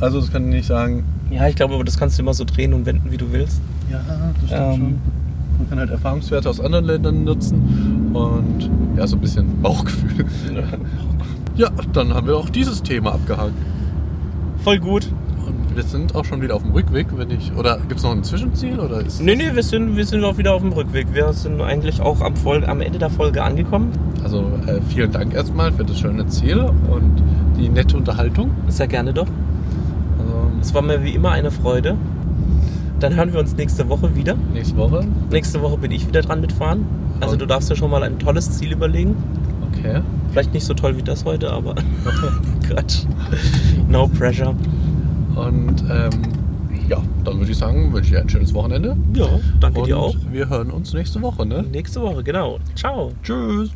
Also 0.00 0.18
das 0.20 0.32
kann 0.32 0.44
ich 0.48 0.54
nicht 0.54 0.66
sagen, 0.66 1.04
Ja, 1.30 1.46
ich 1.46 1.56
glaube, 1.56 1.74
aber 1.74 1.84
das 1.84 1.98
kannst 1.98 2.18
du 2.18 2.22
immer 2.22 2.34
so 2.34 2.44
drehen 2.44 2.72
und 2.72 2.86
wenden, 2.86 3.10
wie 3.12 3.16
du 3.18 3.30
willst. 3.30 3.60
ja, 3.90 4.00
das 4.40 4.48
stimmt 4.50 4.52
Ähm. 4.62 4.72
schon. 4.76 4.94
Man 5.58 5.68
kann 5.70 5.78
halt 5.78 5.90
Erfahrungswerte 5.90 6.50
aus 6.50 6.58
anderen 6.58 6.84
Ländern 6.86 7.22
nutzen 7.22 7.93
und 8.14 8.70
ja, 8.96 9.06
so 9.06 9.16
ein 9.16 9.20
bisschen 9.20 9.60
Bauchgefühl. 9.60 10.24
Ja, 11.56 11.70
dann 11.92 12.14
haben 12.14 12.26
wir 12.26 12.36
auch 12.36 12.48
dieses 12.48 12.82
Thema 12.82 13.12
abgehakt. 13.12 13.52
Voll 14.64 14.78
gut. 14.78 15.08
Und 15.46 15.76
wir 15.76 15.82
sind 15.82 16.14
auch 16.14 16.24
schon 16.24 16.40
wieder 16.42 16.56
auf 16.56 16.62
dem 16.62 16.72
Rückweg, 16.72 17.06
wenn 17.16 17.30
ich. 17.30 17.52
Oder 17.56 17.78
gibt 17.78 17.96
es 17.96 18.02
noch 18.02 18.12
ein 18.12 18.24
Zwischenziel? 18.24 18.80
Oder 18.80 19.00
ist 19.00 19.20
Nee, 19.20 19.36
nee, 19.36 19.50
wir 19.54 19.62
sind, 19.62 19.96
wir 19.96 20.04
sind 20.06 20.24
auch 20.24 20.36
wieder 20.38 20.54
auf 20.54 20.62
dem 20.62 20.72
Rückweg. 20.72 21.06
Wir 21.12 21.32
sind 21.32 21.60
eigentlich 21.60 22.00
auch 22.00 22.20
am, 22.22 22.34
Folge, 22.34 22.68
am 22.68 22.80
Ende 22.80 22.98
der 22.98 23.10
Folge 23.10 23.42
angekommen. 23.42 23.92
Also 24.22 24.40
äh, 24.66 24.80
vielen 24.88 25.12
Dank 25.12 25.34
erstmal 25.34 25.70
für 25.72 25.84
das 25.84 25.98
schöne 25.98 26.26
Ziel 26.26 26.58
und 26.58 27.22
die 27.58 27.68
nette 27.68 27.96
Unterhaltung. 27.96 28.50
Sehr 28.68 28.88
gerne 28.88 29.12
doch. 29.12 29.28
Also 30.18 30.32
Es 30.60 30.72
war 30.74 30.82
mir 30.82 31.04
wie 31.04 31.14
immer 31.14 31.30
eine 31.30 31.50
Freude. 31.50 31.96
Dann 33.00 33.14
hören 33.14 33.32
wir 33.32 33.40
uns 33.40 33.54
nächste 33.56 33.88
Woche 33.88 34.16
wieder. 34.16 34.34
nächste 34.52 34.76
Woche. 34.76 35.06
Nächste 35.30 35.60
Woche 35.60 35.78
bin 35.78 35.90
ich 35.92 36.08
wieder 36.08 36.22
dran 36.22 36.40
mitfahren. 36.40 36.84
Also 37.20 37.36
du 37.36 37.46
darfst 37.46 37.70
dir 37.70 37.76
schon 37.76 37.90
mal 37.90 38.02
ein 38.02 38.18
tolles 38.18 38.50
Ziel 38.50 38.72
überlegen. 38.72 39.16
Okay. 39.72 40.00
Vielleicht 40.30 40.52
nicht 40.52 40.64
so 40.64 40.74
toll 40.74 40.96
wie 40.96 41.02
das 41.02 41.24
heute, 41.24 41.50
aber 41.52 41.74
Quatsch. 42.68 43.04
No 43.88 44.08
pressure. 44.08 44.54
Und 45.36 45.84
ähm, 45.90 46.10
ja, 46.88 47.02
dann 47.24 47.38
würde 47.38 47.50
ich 47.50 47.58
sagen, 47.58 47.92
wünsche 47.92 48.08
ich 48.08 48.14
dir 48.14 48.20
ein 48.20 48.28
schönes 48.28 48.52
Wochenende. 48.54 48.96
Ja, 49.14 49.26
danke 49.60 49.80
und 49.80 49.86
dir 49.86 49.98
auch. 49.98 50.14
wir 50.30 50.48
hören 50.48 50.70
uns 50.70 50.92
nächste 50.92 51.22
Woche, 51.22 51.46
ne? 51.46 51.64
Nächste 51.70 52.00
Woche, 52.02 52.22
genau. 52.22 52.58
Ciao. 52.74 53.12
Tschüss. 53.22 53.70